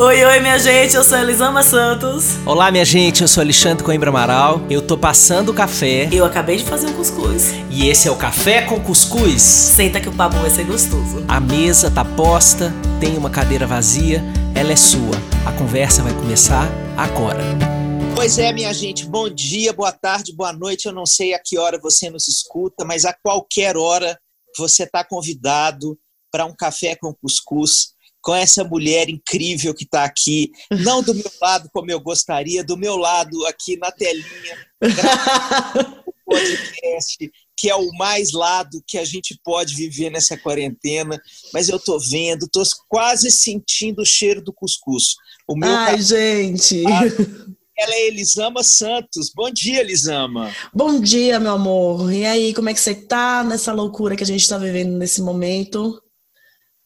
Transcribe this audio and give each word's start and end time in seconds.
Oi, 0.00 0.24
oi, 0.24 0.40
minha 0.40 0.58
gente, 0.58 0.96
eu 0.96 1.04
sou 1.04 1.18
Elisama 1.18 1.62
Santos. 1.62 2.38
Olá, 2.46 2.70
minha 2.70 2.86
gente, 2.86 3.20
eu 3.20 3.28
sou 3.28 3.42
Alexandre 3.42 3.84
Coimbra 3.84 4.08
Amaral. 4.08 4.62
Eu 4.70 4.80
tô 4.80 4.96
passando 4.96 5.50
o 5.50 5.54
café. 5.54 6.08
Eu 6.10 6.24
acabei 6.24 6.56
de 6.56 6.64
fazer 6.64 6.86
um 6.86 6.94
cuscuz. 6.94 7.50
E 7.70 7.86
esse 7.86 8.08
é 8.08 8.10
o 8.10 8.16
Café 8.16 8.62
com 8.62 8.80
Cuscuz. 8.80 9.42
Senta 9.42 10.00
que 10.00 10.08
o 10.08 10.16
papo 10.16 10.36
vai 10.36 10.48
ser 10.48 10.64
gostoso. 10.64 11.22
A 11.28 11.38
mesa 11.38 11.90
tá 11.90 12.02
posta, 12.02 12.72
tem 12.98 13.18
uma 13.18 13.28
cadeira 13.28 13.66
vazia, 13.66 14.22
ela 14.54 14.72
é 14.72 14.76
sua. 14.76 15.14
A 15.44 15.52
conversa 15.52 16.02
vai 16.02 16.14
começar 16.14 16.66
agora. 16.96 17.44
Pois 18.14 18.38
é, 18.38 18.54
minha 18.54 18.72
gente, 18.72 19.04
bom 19.04 19.28
dia, 19.28 19.70
boa 19.74 19.92
tarde, 19.92 20.34
boa 20.34 20.54
noite. 20.54 20.86
Eu 20.86 20.94
não 20.94 21.04
sei 21.04 21.34
a 21.34 21.38
que 21.38 21.58
hora 21.58 21.78
você 21.78 22.08
nos 22.08 22.26
escuta, 22.26 22.86
mas 22.86 23.04
a 23.04 23.12
qualquer 23.12 23.76
hora 23.76 24.18
você 24.56 24.84
está 24.84 25.04
convidado 25.04 25.94
para 26.32 26.46
um 26.46 26.54
café 26.56 26.96
com 26.98 27.12
cuscuz 27.12 27.99
com 28.22 28.34
essa 28.34 28.62
mulher 28.64 29.08
incrível 29.08 29.74
que 29.74 29.84
está 29.84 30.04
aqui, 30.04 30.50
não 30.70 31.02
do 31.02 31.14
meu 31.14 31.30
lado 31.40 31.68
como 31.72 31.90
eu 31.90 32.00
gostaria, 32.00 32.62
do 32.62 32.76
meu 32.76 32.96
lado 32.96 33.46
aqui 33.46 33.76
na 33.76 33.90
telinha, 33.90 34.66
podcast, 36.26 37.30
que 37.56 37.68
é 37.68 37.74
o 37.74 37.90
mais 37.92 38.32
lado 38.32 38.82
que 38.86 38.96
a 38.98 39.04
gente 39.04 39.38
pode 39.44 39.74
viver 39.74 40.10
nessa 40.10 40.36
quarentena, 40.36 41.20
mas 41.52 41.68
eu 41.68 41.78
tô 41.78 41.98
vendo, 41.98 42.48
tô 42.50 42.62
quase 42.88 43.30
sentindo 43.30 44.02
o 44.02 44.06
cheiro 44.06 44.40
do 44.42 44.52
cuscuz. 44.52 45.14
O 45.48 45.56
meu 45.56 45.68
Ai, 45.68 45.92
café... 45.92 46.02
gente! 46.02 46.84
Ela 47.76 47.94
é 47.94 48.08
Elisama 48.08 48.62
Santos. 48.62 49.32
Bom 49.34 49.50
dia, 49.50 49.80
Elisama. 49.80 50.54
Bom 50.72 51.00
dia, 51.00 51.40
meu 51.40 51.52
amor. 51.52 52.12
E 52.12 52.26
aí, 52.26 52.52
como 52.52 52.68
é 52.68 52.74
que 52.74 52.80
você 52.80 52.94
tá 52.94 53.42
nessa 53.42 53.72
loucura 53.72 54.14
que 54.14 54.22
a 54.22 54.26
gente 54.26 54.42
está 54.42 54.58
vivendo 54.58 54.98
nesse 54.98 55.22
momento? 55.22 55.98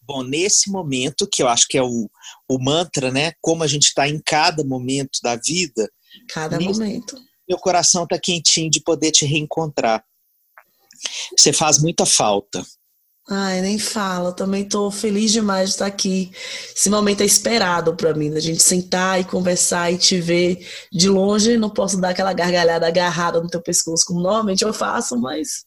Bom, 0.07 0.23
nesse 0.23 0.71
momento, 0.71 1.27
que 1.27 1.43
eu 1.43 1.49
acho 1.49 1.67
que 1.67 1.79
é 1.79 1.83
o, 1.83 2.11
o 2.49 2.59
mantra, 2.63 3.11
né? 3.11 3.33
Como 3.41 3.63
a 3.63 3.67
gente 3.67 3.85
está 3.85 4.09
em 4.09 4.21
cada 4.25 4.63
momento 4.63 5.19
da 5.23 5.37
vida. 5.37 5.91
Cada 6.29 6.59
nesse, 6.59 6.79
momento. 6.79 7.17
Meu 7.49 7.59
coração 7.59 8.05
está 8.05 8.19
quentinho 8.19 8.71
de 8.71 8.81
poder 8.81 9.11
te 9.11 9.25
reencontrar. 9.25 10.05
Você 11.37 11.53
faz 11.53 11.79
muita 11.79 12.05
falta. 12.05 12.65
Ai, 13.29 13.63
nem 13.63 13.79
fala. 13.79 14.33
também 14.33 14.65
estou 14.65 14.91
feliz 14.91 15.33
demais 15.33 15.71
de 15.71 15.75
estar 15.77 15.87
aqui. 15.87 16.31
Esse 16.77 16.91
momento 16.91 17.23
é 17.23 17.25
esperado 17.25 17.97
para 17.97 18.13
mim, 18.13 18.31
da 18.31 18.41
gente 18.41 18.63
sentar 18.63 19.19
e 19.19 19.25
conversar 19.25 19.91
e 19.91 19.97
te 19.97 20.21
ver 20.21 20.67
de 20.93 21.09
longe. 21.09 21.57
Não 21.57 21.71
posso 21.71 21.99
dar 21.99 22.11
aquela 22.11 22.35
gargalhada 22.35 22.87
agarrada 22.87 23.41
no 23.41 23.49
teu 23.49 23.63
pescoço, 23.63 24.05
como 24.07 24.21
normalmente 24.21 24.63
eu 24.63 24.75
faço, 24.75 25.19
mas 25.19 25.65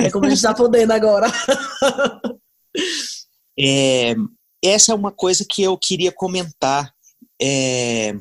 é 0.00 0.10
como 0.10 0.26
a 0.26 0.28
gente 0.28 0.38
está 0.38 0.52
podendo 0.54 0.92
agora. 0.92 1.30
É, 3.58 4.14
essa 4.62 4.92
é 4.92 4.94
uma 4.94 5.12
coisa 5.12 5.44
que 5.48 5.62
eu 5.62 5.76
queria 5.76 6.12
comentar 6.12 6.92
é, 7.40 8.12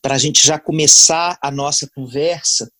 para 0.00 0.14
a 0.14 0.18
gente 0.18 0.46
já 0.46 0.58
começar 0.58 1.38
a 1.42 1.50
nossa 1.50 1.88
conversa. 1.94 2.70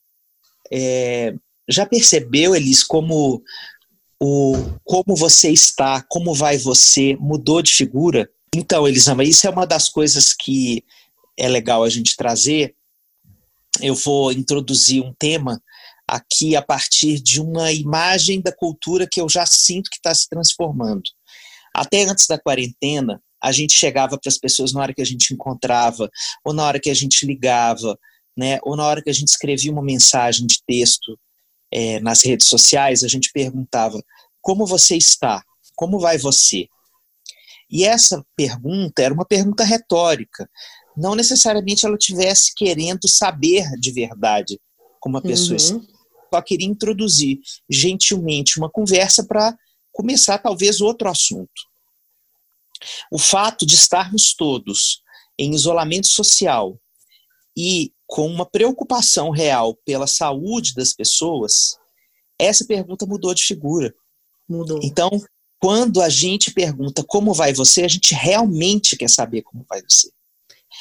É, 0.73 1.34
já 1.69 1.84
percebeu, 1.84 2.55
Elis, 2.55 2.83
como 2.83 3.42
o 4.20 4.55
como 4.84 5.14
você 5.17 5.51
está, 5.51 6.03
como 6.09 6.34
vai 6.34 6.59
você, 6.59 7.17
mudou 7.20 7.62
de 7.62 7.73
figura? 7.73 8.31
Então, 8.55 8.89
Elisama, 8.89 9.25
isso 9.25 9.47
é 9.47 9.51
uma 9.51 9.67
das 9.67 9.89
coisas 9.89 10.33
que 10.33 10.84
é 11.36 11.48
legal 11.48 11.84
a 11.84 11.89
gente 11.89 12.17
trazer. 12.17 12.75
Eu 13.81 13.95
vou 13.95 14.33
introduzir 14.33 15.03
um 15.03 15.12
tema 15.12 15.62
aqui 16.06 16.56
a 16.56 16.62
partir 16.62 17.20
de 17.20 17.41
uma 17.41 17.70
imagem 17.70 18.41
da 18.41 18.51
cultura 18.51 19.06
que 19.06 19.20
eu 19.20 19.29
já 19.29 19.45
sinto 19.45 19.91
que 19.91 19.98
está 19.98 20.14
se 20.14 20.29
transformando. 20.29 21.11
Até 21.74 22.05
antes 22.05 22.27
da 22.27 22.38
quarentena, 22.38 23.22
a 23.42 23.52
gente 23.52 23.74
chegava 23.74 24.19
para 24.19 24.28
as 24.28 24.38
pessoas 24.38 24.72
na 24.72 24.80
hora 24.80 24.94
que 24.94 25.02
a 25.02 25.06
gente 25.06 25.33
encontrava, 25.33 26.11
ou 26.44 26.52
na 26.52 26.64
hora 26.64 26.80
que 26.80 26.91
a 26.91 26.94
gente 26.94 27.24
ligava, 27.24 27.98
né, 28.36 28.58
ou 28.62 28.77
na 28.77 28.84
hora 28.84 29.02
que 29.02 29.11
a 29.11 29.12
gente 29.12 29.28
escrevia 29.28 29.72
uma 29.72 29.83
mensagem 29.83 30.46
de 30.46 30.58
texto 30.66 31.19
é, 31.72 32.00
nas 32.00 32.24
redes 32.24 32.48
sociais, 32.48 33.05
a 33.05 33.08
gente 33.08 33.30
perguntava: 33.33 34.02
como 34.40 34.67
você 34.67 34.96
está? 34.96 35.42
Como 35.77 35.98
vai 35.98 36.18
você? 36.18 36.67
E 37.70 37.85
essa 37.85 38.24
pergunta 38.35 39.02
era 39.02 39.12
uma 39.12 39.27
pergunta 39.27 39.62
retórica. 39.62 40.48
Não 40.96 41.14
necessariamente 41.14 41.85
ela 41.85 41.98
tivesse 41.98 42.55
querendo 42.55 43.06
saber 43.06 43.70
de 43.79 43.92
verdade 43.92 44.58
como 45.00 45.18
a 45.18 45.23
pessoa 45.23 45.50
uhum. 45.50 45.56
está. 45.56 45.98
Só 46.35 46.42
queria 46.42 46.67
introduzir 46.67 47.39
gentilmente 47.70 48.58
uma 48.58 48.70
conversa 48.70 49.24
para 49.24 49.56
começar 49.98 50.39
talvez 50.39 50.81
outro 50.81 51.09
assunto. 51.09 51.51
O 53.11 53.19
fato 53.19 53.67
de 53.67 53.75
estarmos 53.75 54.33
todos 54.33 55.03
em 55.36 55.53
isolamento 55.53 56.07
social 56.07 56.81
e 57.57 57.92
com 58.07 58.29
uma 58.29 58.47
preocupação 58.47 59.31
real 59.31 59.77
pela 59.85 60.07
saúde 60.07 60.73
das 60.75 60.92
pessoas, 60.92 61.77
essa 62.39 62.64
pergunta 62.64 63.05
mudou 63.05 63.35
de 63.35 63.42
figura. 63.42 63.92
Mudou. 64.48 64.79
Então, 64.85 65.11
quando 65.61 66.01
a 66.01 66.09
gente 66.09 66.53
pergunta 66.53 67.03
como 67.03 67.35
vai 67.35 67.53
você, 67.53 67.83
a 67.83 67.89
gente 67.89 68.15
realmente 68.15 68.97
quer 68.97 69.11
saber 69.11 69.42
como 69.42 69.67
vai 69.69 69.83
você. 69.83 70.11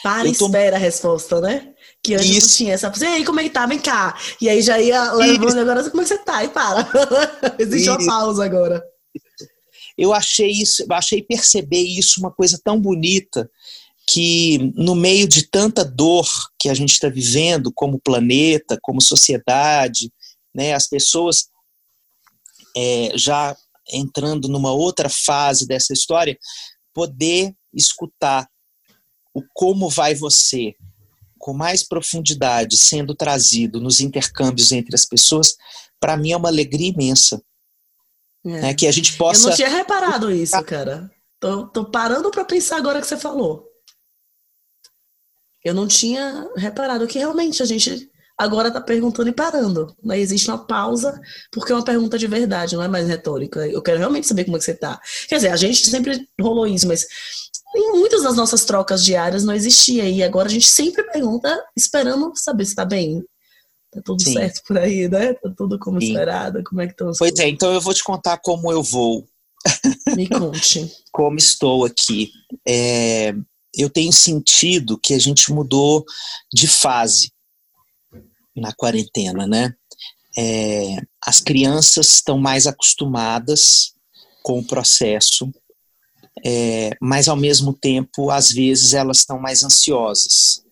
Para 0.03 0.27
e 0.27 0.35
tô... 0.35 0.45
espera 0.45 0.75
a 0.75 0.79
resposta, 0.79 1.41
né? 1.41 1.73
Que 2.03 2.13
antes 2.13 2.29
Isso. 2.29 2.49
não 2.49 2.55
tinha 2.55 2.73
essa. 2.75 2.93
E 3.01 3.05
aí, 3.05 3.25
como 3.25 3.39
é 3.39 3.43
que 3.43 3.49
tá? 3.49 3.65
Vem 3.65 3.79
cá. 3.79 4.15
E 4.39 4.47
aí 4.47 4.61
já 4.61 4.79
ia 4.79 5.11
levando 5.13 5.57
agora, 5.57 5.89
como 5.89 6.03
é 6.03 6.05
que 6.05 6.09
você 6.09 6.19
tá? 6.19 6.43
E 6.43 6.49
para. 6.49 6.87
Existe 7.57 7.89
Isso. 7.89 7.97
uma 7.97 8.05
pausa 8.05 8.45
agora. 8.45 8.85
Eu 9.97 10.13
achei 10.13 10.51
isso, 10.51 10.85
achei 10.91 11.21
perceber 11.21 11.81
isso 11.81 12.19
uma 12.19 12.31
coisa 12.31 12.59
tão 12.63 12.79
bonita 12.79 13.49
que 14.09 14.71
no 14.75 14.95
meio 14.95 15.27
de 15.27 15.47
tanta 15.47 15.83
dor 15.83 16.27
que 16.57 16.69
a 16.69 16.73
gente 16.73 16.93
está 16.93 17.09
vivendo, 17.09 17.71
como 17.73 17.99
planeta, 17.99 18.79
como 18.81 19.01
sociedade, 19.01 20.11
né, 20.55 20.73
as 20.73 20.87
pessoas 20.87 21.49
é, 22.75 23.11
já 23.15 23.55
entrando 23.91 24.47
numa 24.47 24.71
outra 24.71 25.09
fase 25.09 25.67
dessa 25.67 25.93
história, 25.93 26.37
poder 26.93 27.53
escutar 27.73 28.47
o 29.33 29.43
como 29.53 29.89
vai 29.89 30.15
você 30.15 30.73
com 31.37 31.53
mais 31.53 31.83
profundidade 31.83 32.77
sendo 32.77 33.13
trazido 33.13 33.79
nos 33.79 33.99
intercâmbios 33.99 34.71
entre 34.71 34.95
as 34.95 35.05
pessoas, 35.05 35.55
para 35.99 36.17
mim 36.17 36.31
é 36.31 36.37
uma 36.37 36.49
alegria 36.49 36.89
imensa. 36.89 37.41
É. 38.47 38.61
Né, 38.61 38.73
que 38.73 38.87
a 38.87 38.91
gente 38.91 39.17
possa. 39.17 39.47
Eu 39.47 39.49
não 39.49 39.55
tinha 39.55 39.69
reparado 39.69 40.31
isso, 40.31 40.61
cara. 40.63 41.11
Tô, 41.39 41.67
tô 41.67 41.85
parando 41.85 42.31
para 42.31 42.45
pensar 42.45 42.77
agora 42.77 43.01
que 43.01 43.07
você 43.07 43.17
falou. 43.17 43.65
Eu 45.63 45.73
não 45.73 45.87
tinha 45.87 46.47
reparado 46.55 47.07
que 47.07 47.19
realmente 47.19 47.61
a 47.61 47.65
gente 47.65 48.09
agora 48.37 48.71
tá 48.71 48.79
perguntando 48.79 49.29
e 49.29 49.33
parando. 49.33 49.93
Né? 50.03 50.19
Existe 50.19 50.49
uma 50.49 50.65
pausa, 50.65 51.19
porque 51.51 51.71
é 51.71 51.75
uma 51.75 51.83
pergunta 51.83 52.17
de 52.17 52.27
verdade, 52.27 52.75
não 52.75 52.83
é 52.83 52.87
mais 52.87 53.07
retórica. 53.07 53.67
Eu 53.67 53.81
quero 53.81 53.97
realmente 53.97 54.27
saber 54.27 54.45
como 54.45 54.55
é 54.57 54.59
que 54.59 54.65
você 54.65 54.75
tá. 54.75 54.99
Quer 55.27 55.35
dizer, 55.35 55.49
a 55.49 55.55
gente 55.55 55.89
sempre 55.89 56.27
rolou 56.39 56.67
isso, 56.67 56.87
mas 56.87 57.05
em 57.75 57.91
muitas 57.93 58.23
das 58.23 58.35
nossas 58.35 58.63
trocas 58.63 59.03
diárias 59.03 59.43
não 59.43 59.53
existia. 59.53 60.07
E 60.07 60.23
agora 60.23 60.47
a 60.47 60.51
gente 60.51 60.67
sempre 60.67 61.03
pergunta, 61.03 61.63
esperando 61.75 62.31
saber 62.35 62.65
se 62.65 62.75
tá 62.75 62.85
bem. 62.85 63.23
Tá 63.97 64.03
tudo 64.03 64.21
Sim. 64.21 64.33
certo 64.33 64.61
por 64.67 64.77
aí, 64.77 65.09
né? 65.09 65.33
Tá 65.33 65.51
tudo 65.57 65.79
como 65.79 65.99
Sim. 65.99 66.09
esperado. 66.09 66.63
Como 66.63 66.81
é 66.81 66.85
que 66.85 66.93
estão 66.93 67.09
as 67.09 67.17
Pois 67.17 67.31
é, 67.31 67.33
coisas? 67.33 67.45
é, 67.45 67.49
então 67.49 67.73
eu 67.73 67.81
vou 67.81 67.93
te 67.93 68.03
contar 68.03 68.37
como 68.37 68.71
eu 68.71 68.83
vou. 68.83 69.27
Me 70.15 70.27
conte. 70.29 70.91
como 71.11 71.37
estou 71.37 71.83
aqui. 71.83 72.31
É, 72.67 73.33
eu 73.75 73.89
tenho 73.89 74.13
sentido 74.13 74.99
que 74.99 75.15
a 75.15 75.19
gente 75.19 75.51
mudou 75.51 76.05
de 76.53 76.67
fase 76.67 77.31
na 78.55 78.71
quarentena, 78.71 79.47
né? 79.47 79.73
É, 80.37 80.97
as 81.25 81.39
crianças 81.39 82.13
estão 82.13 82.37
mais 82.37 82.67
acostumadas 82.67 83.93
com 84.43 84.59
o 84.59 84.63
processo, 84.63 85.51
é, 86.45 86.91
mas 87.01 87.27
ao 87.27 87.35
mesmo 87.35 87.73
tempo, 87.73 88.29
às 88.29 88.51
vezes, 88.51 88.93
elas 88.93 89.19
estão 89.19 89.39
mais 89.39 89.63
ansiosas 89.63 90.66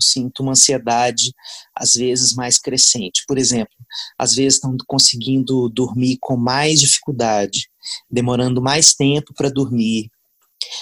sinto 0.00 0.42
uma 0.42 0.52
ansiedade, 0.52 1.32
às 1.74 1.92
vezes, 1.94 2.34
mais 2.34 2.58
crescente. 2.58 3.24
Por 3.26 3.38
exemplo, 3.38 3.74
às 4.18 4.34
vezes 4.34 4.54
estão 4.54 4.76
conseguindo 4.86 5.68
dormir 5.68 6.18
com 6.20 6.36
mais 6.36 6.80
dificuldade, 6.80 7.68
demorando 8.10 8.60
mais 8.60 8.94
tempo 8.94 9.32
para 9.34 9.50
dormir, 9.50 10.10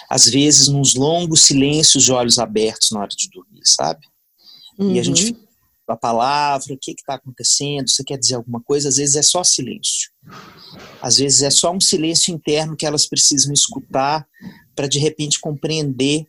às 0.08 0.26
vezes, 0.26 0.68
nos 0.68 0.94
longos 0.94 1.42
silêncios 1.42 2.04
de 2.04 2.12
olhos 2.12 2.38
abertos 2.38 2.90
na 2.90 3.00
hora 3.00 3.10
de 3.16 3.28
dormir, 3.30 3.62
sabe? 3.64 4.06
Uhum. 4.78 4.94
E 4.94 4.98
a 4.98 5.02
gente 5.02 5.32
uhum. 5.32 5.46
a 5.88 5.96
palavra, 5.96 6.74
o 6.74 6.78
que 6.78 6.92
está 6.92 7.14
acontecendo, 7.14 7.88
você 7.88 8.02
quer 8.02 8.18
dizer 8.18 8.34
alguma 8.34 8.60
coisa, 8.60 8.88
às 8.88 8.96
vezes 8.96 9.16
é 9.16 9.22
só 9.22 9.44
silêncio. 9.44 10.10
Às 11.00 11.18
vezes 11.18 11.42
é 11.42 11.50
só 11.50 11.72
um 11.72 11.80
silêncio 11.80 12.34
interno 12.34 12.76
que 12.76 12.86
elas 12.86 13.06
precisam 13.06 13.52
escutar 13.52 14.26
para 14.74 14.88
de 14.88 14.98
repente 14.98 15.40
compreender 15.40 16.26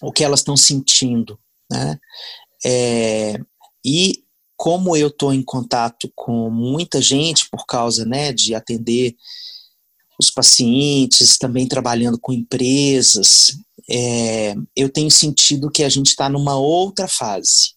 o 0.00 0.12
que 0.12 0.24
elas 0.24 0.40
estão 0.40 0.56
sentindo. 0.56 1.38
Né? 1.72 1.98
É, 2.64 3.40
e 3.84 4.22
como 4.56 4.96
eu 4.96 5.08
estou 5.08 5.32
em 5.32 5.42
contato 5.42 6.10
com 6.14 6.50
muita 6.50 7.00
gente 7.02 7.48
por 7.50 7.66
causa 7.66 8.04
né, 8.04 8.32
de 8.32 8.54
atender 8.54 9.16
os 10.20 10.30
pacientes, 10.30 11.36
também 11.36 11.66
trabalhando 11.66 12.18
com 12.20 12.32
empresas, 12.32 13.56
é, 13.90 14.54
eu 14.76 14.88
tenho 14.88 15.10
sentido 15.10 15.70
que 15.70 15.82
a 15.82 15.88
gente 15.88 16.08
está 16.08 16.28
numa 16.28 16.56
outra 16.56 17.08
fase. 17.08 17.74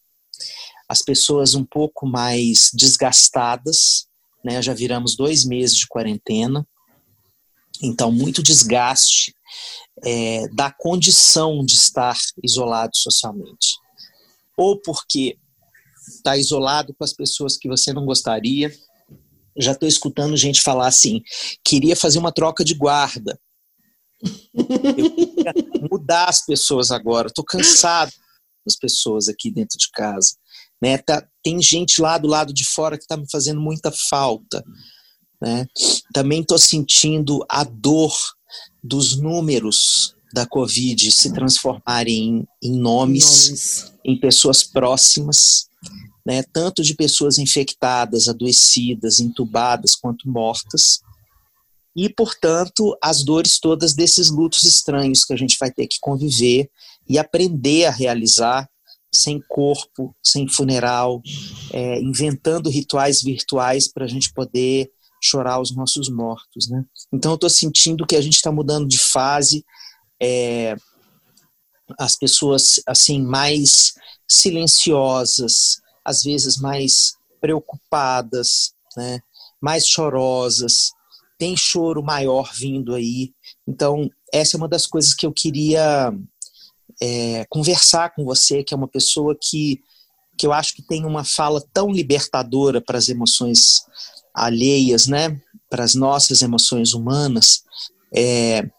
As 0.87 1.01
pessoas 1.01 1.55
um 1.55 1.65
pouco 1.65 2.05
mais 2.05 2.69
desgastadas, 2.73 4.05
né? 4.43 4.61
Já 4.61 4.73
viramos 4.73 5.15
dois 5.15 5.43
meses 5.43 5.75
de 5.75 5.87
quarentena, 5.87 6.67
então 7.81 8.11
muito 8.11 8.43
desgaste 8.43 9.33
é, 10.03 10.47
da 10.49 10.71
condição 10.71 11.65
de 11.65 11.73
estar 11.73 12.15
isolado 12.43 12.95
socialmente. 12.95 13.79
Ou 14.57 14.79
porque 14.81 15.37
está 16.07 16.37
isolado 16.37 16.93
com 16.93 17.03
as 17.03 17.13
pessoas 17.13 17.57
que 17.57 17.67
você 17.67 17.91
não 17.93 18.05
gostaria. 18.05 18.71
Já 19.57 19.71
estou 19.71 19.87
escutando 19.87 20.37
gente 20.37 20.61
falar 20.61 20.87
assim: 20.87 21.21
queria 21.63 21.95
fazer 21.95 22.19
uma 22.19 22.31
troca 22.31 22.63
de 22.63 22.73
guarda. 22.73 23.39
Mudar 25.89 26.29
as 26.29 26.45
pessoas 26.45 26.91
agora. 26.91 27.27
Estou 27.27 27.43
cansado 27.43 28.11
das 28.65 28.75
pessoas 28.75 29.29
aqui 29.29 29.51
dentro 29.51 29.77
de 29.77 29.89
casa. 29.91 30.35
Né? 30.81 30.97
Tá, 30.97 31.25
tem 31.43 31.61
gente 31.61 32.01
lá 32.01 32.17
do 32.17 32.27
lado 32.27 32.53
de 32.53 32.65
fora 32.65 32.97
que 32.97 33.03
está 33.03 33.15
me 33.15 33.29
fazendo 33.29 33.61
muita 33.61 33.91
falta. 33.91 34.63
Né? 35.41 35.67
Também 36.13 36.41
estou 36.41 36.57
sentindo 36.57 37.45
a 37.47 37.63
dor 37.63 38.13
dos 38.83 39.15
números 39.15 40.14
da 40.35 40.45
Covid 40.45 41.09
se 41.13 41.31
transformarem 41.31 42.45
em, 42.61 42.69
em 42.69 42.77
nomes, 42.77 43.47
nomes, 43.47 43.93
em 44.03 44.19
pessoas 44.19 44.65
próximas, 44.65 45.69
né? 46.25 46.43
tanto 46.51 46.83
de 46.83 46.93
pessoas 46.93 47.37
infectadas, 47.37 48.27
adoecidas, 48.27 49.21
entubadas, 49.21 49.95
quanto 49.95 50.29
mortas. 50.29 50.99
E, 51.95 52.09
portanto, 52.09 52.97
as 53.01 53.23
dores 53.23 53.57
todas 53.57 53.93
desses 53.93 54.29
lutos 54.29 54.65
estranhos 54.65 55.23
que 55.23 55.33
a 55.33 55.37
gente 55.37 55.55
vai 55.57 55.71
ter 55.71 55.87
que 55.87 55.99
conviver 56.01 56.69
e 57.07 57.17
aprender 57.17 57.85
a 57.85 57.91
realizar 57.91 58.69
sem 59.13 59.41
corpo, 59.47 60.13
sem 60.21 60.45
funeral, 60.49 61.21
é, 61.71 62.01
inventando 62.01 62.69
rituais 62.69 63.21
virtuais 63.21 63.87
para 63.87 64.03
a 64.03 64.09
gente 64.09 64.33
poder 64.33 64.91
chorar 65.23 65.61
os 65.61 65.73
nossos 65.73 66.09
mortos, 66.09 66.69
né? 66.69 66.83
Então 67.13 67.31
eu 67.31 67.35
estou 67.35 67.49
sentindo 67.49 68.05
que 68.05 68.17
a 68.17 68.21
gente 68.21 68.35
está 68.35 68.51
mudando 68.51 68.85
de 68.85 68.97
fase, 68.97 69.63
é, 70.21 70.75
as 71.99 72.17
pessoas 72.17 72.81
assim 72.87 73.21
mais 73.21 73.93
silenciosas, 74.27 75.81
às 76.03 76.23
vezes 76.23 76.57
mais 76.57 77.13
preocupadas, 77.39 78.73
né? 78.97 79.19
Mais 79.61 79.87
chorosas, 79.87 80.91
tem 81.37 81.55
choro 81.55 82.03
maior 82.03 82.51
vindo 82.53 82.95
aí. 82.95 83.33
Então 83.67 84.09
essa 84.33 84.55
é 84.55 84.57
uma 84.57 84.67
das 84.67 84.85
coisas 84.87 85.13
que 85.13 85.25
eu 85.25 85.31
queria 85.31 86.11
é, 87.01 87.45
conversar 87.49 88.13
com 88.13 88.23
você, 88.23 88.63
que 88.63 88.73
é 88.73 88.77
uma 88.77 88.87
pessoa 88.87 89.35
que 89.39 89.79
que 90.37 90.45
eu 90.45 90.51
acho 90.51 90.75
que 90.75 90.81
tem 90.81 91.05
uma 91.05 91.23
fala 91.23 91.63
tão 91.73 91.89
libertadora 91.89 92.81
para 92.81 92.97
as 92.97 93.07
emoções 93.07 93.85
alheias, 94.33 95.07
né, 95.07 95.41
para 95.69 95.83
as 95.83 95.95
nossas 95.95 96.41
emoções 96.41 96.93
humanas, 96.93 97.63
é, 98.13 98.69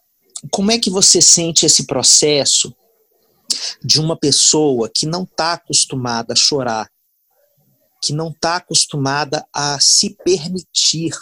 como 0.51 0.71
é 0.71 0.79
que 0.79 0.91
você 0.91 1.21
sente 1.21 1.65
esse 1.65 1.87
processo 1.87 2.75
de 3.83 4.01
uma 4.01 4.17
pessoa 4.17 4.91
que 4.93 5.07
não 5.07 5.23
está 5.23 5.55
acostumada 5.55 6.33
a 6.33 6.37
chorar, 6.37 6.91
que 8.03 8.13
não 8.13 8.31
está 8.31 8.57
acostumada 8.57 9.47
a 9.53 9.79
se 9.81 10.17
permitir 10.25 11.13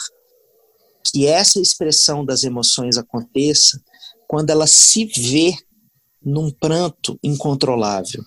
que 1.05 1.26
essa 1.26 1.61
expressão 1.61 2.25
das 2.25 2.43
emoções 2.43 2.97
aconteça 2.97 3.81
quando 4.26 4.50
ela 4.50 4.67
se 4.67 5.05
vê 5.05 5.55
num 6.23 6.50
pranto 6.50 7.19
incontrolável? 7.23 8.25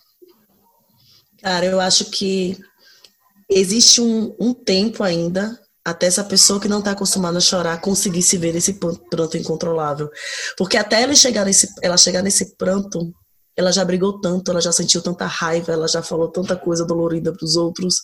Cara, 1.41 1.65
eu 1.65 1.79
acho 1.79 2.05
que 2.05 2.57
existe 3.49 3.99
um, 3.99 4.35
um 4.39 4.53
tempo 4.53 5.03
ainda 5.03 5.59
até 5.87 6.05
essa 6.05 6.21
pessoa 6.21 6.59
que 6.59 6.67
não 6.67 6.79
está 6.79 6.91
acostumada 6.91 7.37
a 7.37 7.41
chorar 7.41 7.79
conseguir 7.79 8.21
se 8.21 8.37
ver 8.37 8.53
nesse 8.53 8.73
pranto 8.73 9.37
incontrolável. 9.37 10.09
Porque 10.57 10.75
até 10.75 11.01
ela 11.01 11.15
chegar 11.15 11.45
nesse, 11.45 11.69
ela 11.81 11.95
chegar 11.95 12.21
nesse 12.21 12.57
pranto, 12.57 13.13
ela 13.55 13.71
já 13.71 13.85
brigou 13.85 14.19
tanto, 14.19 14.51
ela 14.51 14.59
já 14.59 14.73
sentiu 14.73 15.01
tanta 15.01 15.25
raiva, 15.25 15.71
ela 15.71 15.87
já 15.87 16.03
falou 16.03 16.27
tanta 16.27 16.57
coisa 16.57 16.83
dolorida 16.83 17.31
para 17.31 17.45
os 17.45 17.55
outros, 17.55 18.01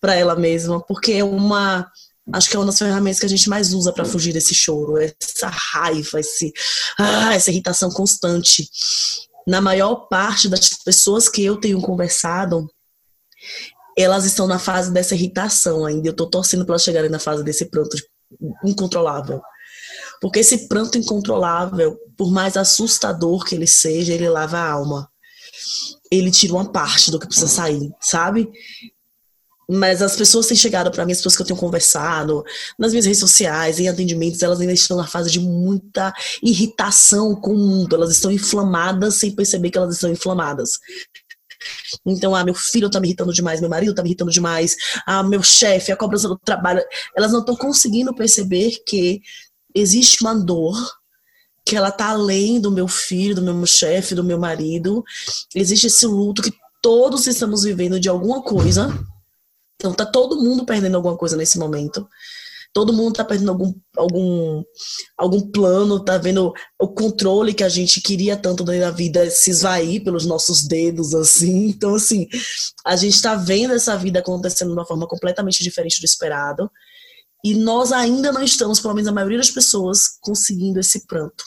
para 0.00 0.14
ela 0.14 0.34
mesma, 0.34 0.80
porque 0.80 1.12
é 1.12 1.22
uma 1.22 1.86
acho 2.32 2.48
que 2.48 2.56
é 2.56 2.58
uma 2.58 2.66
das 2.66 2.78
ferramentas 2.78 3.20
que 3.20 3.26
a 3.26 3.28
gente 3.28 3.50
mais 3.50 3.74
usa 3.74 3.92
para 3.92 4.06
fugir 4.06 4.32
desse 4.32 4.54
choro, 4.54 4.96
essa 4.96 5.48
raiva, 5.48 6.18
esse, 6.18 6.54
ah, 6.98 7.34
essa 7.34 7.50
irritação 7.50 7.90
constante. 7.90 8.66
Na 9.46 9.60
maior 9.60 10.08
parte 10.08 10.48
das 10.48 10.70
pessoas 10.70 11.28
que 11.28 11.44
eu 11.44 11.60
tenho 11.60 11.82
conversado, 11.82 12.66
elas 13.96 14.24
estão 14.26 14.46
na 14.46 14.58
fase 14.58 14.92
dessa 14.92 15.14
irritação 15.14 15.86
ainda. 15.86 16.08
Eu 16.08 16.12
estou 16.12 16.28
torcendo 16.28 16.64
para 16.64 16.74
elas 16.74 16.82
chegarem 16.82 17.10
na 17.10 17.18
fase 17.18 17.42
desse 17.42 17.64
pranto 17.66 17.96
incontrolável. 18.64 19.40
Porque 20.20 20.40
esse 20.40 20.68
pranto 20.68 20.98
incontrolável, 20.98 21.96
por 22.16 22.30
mais 22.30 22.56
assustador 22.56 23.44
que 23.44 23.54
ele 23.54 23.66
seja, 23.66 24.12
ele 24.12 24.28
lava 24.28 24.58
a 24.58 24.70
alma. 24.70 25.10
Ele 26.10 26.30
tira 26.30 26.54
uma 26.54 26.70
parte 26.70 27.10
do 27.10 27.18
que 27.18 27.26
precisa 27.26 27.48
sair, 27.48 27.90
sabe? 28.00 28.48
Mas 29.68 30.00
as 30.00 30.14
pessoas 30.14 30.46
têm 30.46 30.56
chegado 30.56 30.92
para 30.92 31.04
mim, 31.04 31.12
as 31.12 31.18
pessoas 31.18 31.36
que 31.36 31.42
eu 31.42 31.46
tenho 31.46 31.58
conversado, 31.58 32.44
nas 32.78 32.92
minhas 32.92 33.04
redes 33.04 33.18
sociais, 33.18 33.80
em 33.80 33.88
atendimentos, 33.88 34.40
elas 34.42 34.60
ainda 34.60 34.72
estão 34.72 34.96
na 34.96 35.06
fase 35.06 35.30
de 35.30 35.40
muita 35.40 36.14
irritação 36.42 37.34
com 37.34 37.52
o 37.52 37.58
mundo. 37.58 37.96
Elas 37.96 38.12
estão 38.12 38.30
inflamadas 38.30 39.16
sem 39.16 39.32
perceber 39.32 39.70
que 39.70 39.78
elas 39.78 39.94
estão 39.94 40.10
inflamadas. 40.10 40.78
Então, 42.04 42.34
ah, 42.34 42.44
meu 42.44 42.54
filho 42.54 42.90
tá 42.90 43.00
me 43.00 43.08
irritando 43.08 43.32
demais, 43.32 43.60
meu 43.60 43.70
marido 43.70 43.94
tá 43.94 44.02
me 44.02 44.08
irritando 44.08 44.30
demais, 44.30 44.76
ah, 45.06 45.22
meu 45.22 45.42
chefe, 45.42 45.92
a 45.92 45.96
cobrança 45.96 46.28
do 46.28 46.38
trabalho. 46.38 46.82
Elas 47.16 47.32
não 47.32 47.40
estão 47.40 47.56
conseguindo 47.56 48.14
perceber 48.14 48.82
que 48.86 49.20
existe 49.74 50.22
uma 50.22 50.34
dor 50.34 50.76
que 51.64 51.76
ela 51.76 51.90
tá 51.90 52.10
além 52.10 52.60
do 52.60 52.70
meu 52.70 52.86
filho, 52.86 53.34
do 53.34 53.42
meu 53.42 53.66
chefe, 53.66 54.14
do 54.14 54.22
meu 54.22 54.38
marido. 54.38 55.04
Existe 55.54 55.88
esse 55.88 56.06
luto 56.06 56.40
que 56.40 56.52
todos 56.80 57.26
estamos 57.26 57.64
vivendo 57.64 57.98
de 57.98 58.08
alguma 58.08 58.40
coisa. 58.40 58.88
Então 59.74 59.92
tá 59.92 60.06
todo 60.06 60.40
mundo 60.40 60.64
perdendo 60.64 60.96
alguma 60.96 61.16
coisa 61.16 61.36
nesse 61.36 61.58
momento 61.58 62.08
todo 62.76 62.92
mundo 62.92 63.12
está 63.12 63.24
perdendo 63.24 63.52
algum, 63.52 63.74
algum, 63.96 64.62
algum 65.16 65.50
plano, 65.50 65.96
está 65.96 66.18
vendo 66.18 66.52
o 66.78 66.86
controle 66.86 67.54
que 67.54 67.64
a 67.64 67.70
gente 67.70 68.02
queria 68.02 68.36
tanto 68.36 68.66
na 68.66 68.90
vida 68.90 69.30
se 69.30 69.48
esvair 69.48 70.04
pelos 70.04 70.26
nossos 70.26 70.62
dedos, 70.62 71.14
assim. 71.14 71.68
Então, 71.68 71.94
assim, 71.94 72.28
a 72.84 72.94
gente 72.94 73.14
está 73.14 73.34
vendo 73.34 73.72
essa 73.72 73.96
vida 73.96 74.18
acontecendo 74.18 74.68
de 74.68 74.74
uma 74.74 74.84
forma 74.84 75.08
completamente 75.08 75.64
diferente 75.64 76.02
do 76.02 76.04
esperado. 76.04 76.70
E 77.42 77.54
nós 77.54 77.92
ainda 77.92 78.30
não 78.30 78.42
estamos, 78.42 78.78
pelo 78.78 78.92
menos 78.92 79.08
a 79.08 79.12
maioria 79.12 79.38
das 79.38 79.50
pessoas, 79.50 80.18
conseguindo 80.20 80.78
esse 80.78 81.06
pranto. 81.06 81.44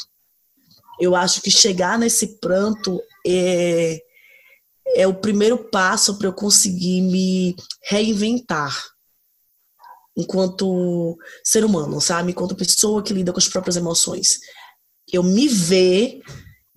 Eu 0.99 1.15
acho 1.15 1.43
que 1.43 1.51
chegar 1.51 1.99
nesse 1.99 2.39
pranto 2.39 2.99
é, 3.23 3.99
é 4.95 5.05
o 5.05 5.13
primeiro 5.13 5.59
passo 5.69 6.17
para 6.17 6.27
eu 6.27 6.33
conseguir 6.33 7.01
me 7.01 7.55
reinventar 7.87 8.73
enquanto 10.19 11.17
ser 11.43 11.63
humano, 11.63 12.01
sabe? 12.01 12.31
Enquanto 12.31 12.55
pessoa 12.55 13.01
que 13.01 13.13
lida 13.13 13.31
com 13.31 13.39
as 13.39 13.47
próprias 13.47 13.77
emoções. 13.77 14.39
Eu 15.11 15.23
me 15.23 15.47
ver 15.47 16.21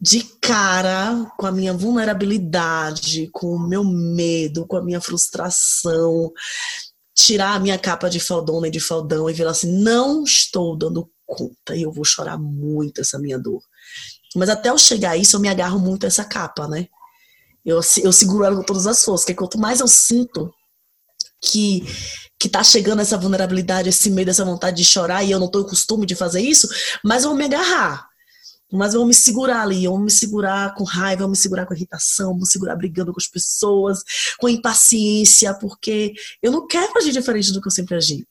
de 0.00 0.22
cara 0.40 1.30
com 1.36 1.46
a 1.46 1.52
minha 1.52 1.72
vulnerabilidade, 1.72 3.28
com 3.32 3.54
o 3.54 3.68
meu 3.68 3.84
medo, 3.84 4.66
com 4.66 4.76
a 4.76 4.82
minha 4.82 5.00
frustração, 5.00 6.32
tirar 7.14 7.54
a 7.54 7.60
minha 7.60 7.78
capa 7.78 8.08
de 8.08 8.18
faldona 8.18 8.68
e 8.68 8.70
de 8.70 8.80
faldão 8.80 9.28
e 9.28 9.32
ver 9.32 9.46
assim, 9.46 9.70
não 9.80 10.24
estou 10.24 10.76
dando 10.76 11.10
conta 11.26 11.76
e 11.76 11.82
eu 11.82 11.92
vou 11.92 12.04
chorar 12.04 12.38
muito 12.38 13.00
essa 13.00 13.18
minha 13.18 13.38
dor. 13.38 13.62
Mas 14.34 14.48
até 14.48 14.70
eu 14.70 14.78
chegar 14.78 15.10
a 15.10 15.16
isso, 15.16 15.36
eu 15.36 15.40
me 15.40 15.48
agarro 15.48 15.78
muito 15.78 16.04
a 16.04 16.06
essa 16.08 16.24
capa, 16.24 16.66
né? 16.66 16.88
Eu, 17.64 17.80
eu 18.02 18.12
seguro 18.12 18.44
ela 18.44 18.56
com 18.56 18.64
todas 18.64 18.86
as 18.86 19.04
forças, 19.04 19.24
porque 19.24 19.38
quanto 19.38 19.58
mais 19.58 19.80
eu 19.80 19.86
sinto 19.86 20.52
que 21.40 21.84
que 22.42 22.48
tá 22.48 22.64
chegando 22.64 23.00
essa 23.00 23.16
vulnerabilidade, 23.16 23.88
esse 23.88 24.10
medo, 24.10 24.28
essa 24.28 24.44
vontade 24.44 24.76
de 24.76 24.84
chorar, 24.84 25.22
e 25.22 25.30
eu 25.30 25.38
não 25.38 25.48
tô 25.48 25.64
costume 25.64 26.04
de 26.04 26.16
fazer 26.16 26.40
isso, 26.40 26.68
mas 27.04 27.22
eu 27.22 27.30
vou 27.30 27.38
me 27.38 27.44
agarrar. 27.44 28.08
Mas 28.72 28.94
eu 28.94 29.00
vou 29.00 29.06
me 29.06 29.14
segurar 29.14 29.62
ali, 29.62 29.84
eu 29.84 29.92
vou 29.92 30.00
me 30.00 30.10
segurar 30.10 30.74
com 30.74 30.82
raiva, 30.82 31.22
eu 31.22 31.26
vou 31.26 31.30
me 31.30 31.36
segurar 31.36 31.66
com 31.66 31.74
irritação, 31.74 32.30
vou 32.30 32.40
me 32.40 32.46
segurar 32.48 32.74
brigando 32.74 33.12
com 33.12 33.20
as 33.20 33.28
pessoas, 33.28 34.00
com 34.40 34.48
impaciência, 34.48 35.54
porque 35.54 36.14
eu 36.42 36.50
não 36.50 36.66
quero 36.66 36.98
agir 36.98 37.12
diferente 37.12 37.52
do 37.52 37.60
que 37.60 37.68
eu 37.68 37.70
sempre 37.70 37.94
agi. 37.94 38.26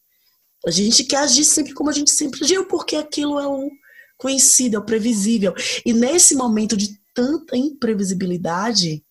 A 0.67 0.71
gente 0.71 1.05
quer 1.05 1.19
agir 1.19 1.45
sempre 1.45 1.73
como 1.73 1.89
a 1.89 1.93
gente 1.93 2.11
sempre 2.11 2.43
agiu, 2.43 2.65
porque 2.65 2.97
aquilo 2.97 3.39
é 3.39 3.47
o 3.47 3.71
conhecido, 4.17 4.75
é 4.75 4.79
o 4.79 4.85
previsível. 4.85 5.53
E 5.85 5.93
nesse 5.93 6.35
momento 6.35 6.75
de 6.75 6.99
tanta 7.13 7.55
imprevisibilidade, 7.55 9.05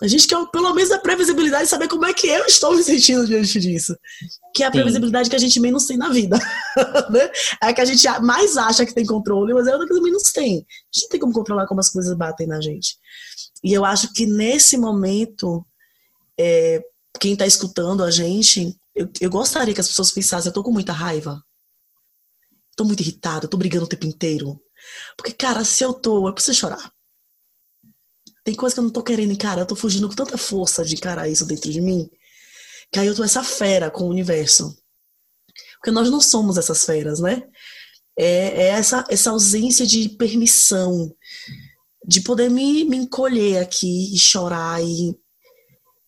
A 0.00 0.06
gente 0.06 0.26
quer 0.26 0.36
pelo 0.50 0.74
menos 0.74 0.90
a 0.90 0.98
previsibilidade 0.98 1.64
de 1.64 1.70
saber 1.70 1.88
como 1.88 2.04
é 2.04 2.12
que 2.12 2.26
eu 2.26 2.44
estou 2.44 2.76
me 2.76 2.82
sentindo 2.82 3.26
diante 3.26 3.58
disso. 3.58 3.96
Que 4.54 4.62
é 4.62 4.66
a 4.66 4.70
previsibilidade 4.70 5.30
que 5.30 5.36
a 5.36 5.38
gente 5.38 5.58
menos 5.58 5.86
tem 5.86 5.96
na 5.96 6.10
vida. 6.10 6.38
né? 7.10 7.30
É 7.62 7.72
que 7.72 7.80
a 7.80 7.84
gente 7.84 8.06
mais 8.20 8.58
acha 8.58 8.84
que 8.84 8.94
tem 8.94 9.06
controle, 9.06 9.54
mas 9.54 9.66
é 9.66 9.72
outra 9.72 9.86
que 9.88 10.00
menos 10.00 10.32
tem. 10.32 10.58
A 10.58 10.58
gente 10.58 11.02
não 11.04 11.08
tem 11.08 11.20
como 11.20 11.32
controlar 11.32 11.66
como 11.66 11.80
as 11.80 11.88
coisas 11.88 12.14
batem 12.14 12.46
na 12.46 12.60
gente. 12.60 12.98
E 13.64 13.72
eu 13.72 13.86
acho 13.86 14.12
que 14.12 14.26
nesse 14.26 14.76
momento, 14.76 15.66
é, 16.38 16.82
quem 17.18 17.32
está 17.32 17.46
escutando 17.46 18.04
a 18.04 18.10
gente, 18.10 18.76
eu, 18.94 19.08
eu, 19.18 19.30
gostaria 19.30 19.72
que 19.72 19.80
as 19.80 19.88
pessoas 19.88 20.10
pensassem, 20.10 20.50
eu 20.50 20.54
tô 20.54 20.62
com 20.62 20.70
muita 20.70 20.92
raiva. 20.92 21.42
Tô 22.76 22.84
muito 22.84 23.00
irritada, 23.00 23.48
tô 23.48 23.56
brigando 23.56 23.86
o 23.86 23.88
tempo 23.88 24.04
inteiro. 24.04 24.60
Porque, 25.16 25.32
cara, 25.32 25.64
se 25.64 25.82
eu 25.82 25.94
tô, 25.94 26.28
eu 26.28 26.34
preciso 26.34 26.58
chorar. 26.58 26.92
Tem 28.46 28.54
coisa 28.54 28.76
que 28.76 28.78
eu 28.78 28.84
não 28.84 28.92
tô 28.92 29.02
querendo 29.02 29.32
encarar, 29.32 29.62
eu 29.62 29.66
tô 29.66 29.74
fugindo 29.74 30.08
com 30.08 30.14
tanta 30.14 30.38
força 30.38 30.84
de 30.84 30.94
encarar 30.94 31.28
isso 31.28 31.44
dentro 31.44 31.68
de 31.68 31.80
mim, 31.80 32.08
que 32.92 33.00
aí 33.00 33.08
eu 33.08 33.14
tô 33.16 33.24
essa 33.24 33.42
fera 33.42 33.90
com 33.90 34.04
o 34.04 34.08
universo. 34.08 34.72
Porque 35.74 35.90
nós 35.90 36.08
não 36.08 36.20
somos 36.20 36.56
essas 36.56 36.84
feras, 36.84 37.18
né? 37.18 37.42
É, 38.16 38.26
é 38.26 38.66
essa, 38.68 39.04
essa 39.10 39.30
ausência 39.30 39.84
de 39.84 40.10
permissão, 40.10 41.12
de 42.06 42.20
poder 42.20 42.48
me, 42.48 42.84
me 42.84 42.98
encolher 42.98 43.58
aqui 43.58 44.14
e 44.14 44.16
chorar 44.16 44.80
e, 44.80 45.18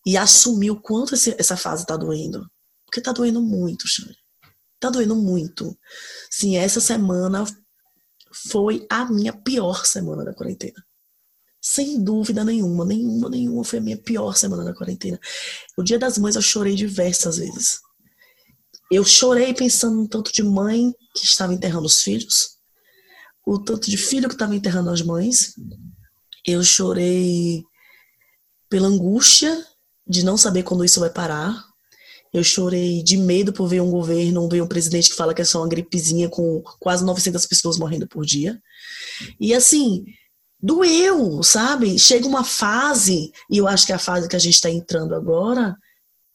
e 0.06 0.16
assumir 0.16 0.70
o 0.70 0.80
quanto 0.80 1.16
esse, 1.16 1.34
essa 1.40 1.56
fase 1.56 1.84
tá 1.84 1.96
doendo. 1.96 2.48
Porque 2.86 3.00
tá 3.00 3.10
doendo 3.10 3.42
muito, 3.42 3.88
Xane. 3.88 4.16
Tá 4.78 4.90
doendo 4.90 5.16
muito. 5.16 5.76
Sim, 6.30 6.56
essa 6.56 6.80
semana 6.80 7.44
foi 8.48 8.86
a 8.88 9.06
minha 9.06 9.32
pior 9.32 9.84
semana 9.84 10.24
da 10.24 10.32
quarentena. 10.32 10.86
Sem 11.60 12.02
dúvida 12.02 12.44
nenhuma, 12.44 12.84
nenhuma, 12.84 13.28
nenhuma 13.28 13.64
foi 13.64 13.78
a 13.78 13.82
minha 13.82 13.96
pior 13.96 14.36
semana 14.36 14.64
da 14.64 14.74
quarentena. 14.74 15.18
O 15.76 15.82
dia 15.82 15.98
das 15.98 16.16
mães 16.16 16.36
eu 16.36 16.42
chorei 16.42 16.74
diversas 16.74 17.38
vezes. 17.38 17.80
Eu 18.90 19.04
chorei 19.04 19.52
pensando 19.52 19.96
no 19.96 20.08
tanto 20.08 20.32
de 20.32 20.42
mãe 20.42 20.94
que 21.14 21.24
estava 21.24 21.52
enterrando 21.52 21.86
os 21.86 22.02
filhos, 22.02 22.56
o 23.46 23.58
tanto 23.58 23.90
de 23.90 23.96
filho 23.96 24.28
que 24.28 24.34
estava 24.34 24.54
enterrando 24.54 24.90
as 24.90 25.02
mães. 25.02 25.54
Eu 26.46 26.62
chorei 26.62 27.62
pela 28.70 28.88
angústia 28.88 29.66
de 30.06 30.24
não 30.24 30.36
saber 30.38 30.62
quando 30.62 30.84
isso 30.84 31.00
vai 31.00 31.10
parar. 31.10 31.66
Eu 32.32 32.44
chorei 32.44 33.02
de 33.02 33.16
medo 33.16 33.52
por 33.52 33.68
ver 33.68 33.80
um 33.80 33.90
governo, 33.90 34.48
ver 34.48 34.62
um 34.62 34.68
presidente 34.68 35.10
que 35.10 35.16
fala 35.16 35.34
que 35.34 35.42
é 35.42 35.44
só 35.44 35.60
uma 35.60 35.68
gripezinha 35.68 36.28
com 36.28 36.62
quase 36.78 37.04
900 37.04 37.44
pessoas 37.46 37.78
morrendo 37.78 38.06
por 38.06 38.24
dia. 38.24 38.60
E 39.40 39.54
assim, 39.54 40.04
doeu, 40.60 41.42
sabe? 41.42 41.98
Chega 41.98 42.26
uma 42.26 42.44
fase, 42.44 43.32
e 43.50 43.58
eu 43.58 43.68
acho 43.68 43.86
que 43.86 43.92
é 43.92 43.94
a 43.94 44.00
fase 44.00 44.28
que 44.28 44.36
a 44.36 44.40
gente 44.40 44.54
está 44.54 44.70
entrando 44.70 45.14
agora, 45.14 45.76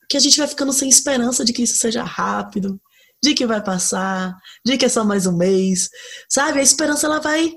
que 0.09 0.17
a 0.17 0.19
gente 0.19 0.37
vai 0.37 0.47
ficando 0.47 0.71
sem 0.71 0.87
esperança 0.87 1.43
de 1.43 1.51
que 1.51 1.63
isso 1.63 1.75
seja 1.75 2.03
rápido, 2.03 2.79
de 3.21 3.33
que 3.33 3.45
vai 3.45 3.63
passar, 3.63 4.35
de 4.65 4.77
que 4.77 4.85
é 4.85 4.89
só 4.89 5.03
mais 5.03 5.25
um 5.25 5.35
mês, 5.35 5.89
sabe? 6.29 6.59
A 6.59 6.63
esperança 6.63 7.05
ela 7.05 7.19
vai. 7.19 7.53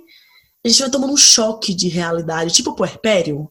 A 0.64 0.68
gente 0.68 0.80
vai 0.80 0.90
tomando 0.90 1.12
um 1.12 1.16
choque 1.16 1.74
de 1.74 1.88
realidade, 1.88 2.52
tipo 2.52 2.74
puerpério. 2.74 3.50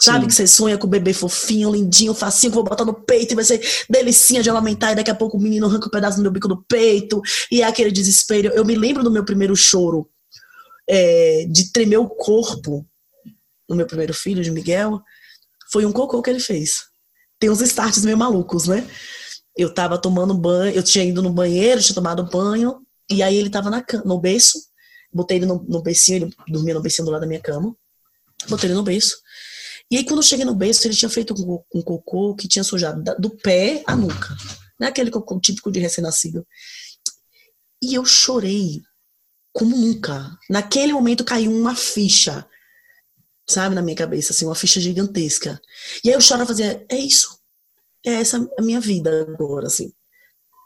Sabe 0.00 0.22
Sim. 0.22 0.26
que 0.26 0.34
você 0.34 0.46
sonha 0.46 0.78
com 0.78 0.86
o 0.86 0.90
bebê 0.90 1.12
fofinho, 1.12 1.70
lindinho, 1.70 2.14
facinho, 2.14 2.50
que 2.50 2.54
vou 2.54 2.64
botar 2.64 2.84
no 2.84 2.94
peito 2.94 3.32
e 3.32 3.34
vai 3.36 3.44
ser 3.44 3.60
delicinha 3.88 4.42
de 4.42 4.50
amamentar, 4.50 4.92
e 4.92 4.96
daqui 4.96 5.10
a 5.10 5.14
pouco 5.14 5.36
o 5.36 5.40
menino 5.40 5.66
arranca 5.66 5.86
um 5.86 5.90
pedaço 5.90 6.16
do 6.16 6.22
meu 6.22 6.32
bico 6.32 6.48
do 6.48 6.62
peito, 6.62 7.20
e 7.50 7.62
é 7.62 7.64
aquele 7.64 7.92
desespero. 7.92 8.48
Eu 8.48 8.64
me 8.64 8.74
lembro 8.74 9.04
do 9.04 9.10
meu 9.10 9.24
primeiro 9.24 9.54
choro 9.54 10.08
é, 10.94 11.46
de 11.46 11.72
tremer 11.72 11.96
o 11.96 12.06
corpo 12.06 12.86
no 13.66 13.74
meu 13.74 13.86
primeiro 13.86 14.12
filho, 14.12 14.44
de 14.44 14.50
Miguel, 14.50 15.00
foi 15.70 15.86
um 15.86 15.92
cocô 15.92 16.20
que 16.20 16.28
ele 16.28 16.38
fez. 16.38 16.82
Tem 17.38 17.48
uns 17.48 17.62
starts 17.62 18.04
meio 18.04 18.18
malucos, 18.18 18.68
né? 18.68 18.86
Eu 19.56 19.72
tava 19.72 19.96
tomando 19.96 20.34
banho, 20.34 20.74
eu 20.74 20.82
tinha 20.82 21.02
ido 21.02 21.22
no 21.22 21.32
banheiro, 21.32 21.80
tinha 21.80 21.94
tomado 21.94 22.28
banho, 22.28 22.86
e 23.10 23.22
aí 23.22 23.36
ele 23.36 23.48
tava 23.48 23.70
na 23.70 23.82
no 24.04 24.20
berço, 24.20 24.58
botei 25.10 25.38
ele 25.38 25.46
no, 25.46 25.64
no 25.66 25.82
bercinho, 25.82 26.26
ele 26.26 26.34
dormia 26.48 26.74
no 26.74 26.82
bercinho 26.82 27.06
do 27.06 27.10
lado 27.10 27.22
da 27.22 27.26
minha 27.26 27.40
cama, 27.40 27.74
botei 28.50 28.68
ele 28.68 28.76
no 28.76 28.82
berço. 28.82 29.16
E 29.90 29.96
aí, 29.96 30.04
quando 30.04 30.18
eu 30.18 30.22
cheguei 30.22 30.44
no 30.44 30.54
berço, 30.54 30.86
ele 30.86 30.94
tinha 30.94 31.08
feito 31.08 31.32
um, 31.34 31.78
um 31.78 31.82
cocô 31.82 32.34
que 32.34 32.46
tinha 32.46 32.62
sujado 32.62 33.02
do 33.18 33.30
pé 33.30 33.82
à 33.86 33.96
nuca. 33.96 34.36
Não 34.78 34.86
é 34.88 34.90
aquele 34.90 35.10
cocô 35.10 35.40
típico 35.40 35.72
de 35.72 35.80
recém-nascido. 35.80 36.46
E 37.82 37.94
eu 37.94 38.04
chorei 38.04 38.82
como 39.52 39.76
nunca. 39.76 40.36
Naquele 40.48 40.92
momento 40.92 41.24
caiu 41.24 41.52
uma 41.52 41.74
ficha, 41.76 42.46
sabe, 43.48 43.74
na 43.74 43.82
minha 43.82 43.96
cabeça, 43.96 44.32
assim, 44.32 44.46
uma 44.46 44.54
ficha 44.54 44.80
gigantesca. 44.80 45.60
E 46.04 46.08
aí 46.08 46.14
eu 46.14 46.20
choro 46.20 46.46
fazia, 46.46 46.84
é 46.88 46.96
isso. 46.96 47.38
É 48.04 48.14
essa 48.14 48.48
a 48.58 48.62
minha 48.62 48.80
vida 48.80 49.22
agora, 49.22 49.66
assim. 49.66 49.92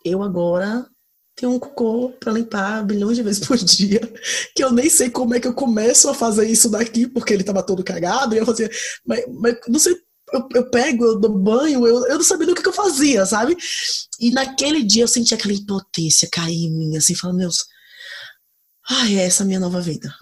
Eu 0.04 0.22
agora 0.22 0.88
tenho 1.34 1.52
um 1.52 1.58
cocô 1.58 2.14
para 2.18 2.32
limpar 2.32 2.82
bilhões 2.84 3.16
de 3.16 3.22
vezes 3.22 3.40
por 3.46 3.58
dia, 3.58 4.00
que 4.54 4.64
eu 4.64 4.72
nem 4.72 4.88
sei 4.88 5.10
como 5.10 5.34
é 5.34 5.40
que 5.40 5.46
eu 5.46 5.52
começo 5.52 6.08
a 6.08 6.14
fazer 6.14 6.48
isso 6.48 6.70
daqui, 6.70 7.06
porque 7.06 7.34
ele 7.34 7.44
tava 7.44 7.62
todo 7.62 7.84
cagado, 7.84 8.34
e 8.34 8.38
eu 8.38 8.46
fazia, 8.46 8.70
mas, 9.04 9.24
mas 9.28 9.56
não 9.68 9.78
sei 9.78 10.00
eu, 10.32 10.48
eu, 10.54 10.70
pego, 10.70 11.04
eu 11.04 11.20
dou 11.20 11.38
banho, 11.38 11.86
eu, 11.86 12.04
eu 12.06 12.16
não 12.16 12.24
sabia 12.24 12.50
o 12.50 12.54
que, 12.54 12.62
que, 12.62 12.68
eu 12.68 12.72
fazia, 12.72 13.24
sabe? 13.24 13.56
E 14.18 14.30
naquele 14.30 14.82
dia 14.82 15.04
eu 15.04 15.08
senti 15.08 15.34
aquela 15.34 15.54
impotência 15.54 16.28
cair 16.30 16.64
em 16.64 16.70
mim, 16.70 16.96
assim, 16.96 17.14
falando, 17.14 17.38
Deus, 17.38 17.64
ai, 18.88 19.18
essa 19.18 19.42
é 19.42 19.44
a 19.44 19.46
minha 19.46 19.60
nova 19.60 19.80
vida. 19.80 20.14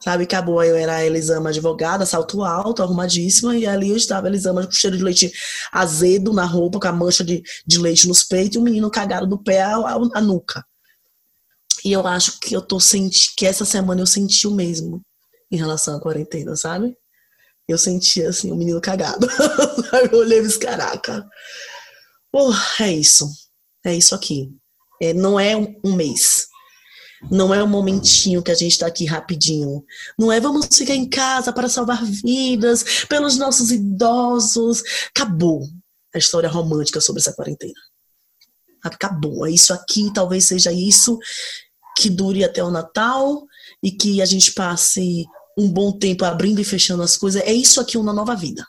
Sabe, 0.00 0.24
acabou, 0.24 0.62
eu 0.62 0.76
era 0.76 0.96
a 0.96 1.04
Elisama 1.04 1.50
advogada, 1.50 2.06
salto 2.06 2.44
alto, 2.44 2.82
arrumadíssima, 2.82 3.56
e 3.56 3.66
ali 3.66 3.90
eu 3.90 3.96
estava, 3.96 4.28
Elisama 4.28 4.64
com 4.64 4.70
cheiro 4.70 4.96
de 4.96 5.02
leite 5.02 5.32
azedo 5.72 6.32
na 6.32 6.44
roupa, 6.44 6.78
com 6.78 6.86
a 6.86 6.92
mancha 6.92 7.24
de, 7.24 7.42
de 7.66 7.78
leite 7.78 8.06
nos 8.06 8.22
peitos, 8.22 8.56
e 8.56 8.58
o 8.58 8.62
menino 8.62 8.90
cagado 8.90 9.26
do 9.26 9.42
pé 9.42 9.60
à, 9.60 9.74
à 9.74 10.20
nuca. 10.20 10.64
E 11.84 11.92
eu 11.92 12.06
acho 12.06 12.38
que 12.38 12.54
eu 12.54 12.62
tô 12.62 12.78
sentindo, 12.78 13.34
que 13.36 13.44
essa 13.44 13.64
semana 13.64 14.00
eu 14.00 14.06
senti 14.06 14.46
o 14.46 14.54
mesmo 14.54 15.02
em 15.50 15.56
relação 15.56 15.96
à 15.96 16.00
quarentena, 16.00 16.54
sabe? 16.54 16.96
Eu 17.66 17.76
senti, 17.76 18.22
assim, 18.22 18.52
o 18.52 18.56
menino 18.56 18.80
cagado. 18.80 19.26
eu 20.12 20.18
olhei 20.18 20.38
e 20.38 20.42
disse, 20.42 20.58
caraca. 20.58 21.26
Pô, 22.30 22.52
é 22.80 22.92
isso. 22.92 23.28
É 23.84 23.94
isso 23.94 24.14
aqui. 24.14 24.50
É, 25.02 25.12
não 25.12 25.38
é 25.38 25.56
um, 25.56 25.78
um 25.84 25.94
mês 25.94 26.47
não 27.30 27.52
é 27.52 27.62
um 27.62 27.68
momentinho 27.68 28.42
que 28.42 28.50
a 28.50 28.54
gente 28.54 28.72
está 28.72 28.86
aqui 28.86 29.04
rapidinho. 29.04 29.84
Não 30.18 30.30
é 30.30 30.40
vamos 30.40 30.68
ficar 30.72 30.94
em 30.94 31.08
casa 31.08 31.52
para 31.52 31.68
salvar 31.68 32.04
vidas, 32.04 33.04
pelos 33.08 33.36
nossos 33.36 33.70
idosos. 33.70 34.82
Acabou 35.08 35.62
a 36.14 36.18
história 36.18 36.48
romântica 36.48 37.00
sobre 37.00 37.20
essa 37.20 37.32
quarentena. 37.32 37.80
Acabou. 38.82 39.46
É 39.46 39.50
isso 39.50 39.72
aqui, 39.72 40.12
talvez 40.12 40.44
seja 40.44 40.72
isso 40.72 41.18
que 41.96 42.08
dure 42.08 42.44
até 42.44 42.62
o 42.62 42.70
Natal 42.70 43.44
e 43.82 43.90
que 43.90 44.22
a 44.22 44.24
gente 44.24 44.52
passe 44.52 45.26
um 45.58 45.68
bom 45.68 45.90
tempo 45.90 46.24
abrindo 46.24 46.60
e 46.60 46.64
fechando 46.64 47.02
as 47.02 47.16
coisas. 47.16 47.42
É 47.42 47.52
isso 47.52 47.80
aqui 47.80 47.98
uma 47.98 48.12
nova 48.12 48.36
vida. 48.36 48.66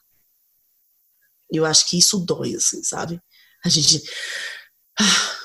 Eu 1.52 1.66
acho 1.66 1.88
que 1.88 1.98
isso 1.98 2.20
dói, 2.20 2.56
assim, 2.56 2.84
sabe? 2.84 3.22
A 3.64 3.70
gente. 3.70 4.02
Ah, 5.00 5.36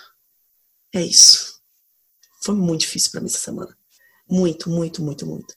é 0.95 1.03
isso. 1.03 1.54
Foi 2.45 2.55
muito 2.55 2.83
difícil 2.83 3.11
para 3.11 3.21
mim 3.21 3.27
essa 3.27 3.39
semana. 3.39 3.77
Muito, 4.29 4.71
muito, 4.71 5.03
muito, 5.03 5.27
muito. 5.27 5.55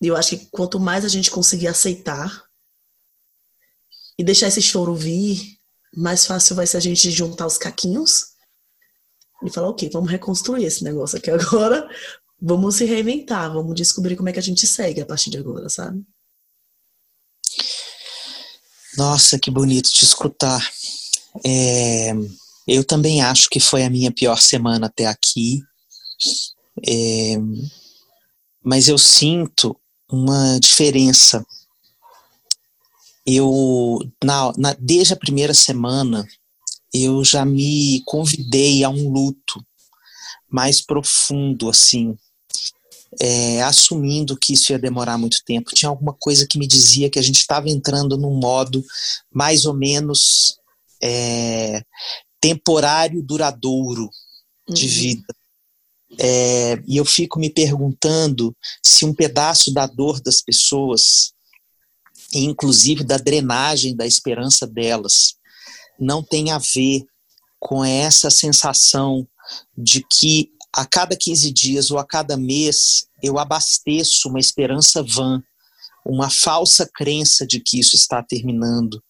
E 0.00 0.08
eu 0.08 0.16
acho 0.16 0.30
que 0.30 0.46
quanto 0.46 0.78
mais 0.78 1.04
a 1.04 1.08
gente 1.08 1.30
conseguir 1.30 1.68
aceitar 1.68 2.44
e 4.18 4.24
deixar 4.24 4.48
esse 4.48 4.62
choro 4.62 4.94
vir, 4.94 5.58
mais 5.94 6.26
fácil 6.26 6.56
vai 6.56 6.66
ser 6.66 6.76
a 6.76 6.80
gente 6.80 7.10
juntar 7.10 7.46
os 7.46 7.58
caquinhos 7.58 8.36
e 9.44 9.50
falar, 9.50 9.68
ok, 9.68 9.88
vamos 9.92 10.10
reconstruir 10.10 10.64
esse 10.64 10.82
negócio 10.84 11.18
aqui 11.18 11.30
agora, 11.30 11.88
vamos 12.40 12.76
se 12.76 12.84
reinventar, 12.84 13.52
vamos 13.52 13.74
descobrir 13.74 14.16
como 14.16 14.28
é 14.28 14.32
que 14.32 14.38
a 14.38 14.42
gente 14.42 14.66
segue 14.66 15.00
a 15.00 15.06
partir 15.06 15.30
de 15.30 15.38
agora, 15.38 15.68
sabe? 15.68 16.04
Nossa, 18.96 19.38
que 19.38 19.50
bonito 19.50 19.90
te 19.90 20.04
escutar. 20.04 20.66
É, 21.44 22.12
eu 22.66 22.82
também 22.82 23.22
acho 23.22 23.48
que 23.50 23.60
foi 23.60 23.84
a 23.84 23.90
minha 23.90 24.10
pior 24.10 24.40
semana 24.40 24.86
até 24.86 25.06
aqui. 25.06 25.62
É, 26.86 27.36
mas 28.62 28.88
eu 28.88 28.98
sinto 28.98 29.78
uma 30.10 30.58
diferença. 30.60 31.44
Eu, 33.26 33.98
na, 34.22 34.52
na, 34.56 34.76
desde 34.78 35.12
a 35.12 35.16
primeira 35.16 35.54
semana, 35.54 36.26
eu 36.92 37.24
já 37.24 37.44
me 37.44 38.02
convidei 38.04 38.84
a 38.84 38.88
um 38.88 39.08
luto 39.08 39.64
mais 40.48 40.80
profundo, 40.80 41.68
assim, 41.68 42.16
é, 43.20 43.62
assumindo 43.62 44.36
que 44.36 44.52
isso 44.52 44.72
ia 44.72 44.78
demorar 44.78 45.18
muito 45.18 45.42
tempo. 45.44 45.74
Tinha 45.74 45.88
alguma 45.88 46.14
coisa 46.14 46.46
que 46.46 46.58
me 46.58 46.66
dizia 46.66 47.10
que 47.10 47.18
a 47.18 47.22
gente 47.22 47.38
estava 47.38 47.68
entrando 47.68 48.16
num 48.16 48.34
modo 48.34 48.84
mais 49.32 49.64
ou 49.64 49.74
menos 49.74 50.58
é, 51.02 51.82
temporário, 52.40 53.22
duradouro 53.22 54.08
de 54.68 54.86
uhum. 54.86 54.92
vida. 54.92 55.34
É, 56.18 56.80
e 56.86 56.96
eu 56.96 57.04
fico 57.04 57.38
me 57.38 57.50
perguntando 57.50 58.56
se 58.84 59.04
um 59.04 59.12
pedaço 59.12 59.72
da 59.72 59.86
dor 59.86 60.20
das 60.20 60.40
pessoas 60.40 61.34
inclusive 62.32 63.04
da 63.04 63.16
drenagem 63.16 63.94
da 63.94 64.06
esperança 64.06 64.66
delas, 64.66 65.34
não 65.98 66.22
tem 66.22 66.50
a 66.50 66.58
ver 66.58 67.04
com 67.58 67.84
essa 67.84 68.30
sensação 68.30 69.26
de 69.76 70.04
que 70.10 70.50
a 70.72 70.84
cada 70.84 71.16
15 71.16 71.50
dias 71.52 71.90
ou 71.90 71.98
a 71.98 72.04
cada 72.04 72.36
mês 72.36 73.06
eu 73.22 73.38
abasteço 73.38 74.28
uma 74.28 74.40
esperança 74.40 75.02
vã, 75.02 75.42
uma 76.04 76.28
falsa 76.28 76.88
crença 76.92 77.46
de 77.46 77.60
que 77.60 77.80
isso 77.80 77.96
está 77.96 78.22
terminando, 78.22 79.02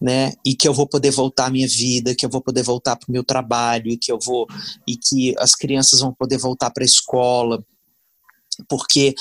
né? 0.00 0.32
E 0.44 0.54
que 0.54 0.68
eu 0.68 0.74
vou 0.74 0.86
poder 0.86 1.10
voltar 1.10 1.46
à 1.46 1.50
minha 1.50 1.68
vida, 1.68 2.14
que 2.14 2.24
eu 2.24 2.30
vou 2.30 2.42
poder 2.42 2.62
voltar 2.62 2.96
para 2.96 3.08
o 3.08 3.12
meu 3.12 3.24
trabalho, 3.24 3.90
e 3.90 3.96
que 3.96 4.10
eu 4.12 4.18
vou 4.18 4.46
e 4.86 4.96
que 4.96 5.34
as 5.38 5.54
crianças 5.54 6.00
vão 6.00 6.12
poder 6.12 6.38
voltar 6.38 6.70
para 6.70 6.84
a 6.84 6.86
escola, 6.86 7.64
porque 8.68 9.14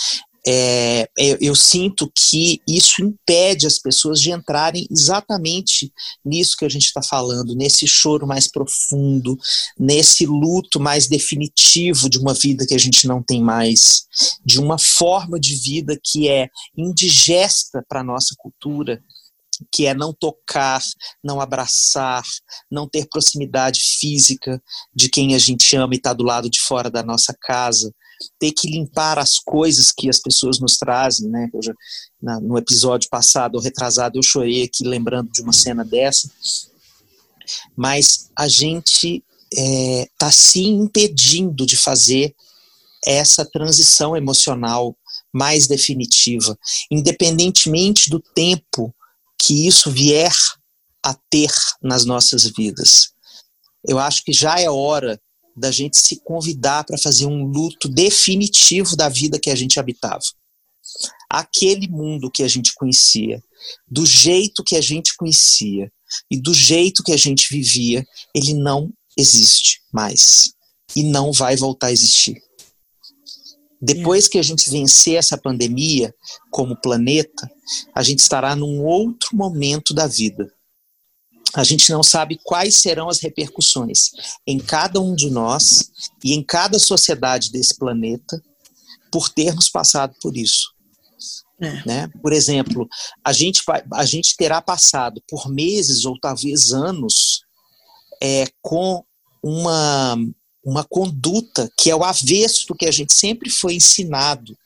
é, 0.46 1.08
eu, 1.18 1.38
eu, 1.40 1.56
sinto 1.56 2.12
que 2.14 2.60
isso 2.68 3.02
impede 3.02 3.66
as 3.66 3.80
pessoas 3.80 4.20
de 4.20 4.30
entrarem 4.30 4.86
exatamente 4.92 5.92
nisso 6.24 6.58
que 6.58 6.66
a 6.66 6.70
gente 6.70 6.84
está 6.84 7.02
falando, 7.02 7.56
nesse 7.56 7.88
choro 7.88 8.28
mais 8.28 8.52
profundo, 8.52 9.38
nesse 9.80 10.26
luto 10.26 10.82
mais 10.82 11.08
definitivo 11.08 12.10
de 12.10 12.20
uma 12.20 12.34
vida 12.34 12.66
que 12.66 12.74
a 12.74 12.78
gente 12.78 13.08
não 13.08 13.24
tem 13.24 13.42
mais, 13.42 14.04
de 14.46 14.60
uma 14.60 14.78
forma 14.78 15.40
de 15.40 15.56
vida 15.56 15.98
que 16.04 16.28
é 16.28 16.50
indigesta 16.78 17.82
para 17.88 18.02
a 18.02 18.04
nossa 18.04 18.36
cultura, 18.38 19.02
que 19.72 19.86
é 19.86 19.93
não 19.93 20.13
tocar, 20.13 20.82
não 21.24 21.39
abraçar, 21.39 22.24
não 22.70 22.88
ter 22.88 23.08
proximidade 23.08 23.79
física 24.00 24.62
de 24.93 25.10
quem 25.10 25.36
a 25.36 25.39
gente 25.39 25.75
ama 25.75 25.93
e 25.93 25.98
está 25.98 26.13
do 26.13 26.24
lado 26.24 26.50
de 26.50 26.60
fora 26.62 26.89
da 26.89 27.03
nossa 27.03 27.36
casa, 27.41 27.93
ter 28.39 28.51
que 28.51 28.70
limpar 28.70 29.20
as 29.20 29.39
coisas 29.39 29.91
que 29.91 30.10
as 30.10 30.20
pessoas 30.20 30.60
nos 30.60 30.77
trazem, 30.77 31.29
né? 31.29 31.50
Já, 31.62 31.74
na, 32.22 32.39
no 32.39 32.58
episódio 32.58 33.10
passado, 33.10 33.55
ou 33.55 33.62
retrasado, 33.62 34.17
eu 34.17 34.24
chorei 34.24 34.63
aqui 34.63 34.88
lembrando 34.88 35.29
de 35.32 35.41
uma 35.41 35.53
cena 35.53 35.84
dessa. 35.84 36.29
Mas 37.75 38.29
a 38.36 38.48
gente 38.48 39.24
está 39.51 39.62
é, 39.62 40.08
tá 40.17 40.32
se 40.32 40.63
impedindo 40.63 41.65
de 41.65 41.77
fazer 41.77 42.34
essa 43.05 43.46
transição 43.46 44.15
emocional 44.15 44.96
mais 45.32 45.67
definitiva, 45.67 46.58
independentemente 46.91 48.10
do 48.10 48.20
tempo 48.20 48.93
que 49.46 49.68
isso 49.68 49.92
vier 49.92 50.34
a 51.04 51.14
ter 51.30 51.52
nas 51.82 52.06
nossas 52.06 52.46
vidas. 52.46 53.10
Eu 53.86 54.00
acho 54.00 54.24
que 54.24 54.32
já 54.32 54.60
é 54.60 54.70
hora 54.70 55.20
da 55.56 55.70
gente 55.70 55.98
se 55.98 56.22
convidar 56.24 56.86
para 56.86 56.98
fazer 56.98 57.26
um 57.26 57.44
luto 57.44 57.90
definitivo 57.90 58.96
da 58.96 59.10
vida 59.10 59.40
que 59.40 59.50
a 59.50 59.56
gente 59.56 59.80
habitava. 59.80 60.24
Aquele 61.30 61.88
mundo 61.88 62.32
que 62.32 62.42
a 62.42 62.48
gente 62.48 62.74
conhecia, 62.74 63.42
do 63.88 64.06
jeito 64.06 64.64
que 64.64 64.76
a 64.76 64.82
gente 64.82 65.16
conhecia 65.16 65.92
e 66.32 66.40
do 66.40 66.54
jeito 66.54 67.04
que 67.04 67.12
a 67.12 67.18
gente 67.18 67.48
vivia, 67.52 68.06
ele 68.34 68.54
não 68.54 68.92
existe 69.18 69.82
mais 69.92 70.54
e 70.96 71.04
não 71.04 71.32
vai 71.32 71.56
voltar 71.56 71.88
a 71.88 71.92
existir. 71.92 72.42
Depois 73.86 74.28
que 74.28 74.40
a 74.40 74.44
gente 74.44 74.70
vencer 74.70 75.16
essa 75.16 75.38
pandemia 75.38 76.13
como 76.50 76.80
planeta, 76.80 77.50
a 77.94 78.02
gente 78.02 78.20
estará 78.20 78.56
num 78.56 78.82
outro 78.84 79.36
momento 79.36 79.94
da 79.94 80.08
vida 80.08 80.50
a 81.54 81.63
gente 81.63 81.92
não 81.92 82.02
sabe 82.02 82.40
quais 82.44 82.75
serão 82.75 83.08
as 83.08 83.20
repercussões 83.20 84.10
em 84.46 84.58
cada 84.58 85.00
um 85.00 85.13
de 85.16 85.30
nós 85.30 85.92
e 86.24 86.34
em 86.34 86.44
cada 86.44 86.80
sociedade 86.80 87.52
desse 87.52 87.78
planeta 87.78 88.42
por 89.12 89.30
termos 89.30 89.70
passado 89.70 90.16
por 90.20 90.36
isso. 90.36 90.74
É. 91.62 91.86
Né? 91.86 92.10
Por 92.22 92.34
exemplo, 92.34 92.88
a 93.24 93.32
gente, 93.32 93.62
a 93.94 94.06
gente 94.06 94.36
terá 94.36 94.62
passado 94.62 95.22
por 95.30 95.48
meses 95.48 96.06
ou 96.06 96.20
talvez 96.20 96.74
anos 96.74 97.42
é, 98.22 98.48
com 98.60 99.04
uma, 99.42 100.18
uma 100.63 100.84
conduta 100.84 101.70
que 101.77 101.89
é 101.89 101.96
o 101.96 102.03
avesso 102.03 102.65
do 102.67 102.75
que 102.75 102.86
a 102.86 102.91
gente 102.91 103.13
sempre 103.13 103.50
foi 103.50 103.75
ensinado, 103.75 104.58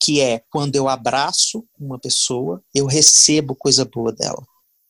que 0.00 0.20
é 0.20 0.42
quando 0.50 0.76
eu 0.76 0.88
abraço 0.88 1.66
uma 1.78 1.98
pessoa, 1.98 2.62
eu 2.74 2.86
recebo 2.86 3.54
coisa 3.54 3.84
boa 3.84 4.12
dela. 4.12 4.42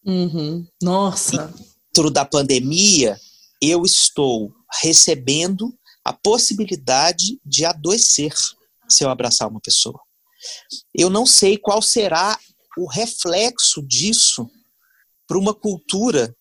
Uhum. 0.04 0.66
Nossa. 0.80 1.52
Dentro 1.92 2.10
da 2.10 2.24
pandemia, 2.24 3.18
eu 3.60 3.84
estou 3.84 4.52
recebendo 4.80 5.76
a 6.04 6.12
possibilidade 6.12 7.40
de 7.44 7.64
adoecer 7.64 8.32
se 8.88 9.02
eu 9.02 9.10
abraçar 9.10 9.48
uma 9.48 9.60
pessoa. 9.60 10.00
Eu 10.94 11.10
não 11.10 11.26
sei 11.26 11.56
qual 11.56 11.82
será 11.82 12.38
o 12.78 12.86
reflexo 12.86 13.82
disso 13.82 14.48
para 15.26 15.38
uma 15.38 15.52
cultura 15.52 16.36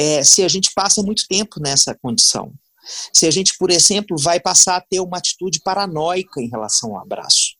é, 0.00 0.24
se 0.24 0.42
a 0.42 0.48
gente 0.48 0.70
passa 0.74 1.02
muito 1.02 1.26
tempo 1.28 1.60
nessa 1.60 1.94
condição. 1.94 2.54
Se 3.12 3.26
a 3.26 3.30
gente, 3.30 3.52
por 3.58 3.70
exemplo, 3.70 4.16
vai 4.18 4.40
passar 4.40 4.76
a 4.76 4.80
ter 4.80 4.98
uma 4.98 5.18
atitude 5.18 5.60
paranoica 5.60 6.40
em 6.40 6.48
relação 6.48 6.96
ao 6.96 7.02
abraço. 7.02 7.54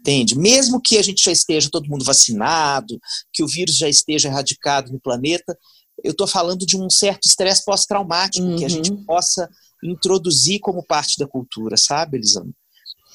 Entende? 0.00 0.38
Mesmo 0.38 0.80
que 0.80 0.96
a 0.96 1.02
gente 1.02 1.22
já 1.22 1.30
esteja 1.30 1.68
todo 1.70 1.88
mundo 1.88 2.02
vacinado, 2.02 2.98
que 3.30 3.44
o 3.44 3.46
vírus 3.46 3.76
já 3.76 3.86
esteja 3.86 4.28
erradicado 4.28 4.90
no 4.90 4.98
planeta, 4.98 5.54
eu 6.02 6.12
estou 6.12 6.26
falando 6.26 6.64
de 6.64 6.78
um 6.78 6.88
certo 6.88 7.26
estresse 7.26 7.62
pós-traumático 7.62 8.46
uhum. 8.46 8.56
que 8.56 8.64
a 8.64 8.68
gente 8.68 8.90
uhum. 8.90 9.04
possa 9.04 9.46
introduzir 9.84 10.60
como 10.60 10.82
parte 10.82 11.18
da 11.18 11.26
cultura, 11.26 11.76
sabe, 11.76 12.16
Elisandro? 12.16 12.54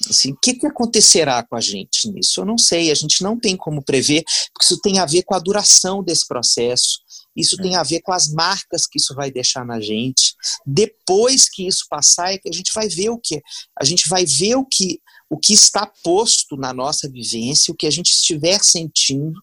Assim, 0.08 0.30
o 0.30 0.36
que, 0.40 0.54
que 0.54 0.66
acontecerá 0.66 1.42
com 1.42 1.56
a 1.56 1.60
gente 1.60 2.08
nisso? 2.12 2.40
Eu 2.40 2.44
não 2.44 2.58
sei, 2.58 2.92
a 2.92 2.94
gente 2.94 3.22
não 3.24 3.36
tem 3.36 3.56
como 3.56 3.82
prever, 3.82 4.22
porque 4.52 4.72
isso 4.72 4.80
tem 4.80 5.00
a 5.00 5.06
ver 5.06 5.24
com 5.24 5.34
a 5.34 5.40
duração 5.40 6.04
desse 6.04 6.28
processo, 6.28 7.00
isso 7.36 7.56
tem 7.58 7.76
a 7.76 7.82
ver 7.82 8.00
com 8.00 8.12
as 8.12 8.28
marcas 8.28 8.86
que 8.86 8.98
isso 8.98 9.14
vai 9.14 9.30
deixar 9.30 9.64
na 9.64 9.80
gente. 9.80 10.34
Depois 10.64 11.48
que 11.48 11.66
isso 11.66 11.84
passar, 11.88 12.32
é 12.32 12.38
que 12.38 12.48
a 12.48 12.52
gente 12.52 12.72
vai 12.74 12.88
ver 12.88 13.10
o 13.10 13.18
que 13.18 13.42
a 13.78 13.84
gente 13.84 14.08
vai 14.08 14.24
ver 14.24 14.56
o 14.56 14.64
que 14.64 15.00
o 15.28 15.36
que 15.36 15.52
está 15.52 15.86
posto 16.04 16.56
na 16.56 16.72
nossa 16.72 17.10
vivência, 17.10 17.72
o 17.72 17.76
que 17.76 17.86
a 17.86 17.90
gente 17.90 18.12
estiver 18.12 18.62
sentindo, 18.62 19.42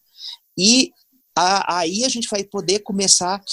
e 0.58 0.91
a, 1.36 1.79
aí 1.79 2.06
a 2.06 2.10
gente 2.10 2.27
vai 2.29 2.43
poder 2.43 2.79
começar 2.79 3.43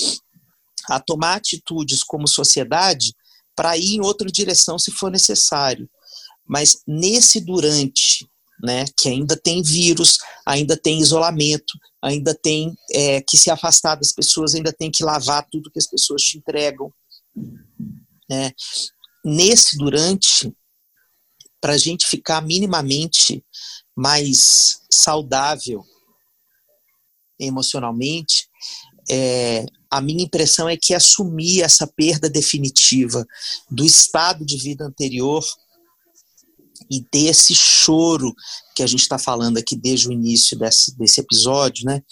a 0.88 1.00
tomar 1.00 1.34
atitudes 1.34 2.04
como 2.04 2.28
sociedade 2.28 3.12
para 3.56 3.76
ir 3.76 3.96
em 3.96 4.00
outra 4.00 4.30
direção 4.30 4.78
se 4.78 4.90
for 4.90 5.10
necessário. 5.10 5.90
Mas 6.46 6.82
nesse 6.86 7.40
durante, 7.40 8.29
né, 8.62 8.84
que 8.96 9.08
ainda 9.08 9.36
tem 9.36 9.62
vírus, 9.62 10.18
ainda 10.46 10.76
tem 10.76 11.00
isolamento, 11.00 11.78
ainda 12.02 12.34
tem 12.34 12.74
é, 12.92 13.20
que 13.22 13.36
se 13.36 13.50
afastar 13.50 13.96
das 13.96 14.12
pessoas, 14.12 14.54
ainda 14.54 14.72
tem 14.72 14.90
que 14.90 15.04
lavar 15.04 15.46
tudo 15.50 15.70
que 15.70 15.78
as 15.78 15.86
pessoas 15.86 16.22
te 16.22 16.38
entregam. 16.38 16.92
Né? 18.28 18.52
Nesse 19.24 19.76
durante, 19.76 20.52
para 21.60 21.74
a 21.74 21.78
gente 21.78 22.06
ficar 22.06 22.40
minimamente 22.42 23.44
mais 23.96 24.80
saudável 24.90 25.84
emocionalmente, 27.38 28.48
é, 29.10 29.64
a 29.90 30.00
minha 30.00 30.24
impressão 30.24 30.68
é 30.68 30.76
que 30.76 30.94
assumir 30.94 31.62
essa 31.62 31.86
perda 31.86 32.28
definitiva 32.28 33.26
do 33.70 33.84
estado 33.84 34.44
de 34.44 34.56
vida 34.56 34.84
anterior 34.84 35.44
e 36.90 37.04
desse 37.12 37.54
choro 37.54 38.34
que 38.74 38.82
a 38.82 38.86
gente 38.86 39.02
está 39.02 39.18
falando 39.18 39.58
aqui 39.58 39.76
desde 39.76 40.08
o 40.08 40.12
início 40.12 40.58
desse, 40.58 40.96
desse 40.96 41.20
episódio, 41.20 41.84
né? 41.84 42.02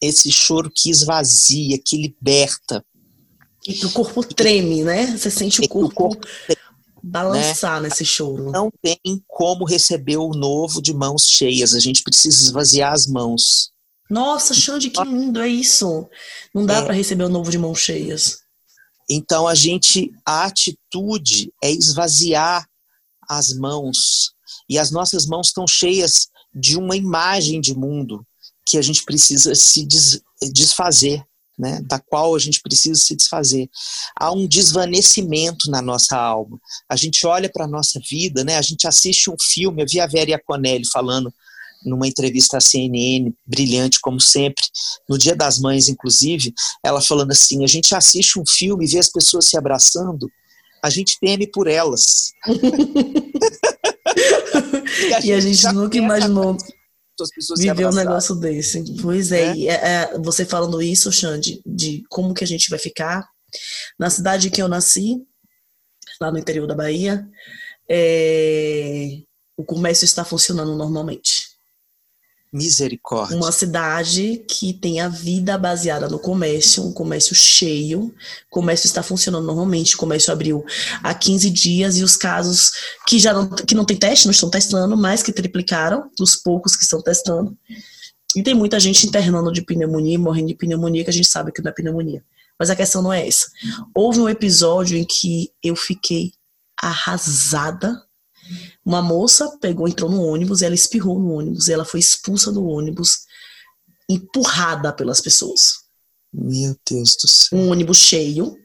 Esse 0.00 0.30
choro 0.30 0.70
que 0.74 0.90
esvazia, 0.90 1.78
que 1.84 1.96
liberta. 1.96 2.84
E 3.66 3.74
que 3.74 3.86
o 3.86 3.90
corpo 3.90 4.22
treme, 4.22 4.82
né? 4.82 5.06
Você 5.16 5.30
sente 5.30 5.60
o 5.60 5.68
corpo, 5.68 5.88
o 5.88 5.94
corpo 5.94 6.26
balançar 7.02 7.80
né? 7.80 7.88
nesse 7.88 8.04
choro. 8.04 8.50
Não 8.50 8.70
tem 8.82 8.98
como 9.26 9.64
receber 9.64 10.16
o 10.16 10.30
novo 10.30 10.80
de 10.80 10.92
mãos 10.92 11.26
cheias. 11.26 11.74
A 11.74 11.80
gente 11.80 12.02
precisa 12.02 12.42
esvaziar 12.42 12.92
as 12.92 13.06
mãos. 13.06 13.70
Nossa, 14.10 14.54
Xande, 14.54 14.90
que 14.90 15.02
lindo, 15.04 15.40
é 15.40 15.48
isso. 15.48 16.08
Não 16.54 16.64
dá 16.64 16.78
é. 16.78 16.82
para 16.82 16.94
receber 16.94 17.24
o 17.24 17.28
novo 17.28 17.50
de 17.50 17.58
mãos 17.58 17.78
cheias. 17.78 18.38
Então 19.10 19.46
a 19.46 19.54
gente, 19.54 20.12
a 20.24 20.44
atitude 20.44 21.52
é 21.62 21.70
esvaziar 21.70 22.66
as 23.28 23.52
mãos. 23.54 24.32
E 24.68 24.78
as 24.78 24.90
nossas 24.90 25.26
mãos 25.26 25.48
estão 25.48 25.66
cheias 25.66 26.28
de 26.54 26.76
uma 26.76 26.96
imagem 26.96 27.60
de 27.60 27.74
mundo 27.74 28.26
que 28.66 28.78
a 28.78 28.82
gente 28.82 29.04
precisa 29.04 29.54
se 29.54 29.86
desfazer 30.52 31.24
né, 31.58 31.80
da 31.82 31.98
qual 31.98 32.36
a 32.36 32.38
gente 32.38 32.60
precisa 32.62 33.00
se 33.02 33.16
desfazer. 33.16 33.68
Há 34.14 34.30
um 34.30 34.46
desvanecimento 34.46 35.70
na 35.70 35.82
nossa 35.82 36.16
alma. 36.16 36.58
A 36.88 36.94
gente 36.94 37.26
olha 37.26 37.50
para 37.52 37.64
a 37.64 37.68
nossa 37.68 38.00
vida, 38.08 38.44
né, 38.44 38.56
a 38.56 38.62
gente 38.62 38.86
assiste 38.86 39.28
um 39.28 39.36
filme, 39.38 39.82
eu 39.82 39.86
vi 39.86 39.98
a 39.98 40.06
Vera 40.06 40.30
Iaconelli 40.30 40.86
falando 40.86 41.34
numa 41.84 42.06
entrevista 42.06 42.58
à 42.58 42.60
CNN, 42.60 43.32
brilhante 43.46 44.00
como 44.00 44.20
sempre, 44.20 44.64
no 45.08 45.16
Dia 45.16 45.34
das 45.34 45.58
Mães, 45.58 45.88
inclusive, 45.88 46.52
ela 46.82 47.00
falando 47.00 47.30
assim: 47.30 47.62
a 47.62 47.68
gente 47.68 47.94
assiste 47.94 48.38
um 48.38 48.44
filme 48.46 48.84
e 48.84 48.88
vê 48.88 48.98
as 48.98 49.08
pessoas 49.08 49.46
se 49.46 49.56
abraçando, 49.56 50.28
a 50.82 50.90
gente 50.90 51.18
teme 51.20 51.46
por 51.46 51.66
elas. 51.66 52.32
e 52.46 52.52
a 55.14 55.20
gente, 55.20 55.26
e 55.26 55.32
a 55.32 55.40
gente 55.40 55.72
nunca 55.72 55.96
imaginou 55.96 56.56
Viver 57.56 57.86
um 57.86 57.92
negócio 57.92 58.34
desse. 58.36 58.84
Pois 59.02 59.32
é, 59.32 59.52
é. 59.58 59.66
é, 59.66 60.18
você 60.18 60.44
falando 60.44 60.80
isso, 60.80 61.10
Xande, 61.10 61.60
de 61.66 62.04
como 62.08 62.32
que 62.32 62.44
a 62.44 62.46
gente 62.46 62.70
vai 62.70 62.78
ficar. 62.78 63.28
Na 63.98 64.08
cidade 64.08 64.50
que 64.50 64.62
eu 64.62 64.68
nasci, 64.68 65.16
lá 66.20 66.30
no 66.30 66.38
interior 66.38 66.66
da 66.66 66.76
Bahia, 66.76 67.26
é, 67.88 69.22
o 69.56 69.64
comércio 69.64 70.04
está 70.04 70.24
funcionando 70.24 70.76
normalmente. 70.76 71.47
Misericórdia. 72.50 73.36
Uma 73.36 73.52
cidade 73.52 74.42
que 74.48 74.72
tem 74.72 75.00
a 75.00 75.08
vida 75.08 75.58
baseada 75.58 76.08
no 76.08 76.18
comércio, 76.18 76.82
um 76.82 76.92
comércio 76.92 77.34
cheio. 77.34 78.14
O 78.50 78.50
comércio 78.50 78.86
está 78.86 79.02
funcionando 79.02 79.44
normalmente. 79.44 79.94
O 79.94 79.98
comércio 79.98 80.32
abriu 80.32 80.64
há 81.02 81.12
15 81.12 81.50
dias 81.50 81.98
e 81.98 82.02
os 82.02 82.16
casos 82.16 82.72
que 83.06 83.18
já 83.18 83.34
não, 83.34 83.48
que 83.50 83.74
não 83.74 83.84
tem 83.84 83.96
teste, 83.96 84.26
não 84.26 84.32
estão 84.32 84.48
testando, 84.48 84.96
mas 84.96 85.22
que 85.22 85.32
triplicaram, 85.32 86.10
dos 86.16 86.36
poucos 86.36 86.74
que 86.74 86.84
estão 86.84 87.02
testando. 87.02 87.56
E 88.34 88.42
tem 88.42 88.54
muita 88.54 88.80
gente 88.80 89.06
internando 89.06 89.52
de 89.52 89.62
pneumonia, 89.62 90.18
morrendo 90.18 90.48
de 90.48 90.54
pneumonia, 90.54 91.04
que 91.04 91.10
a 91.10 91.12
gente 91.12 91.28
sabe 91.28 91.52
que 91.52 91.60
não 91.60 91.70
é 91.70 91.74
pneumonia. 91.74 92.24
Mas 92.58 92.70
a 92.70 92.76
questão 92.76 93.02
não 93.02 93.12
é 93.12 93.26
essa. 93.26 93.46
Houve 93.94 94.20
um 94.20 94.28
episódio 94.28 94.96
em 94.96 95.04
que 95.04 95.50
eu 95.62 95.76
fiquei 95.76 96.32
arrasada 96.80 98.02
uma 98.88 99.02
moça 99.02 99.54
pegou, 99.60 99.86
entrou 99.86 100.10
no 100.10 100.22
ônibus, 100.22 100.62
ela 100.62 100.74
espirrou 100.74 101.18
no 101.18 101.32
ônibus, 101.32 101.68
ela 101.68 101.84
foi 101.84 102.00
expulsa 102.00 102.50
do 102.50 102.64
ônibus, 102.64 103.18
empurrada 104.08 104.94
pelas 104.94 105.20
pessoas. 105.20 105.74
Meu 106.32 106.74
Deus 106.90 107.14
do 107.20 107.28
céu. 107.28 107.58
Um 107.58 107.68
ônibus 107.70 107.98
cheio, 107.98 108.56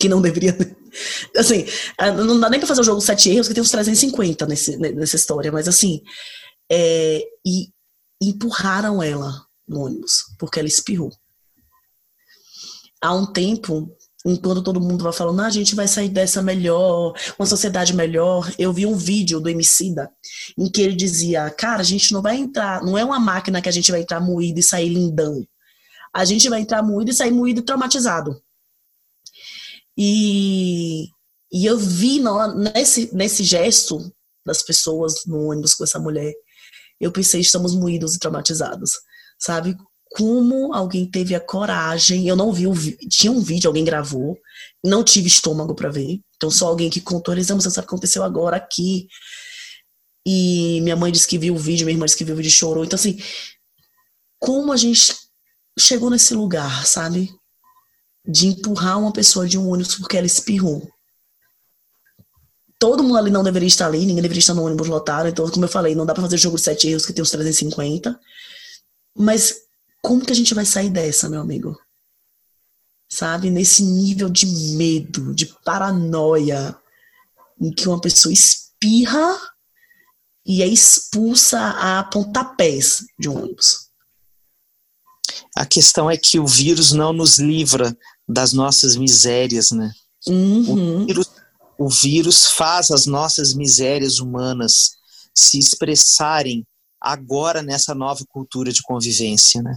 que 0.00 0.08
não 0.08 0.20
deveria. 0.20 0.58
Assim, 1.38 1.64
ah, 1.96 2.10
não 2.10 2.40
dá 2.40 2.50
nem 2.50 2.58
pra 2.58 2.66
fazer 2.66 2.80
o 2.80 2.84
jogo 2.84 3.00
sete 3.00 3.30
erros, 3.30 3.46
que 3.46 3.54
tem 3.54 3.62
uns 3.62 3.70
350 3.70 4.44
nesse, 4.44 4.76
nessa 4.76 5.14
história, 5.14 5.52
mas 5.52 5.68
assim. 5.68 6.02
É, 6.70 7.22
e 7.46 7.68
empurraram 8.20 9.00
ela 9.00 9.46
no 9.68 9.82
ônibus, 9.82 10.24
porque 10.36 10.58
ela 10.58 10.68
espirrou. 10.68 11.12
Há 13.00 13.14
um 13.14 13.32
tempo, 13.32 13.96
enquanto 14.24 14.62
todo 14.62 14.80
mundo 14.80 15.02
vai 15.04 15.12
falando, 15.12 15.40
ah, 15.40 15.46
a 15.46 15.50
gente 15.50 15.74
vai 15.74 15.88
sair 15.88 16.08
dessa 16.08 16.42
melhor, 16.42 17.12
uma 17.38 17.46
sociedade 17.46 17.94
melhor. 17.94 18.52
Eu 18.58 18.72
vi 18.72 18.86
um 18.86 18.94
vídeo 18.94 19.40
do 19.40 19.48
Emicida 19.48 20.10
em 20.56 20.70
que 20.70 20.80
ele 20.80 20.94
dizia, 20.94 21.50
cara, 21.50 21.80
a 21.80 21.84
gente 21.84 22.12
não 22.12 22.22
vai 22.22 22.36
entrar, 22.36 22.82
não 22.84 22.96
é 22.96 23.04
uma 23.04 23.18
máquina 23.18 23.60
que 23.60 23.68
a 23.68 23.72
gente 23.72 23.90
vai 23.90 24.00
entrar 24.00 24.20
moído 24.20 24.60
e 24.60 24.62
sair 24.62 24.88
lindão. 24.88 25.44
A 26.14 26.24
gente 26.24 26.48
vai 26.48 26.60
entrar 26.60 26.82
moído 26.82 27.10
e 27.10 27.14
sair 27.14 27.32
moído 27.32 27.60
e 27.60 27.64
traumatizado. 27.64 28.40
E, 29.96 31.08
e 31.52 31.66
eu 31.66 31.76
vi 31.76 32.20
no, 32.20 32.54
nesse, 32.54 33.14
nesse 33.14 33.42
gesto 33.42 34.12
das 34.44 34.62
pessoas 34.62 35.24
no 35.26 35.50
ônibus 35.50 35.74
com 35.74 35.84
essa 35.84 35.98
mulher, 35.98 36.32
eu 37.00 37.10
pensei, 37.10 37.40
estamos 37.40 37.74
moídos 37.74 38.14
e 38.14 38.18
traumatizados, 38.18 38.92
sabe? 39.38 39.76
Como 40.16 40.74
alguém 40.74 41.06
teve 41.06 41.34
a 41.34 41.40
coragem. 41.40 42.28
Eu 42.28 42.36
não 42.36 42.52
vi 42.52 42.66
o 42.66 42.72
vídeo. 42.72 43.08
Tinha 43.08 43.32
um 43.32 43.40
vídeo, 43.40 43.68
alguém 43.68 43.84
gravou. 43.84 44.38
Não 44.84 45.02
tive 45.02 45.28
estômago 45.28 45.74
para 45.74 45.90
ver. 45.90 46.20
Então, 46.36 46.50
só 46.50 46.66
alguém 46.66 46.90
que 46.90 47.00
contou. 47.00 47.34
Eles, 47.34 47.46
sabe 47.46 47.60
o 47.60 47.72
que 47.72 47.80
aconteceu 47.80 48.22
agora 48.22 48.56
aqui. 48.56 49.08
E 50.26 50.80
minha 50.82 50.96
mãe 50.96 51.10
disse 51.10 51.26
que 51.26 51.38
viu 51.38 51.54
o 51.54 51.58
vídeo, 51.58 51.84
minha 51.84 51.94
irmã 51.94 52.04
disse 52.04 52.16
que 52.16 52.24
viu 52.24 52.34
o 52.34 52.36
vídeo 52.36 52.48
e 52.48 52.52
chorou. 52.52 52.84
Então, 52.84 52.96
assim, 52.96 53.18
como 54.38 54.72
a 54.72 54.76
gente 54.76 55.14
chegou 55.78 56.10
nesse 56.10 56.34
lugar, 56.34 56.86
sabe? 56.86 57.30
De 58.24 58.46
empurrar 58.46 58.98
uma 58.98 59.12
pessoa 59.12 59.48
de 59.48 59.58
um 59.58 59.68
ônibus 59.68 59.96
porque 59.96 60.16
ela 60.16 60.26
espirrou. 60.26 60.88
Todo 62.78 63.02
mundo 63.02 63.16
ali 63.16 63.30
não 63.30 63.44
deveria 63.44 63.68
estar 63.68 63.86
ali, 63.86 64.00
ninguém 64.00 64.22
deveria 64.22 64.40
estar 64.40 64.54
no 64.54 64.64
ônibus 64.64 64.88
lotado. 64.88 65.28
Então, 65.28 65.48
como 65.48 65.64
eu 65.64 65.68
falei, 65.68 65.94
não 65.94 66.04
dá 66.04 66.12
para 66.12 66.22
fazer 66.22 66.36
jogo 66.36 66.56
de 66.56 66.62
sete 66.62 66.88
erros 66.88 67.06
que 67.06 67.12
tem 67.12 67.22
uns 67.22 67.30
350. 67.30 68.18
Mas 69.16 69.61
como 70.02 70.24
que 70.24 70.32
a 70.32 70.36
gente 70.36 70.52
vai 70.52 70.66
sair 70.66 70.90
dessa, 70.90 71.28
meu 71.28 71.40
amigo? 71.40 71.78
Sabe? 73.08 73.50
Nesse 73.50 73.84
nível 73.84 74.28
de 74.28 74.46
medo, 74.76 75.34
de 75.34 75.46
paranoia, 75.64 76.76
em 77.60 77.70
que 77.70 77.88
uma 77.88 78.00
pessoa 78.00 78.32
espirra 78.32 79.38
e 80.44 80.60
é 80.62 80.66
expulsa 80.66 81.70
a 81.70 82.02
pontapés 82.04 83.04
de 83.18 83.28
um 83.28 83.38
ônibus. 83.38 83.88
A 85.56 85.64
questão 85.64 86.10
é 86.10 86.16
que 86.16 86.40
o 86.40 86.46
vírus 86.46 86.92
não 86.92 87.12
nos 87.12 87.38
livra 87.38 87.96
das 88.28 88.52
nossas 88.52 88.96
misérias, 88.96 89.70
né? 89.70 89.92
Uhum. 90.26 91.02
O, 91.02 91.06
vírus, 91.06 91.30
o 91.78 91.88
vírus 91.88 92.46
faz 92.48 92.90
as 92.90 93.06
nossas 93.06 93.54
misérias 93.54 94.18
humanas 94.18 94.92
se 95.34 95.58
expressarem 95.58 96.66
agora 97.00 97.62
nessa 97.62 97.94
nova 97.94 98.24
cultura 98.28 98.72
de 98.72 98.82
convivência, 98.82 99.62
né? 99.62 99.76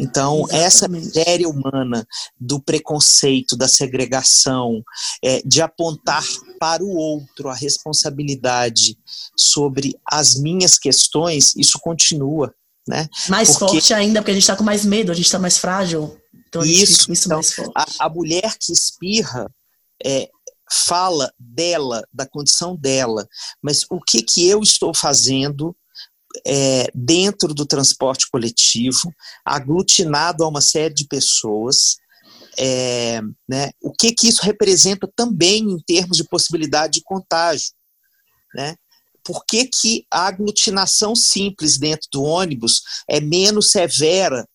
Então, 0.00 0.46
essa 0.50 0.88
miséria 0.88 1.46
humana 1.46 2.06
do 2.38 2.58
preconceito, 2.58 3.54
da 3.54 3.68
segregação, 3.68 4.82
é, 5.22 5.42
de 5.44 5.60
apontar 5.60 6.24
para 6.58 6.82
o 6.82 6.88
outro 6.88 7.50
a 7.50 7.54
responsabilidade 7.54 8.96
sobre 9.36 9.94
as 10.06 10.36
minhas 10.36 10.78
questões, 10.78 11.54
isso 11.54 11.78
continua. 11.78 12.54
Né? 12.88 13.06
Mais 13.28 13.50
porque... 13.50 13.74
forte 13.74 13.92
ainda, 13.92 14.20
porque 14.20 14.30
a 14.30 14.34
gente 14.34 14.42
está 14.42 14.56
com 14.56 14.64
mais 14.64 14.86
medo, 14.86 15.12
a 15.12 15.14
gente 15.14 15.26
está 15.26 15.38
mais 15.38 15.58
frágil. 15.58 16.18
Então, 16.48 16.64
isso, 16.64 17.12
isso 17.12 17.26
então, 17.26 17.36
mais 17.36 17.52
forte. 17.52 17.72
A, 17.76 18.06
a, 18.06 18.08
mulher 18.08 18.56
que 18.58 18.72
espirra 18.72 19.52
é, 20.02 20.30
fala 20.86 21.30
dela, 21.38 22.02
da 22.10 22.26
condição 22.26 22.74
dela, 22.74 23.28
mas 23.62 23.84
o 23.90 24.00
que, 24.00 24.22
que 24.22 24.48
eu 24.48 24.60
estou 24.62 24.94
fazendo 24.94 25.76
é, 26.46 26.90
dentro 26.94 27.52
do 27.54 27.66
transporte 27.66 28.28
coletivo, 28.30 29.12
aglutinado 29.44 30.44
a 30.44 30.48
uma 30.48 30.60
série 30.60 30.94
de 30.94 31.06
pessoas. 31.06 31.96
É, 32.58 33.20
né, 33.48 33.70
o 33.80 33.92
que, 33.92 34.12
que 34.12 34.28
isso 34.28 34.42
representa 34.42 35.08
também 35.14 35.62
em 35.62 35.78
termos 35.78 36.16
de 36.16 36.24
possibilidade 36.24 36.94
de 36.94 37.02
contágio. 37.02 37.70
Né? 38.54 38.74
Por 39.24 39.44
que, 39.44 39.66
que 39.66 40.04
a 40.10 40.26
aglutinação 40.26 41.14
simples 41.14 41.78
dentro 41.78 42.08
do 42.12 42.22
ônibus 42.22 42.82
é 43.08 43.20
menos 43.20 43.70
severa 43.70 44.46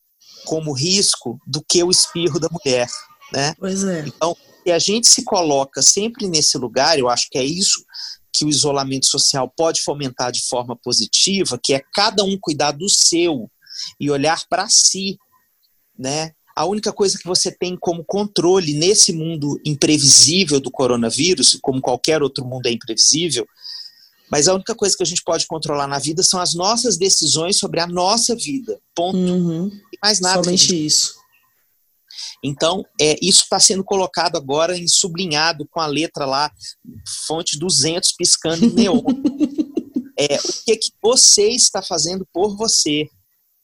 como 0.45 0.73
risco 0.73 1.39
do 1.47 1.63
que 1.67 1.83
o 1.83 1.89
espirro 1.89 2.39
da 2.39 2.49
mulher? 2.49 2.87
Né? 3.31 3.55
Pois 3.57 3.83
é. 3.83 4.05
Então, 4.05 4.35
se 4.63 4.71
a 4.71 4.79
gente 4.79 5.07
se 5.07 5.23
coloca 5.23 5.81
sempre 5.81 6.27
nesse 6.27 6.57
lugar, 6.57 6.99
eu 6.99 7.09
acho 7.09 7.27
que 7.29 7.37
é 7.37 7.43
isso 7.43 7.83
que 8.35 8.45
o 8.45 8.49
isolamento 8.49 9.07
social 9.07 9.51
pode 9.55 9.81
fomentar 9.81 10.31
de 10.31 10.41
forma 10.41 10.75
positiva, 10.75 11.59
que 11.61 11.73
é 11.73 11.81
cada 11.93 12.23
um 12.23 12.37
cuidar 12.39 12.71
do 12.71 12.89
seu 12.89 13.49
e 13.99 14.11
olhar 14.11 14.41
para 14.49 14.67
si, 14.69 15.17
né? 15.97 16.31
A 16.55 16.65
única 16.65 16.93
coisa 16.93 17.17
que 17.17 17.27
você 17.27 17.51
tem 17.51 17.75
como 17.75 18.03
controle 18.03 18.73
nesse 18.73 19.11
mundo 19.11 19.59
imprevisível 19.65 20.59
do 20.59 20.71
coronavírus, 20.71 21.57
como 21.61 21.81
qualquer 21.81 22.23
outro 22.23 22.45
mundo 22.45 22.67
é 22.67 22.71
imprevisível, 22.71 23.45
mas 24.31 24.47
a 24.47 24.53
única 24.53 24.73
coisa 24.73 24.95
que 24.95 25.03
a 25.03 25.05
gente 25.05 25.21
pode 25.23 25.45
controlar 25.45 25.87
na 25.87 25.99
vida 25.99 26.23
são 26.23 26.39
as 26.39 26.53
nossas 26.53 26.97
decisões 26.97 27.57
sobre 27.57 27.79
a 27.79 27.87
nossa 27.87 28.35
vida. 28.35 28.79
Ponto. 28.95 29.17
Uhum. 29.17 29.67
E 29.93 29.97
mais 30.01 30.19
nada. 30.19 30.43
Somente 30.43 30.85
isso. 30.85 31.24
Então, 32.43 32.83
é, 32.99 33.15
isso 33.21 33.43
está 33.43 33.59
sendo 33.59 33.83
colocado 33.83 34.37
agora 34.37 34.77
em 34.77 34.87
sublinhado 34.87 35.67
com 35.69 35.79
a 35.79 35.87
letra 35.87 36.25
lá, 36.25 36.51
fonte 37.27 37.57
200 37.57 38.11
piscando 38.13 38.65
em 38.65 38.73
neon. 38.73 39.01
é, 40.17 40.37
o 40.37 40.63
que, 40.65 40.77
que 40.77 40.89
você 41.01 41.49
está 41.49 41.81
fazendo 41.81 42.27
por 42.33 42.55
você? 42.55 43.07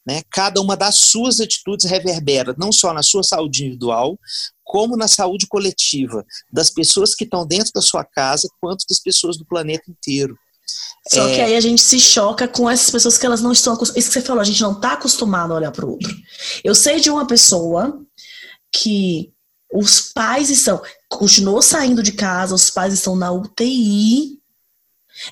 Né? 0.06 0.24
Cada 0.32 0.60
uma 0.62 0.76
das 0.76 0.98
suas 0.98 1.40
atitudes 1.40 1.86
reverbera, 1.86 2.56
não 2.58 2.72
só 2.72 2.94
na 2.94 3.04
sua 3.04 3.24
saúde 3.24 3.64
individual, 3.64 4.18
como 4.64 4.98
na 4.98 5.08
saúde 5.08 5.48
coletiva, 5.48 6.26
das 6.52 6.70
pessoas 6.70 7.14
que 7.14 7.24
estão 7.24 7.46
dentro 7.46 7.72
da 7.74 7.82
sua 7.82 8.04
casa, 8.04 8.50
quanto 8.60 8.86
das 8.90 9.00
pessoas 9.00 9.38
do 9.38 9.46
planeta 9.46 9.92
inteiro. 9.92 10.36
Só 11.10 11.28
é... 11.28 11.36
que 11.36 11.42
aí 11.42 11.56
a 11.56 11.60
gente 11.60 11.82
se 11.82 12.00
choca 12.00 12.48
com 12.48 12.70
essas 12.70 12.90
pessoas 12.90 13.18
que 13.18 13.26
elas 13.26 13.42
não 13.42 13.52
estão 13.52 13.74
acostumadas. 13.74 14.02
Isso 14.02 14.14
que 14.14 14.20
você 14.20 14.26
falou, 14.26 14.42
a 14.42 14.46
gente 14.46 14.62
não 14.62 14.74
está 14.74 14.94
acostumado 14.94 15.52
a 15.52 15.58
olhar 15.58 15.72
para 15.72 15.86
o 15.86 15.92
outro. 15.92 16.16
Eu 16.64 16.74
sei 16.74 17.00
de 17.00 17.10
uma 17.10 17.28
pessoa 17.28 18.02
que 18.72 19.34
os 19.72 20.02
pais 20.12 20.50
estão, 20.50 20.82
continuou 21.10 21.62
saindo 21.62 22.04
de 22.04 22.12
casa, 22.12 22.56
os 22.56 22.70
pais 22.70 22.94
estão 22.94 23.16
na 23.16 23.32
UTI, 23.32 24.42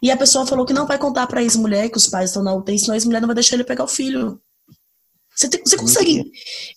e 0.01 0.11
a 0.11 0.17
pessoa 0.17 0.45
falou 0.45 0.65
que 0.65 0.73
não 0.73 0.85
vai 0.85 0.97
contar 0.97 1.27
para 1.27 1.39
a 1.39 1.43
ex-mulher 1.43 1.89
que 1.89 1.97
os 1.97 2.07
pais 2.07 2.29
estão 2.29 2.43
na 2.43 2.53
UTI, 2.53 2.79
senão 2.79 2.93
a 2.93 2.97
ex-mulher 2.97 3.21
não 3.21 3.27
vai 3.27 3.35
deixar 3.35 3.55
ele 3.55 3.63
pegar 3.63 3.83
o 3.83 3.87
filho. 3.87 4.41
Você, 5.35 5.49
tem, 5.49 5.61
você 5.65 5.77
consegue 5.77 6.31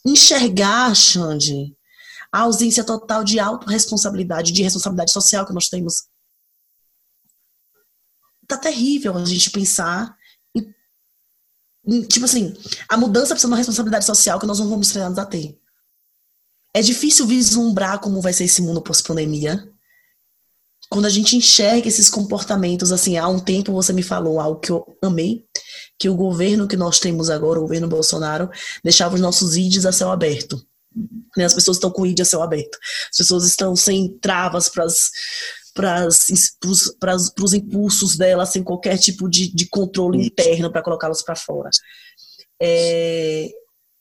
enxergar, 0.06 0.94
Xande, 0.94 1.76
a 2.30 2.40
ausência 2.40 2.84
total 2.84 3.24
de 3.24 3.38
autorresponsabilidade, 3.38 4.52
de 4.52 4.62
responsabilidade 4.62 5.12
social 5.12 5.46
que 5.46 5.52
nós 5.52 5.68
temos? 5.68 6.06
Tá 8.46 8.56
terrível 8.56 9.16
a 9.16 9.24
gente 9.24 9.50
pensar 9.50 10.16
tipo 12.08 12.24
assim, 12.24 12.54
a 12.88 12.96
mudança 12.96 13.34
precisa 13.34 13.48
de 13.48 13.52
uma 13.52 13.56
responsabilidade 13.56 14.04
social 14.04 14.38
que 14.38 14.46
nós 14.46 14.58
não 14.60 14.68
vamos 14.68 14.90
treinados 14.90 15.18
a 15.18 15.26
ter. 15.26 15.60
É 16.74 16.80
difícil 16.80 17.26
vislumbrar 17.26 18.00
como 18.00 18.20
vai 18.20 18.32
ser 18.32 18.44
esse 18.44 18.62
mundo 18.62 18.82
pós-pandemia. 18.82 19.68
quando 20.88 21.06
a 21.06 21.10
gente 21.10 21.36
enxerga 21.36 21.88
esses 21.88 22.10
comportamentos, 22.10 22.92
assim, 22.92 23.16
há 23.16 23.26
um 23.26 23.40
tempo 23.40 23.72
você 23.72 23.94
me 23.94 24.02
falou 24.02 24.38
algo 24.38 24.60
que 24.60 24.70
eu 24.70 24.84
amei, 25.02 25.46
que 25.98 26.06
o 26.08 26.14
governo 26.14 26.68
que 26.68 26.76
nós 26.76 27.00
temos 27.00 27.30
agora, 27.30 27.58
o 27.58 27.62
governo 27.62 27.88
Bolsonaro, 27.88 28.50
deixava 28.84 29.14
os 29.14 29.20
nossos 29.20 29.56
ídios 29.56 29.86
a 29.86 29.92
céu 29.92 30.10
aberto. 30.10 30.62
Né? 31.34 31.46
As 31.46 31.54
pessoas 31.54 31.78
estão 31.78 31.90
com 31.90 32.04
ídio 32.04 32.22
a 32.22 32.26
céu 32.26 32.42
aberto. 32.42 32.76
As 33.10 33.16
pessoas 33.16 33.46
estão 33.46 33.74
sem 33.74 34.18
travas 34.18 34.68
para 34.68 34.86
para 35.74 36.06
os 36.06 37.54
impulsos 37.54 38.16
dela, 38.16 38.44
sem 38.44 38.62
qualquer 38.62 38.98
tipo 38.98 39.28
de, 39.28 39.50
de 39.54 39.66
controle 39.68 40.26
interno 40.26 40.70
para 40.70 40.82
colocá-los 40.82 41.22
para 41.22 41.34
fora. 41.34 41.70
É, 42.60 43.50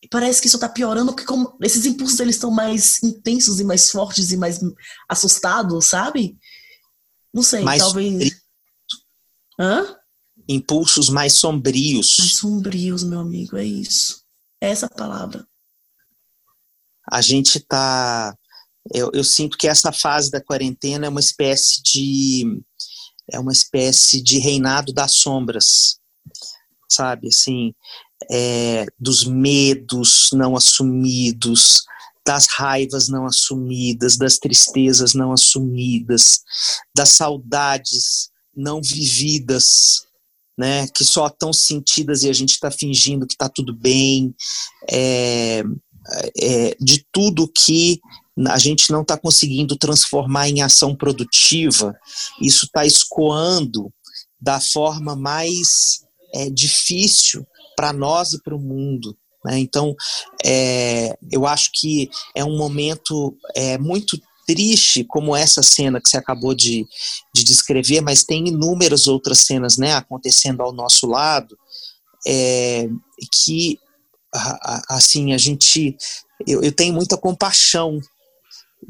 parece 0.09 0.41
que 0.41 0.47
isso 0.47 0.57
está 0.57 0.67
piorando, 0.67 1.13
porque 1.13 1.25
como 1.25 1.57
esses 1.61 1.85
impulsos 1.85 2.19
eles 2.19 2.35
estão 2.35 2.51
mais 2.51 3.01
intensos 3.03 3.59
e 3.59 3.63
mais 3.63 3.89
fortes 3.91 4.31
e 4.31 4.37
mais 4.37 4.59
assustados, 5.07 5.85
sabe? 5.85 6.37
Não 7.33 7.43
sei, 7.43 7.61
mais 7.61 7.81
talvez. 7.81 8.11
Sombrio. 8.11 8.41
Hã? 9.59 9.95
Impulsos 10.47 11.09
mais 11.09 11.39
sombrios. 11.39 12.17
Mais 12.17 12.35
sombrios, 12.35 13.03
meu 13.03 13.19
amigo, 13.19 13.57
é 13.57 13.63
isso. 13.63 14.23
É 14.59 14.69
essa 14.69 14.89
palavra. 14.89 15.47
A 17.09 17.21
gente 17.21 17.59
tá. 17.59 18.35
Eu, 18.93 19.11
eu 19.13 19.23
sinto 19.23 19.57
que 19.57 19.67
essa 19.67 19.91
fase 19.91 20.31
da 20.31 20.43
quarentena 20.43 21.05
é 21.05 21.09
uma 21.09 21.19
espécie 21.19 21.81
de. 21.83 22.63
É 23.31 23.39
uma 23.39 23.51
espécie 23.51 24.21
de 24.21 24.39
reinado 24.39 24.91
das 24.91 25.15
sombras, 25.15 25.99
sabe? 26.89 27.29
Assim, 27.29 27.73
é, 28.29 28.85
dos 28.99 29.25
medos 29.25 30.29
não 30.33 30.55
assumidos, 30.55 31.83
das 32.25 32.47
raivas 32.47 33.07
não 33.07 33.25
assumidas, 33.25 34.17
das 34.17 34.37
tristezas 34.37 35.13
não 35.13 35.31
assumidas, 35.31 36.41
das 36.95 37.09
saudades 37.09 38.29
não 38.55 38.81
vividas, 38.81 40.03
né, 40.57 40.87
que 40.89 41.03
só 41.03 41.27
estão 41.27 41.51
sentidas 41.51 42.23
e 42.23 42.29
a 42.29 42.33
gente 42.33 42.51
está 42.51 42.69
fingindo 42.69 43.25
que 43.25 43.33
está 43.33 43.49
tudo 43.49 43.73
bem, 43.73 44.35
é, 44.89 45.63
é, 46.37 46.75
de 46.79 47.05
tudo 47.11 47.47
que 47.47 47.99
a 48.47 48.57
gente 48.57 48.91
não 48.91 49.01
está 49.01 49.17
conseguindo 49.17 49.75
transformar 49.75 50.49
em 50.49 50.61
ação 50.61 50.95
produtiva, 50.95 51.95
isso 52.39 52.65
está 52.65 52.85
escoando 52.85 53.91
da 54.39 54.59
forma 54.59 55.15
mais 55.15 56.01
é, 56.33 56.49
difícil 56.49 57.45
para 57.81 57.91
nós 57.91 58.33
e 58.33 58.43
para 58.43 58.55
o 58.55 58.59
mundo. 58.59 59.17
Né? 59.43 59.57
Então, 59.57 59.95
é, 60.45 61.17
eu 61.31 61.47
acho 61.47 61.71
que 61.73 62.11
é 62.35 62.45
um 62.45 62.55
momento 62.55 63.35
é, 63.55 63.75
muito 63.79 64.21
triste, 64.45 65.03
como 65.03 65.35
essa 65.35 65.63
cena 65.63 65.99
que 65.99 66.07
você 66.07 66.17
acabou 66.17 66.53
de, 66.53 66.85
de 67.33 67.43
descrever, 67.43 68.01
mas 68.01 68.23
tem 68.23 68.49
inúmeras 68.49 69.07
outras 69.07 69.39
cenas 69.39 69.77
né, 69.77 69.93
acontecendo 69.93 70.61
ao 70.61 70.71
nosso 70.71 71.07
lado, 71.07 71.57
é, 72.27 72.87
que, 73.33 73.79
assim, 74.87 75.33
a 75.33 75.39
gente. 75.39 75.97
Eu, 76.45 76.61
eu 76.61 76.71
tenho 76.71 76.93
muita 76.93 77.17
compaixão 77.17 77.99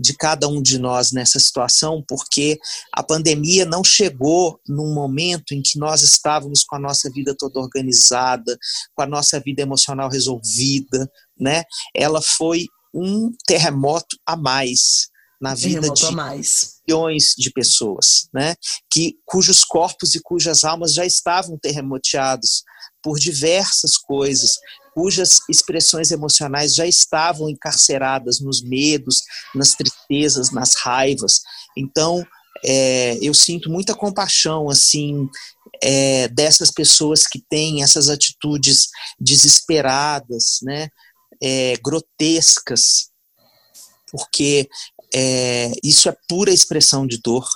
de 0.02 0.16
cada 0.16 0.48
um 0.48 0.62
de 0.62 0.80
nós 0.80 1.12
nessa 1.12 1.40
situação, 1.40 2.04
porque 2.08 2.58
a 2.92 3.04
pandemia 3.04 3.66
não 3.66 3.84
chegou 3.84 4.60
num 4.68 4.94
momento 4.94 5.54
em 5.54 5.62
que 5.62 5.78
nós 5.78 6.02
estávamos 6.02 6.64
com 6.64 6.76
a 6.76 6.80
nossa 6.80 7.10
vida 7.12 7.36
toda 7.38 7.60
organizada, 7.60 8.58
com 8.96 9.04
a 9.04 9.08
nossa 9.08 9.40
vida 9.40 9.62
emocional 9.62 10.10
resolvida, 10.10 11.10
né? 11.40 11.64
Ela 11.96 12.22
foi 12.22 12.66
um 12.94 13.32
terremoto 13.46 14.18
a 14.26 14.36
mais 14.36 15.10
na 15.40 15.56
vida 15.56 15.90
de 15.90 16.06
milhões 16.88 17.34
de 17.38 17.52
pessoas, 17.52 18.28
né? 18.34 18.56
Que 18.92 19.16
cujos 19.26 19.64
corpos 19.64 20.14
e 20.14 20.22
cujas 20.22 20.64
almas 20.64 20.94
já 20.94 21.06
estavam 21.06 21.58
terremoteados 21.58 22.64
por 23.04 23.18
diversas 23.18 23.98
coisas, 23.98 24.52
cujas 24.94 25.40
expressões 25.50 26.12
emocionais 26.12 26.76
já 26.76 26.86
estavam 26.86 27.50
encarceradas 27.50 28.40
nos 28.40 28.62
medos, 28.62 29.24
nas 29.56 29.76
tristezas, 29.76 30.52
nas 30.52 30.76
raivas. 30.76 31.42
Então, 31.78 32.26
é, 32.64 33.18
eu 33.22 33.34
sinto 33.34 33.70
muita 33.70 33.96
compaixão 33.96 34.70
assim 34.70 35.30
é, 35.82 36.28
dessas 36.28 36.70
pessoas 36.70 37.26
que 37.28 37.42
têm 37.50 37.82
essas 37.82 38.10
atitudes 38.10 38.90
desesperadas, 39.20 40.60
né, 40.62 40.90
é, 41.42 41.76
grotescas, 41.78 43.10
porque 44.12 44.70
é, 45.14 45.72
isso 45.84 46.08
é 46.08 46.16
pura 46.28 46.52
expressão 46.52 47.08
de 47.08 47.18
dor, 47.18 47.48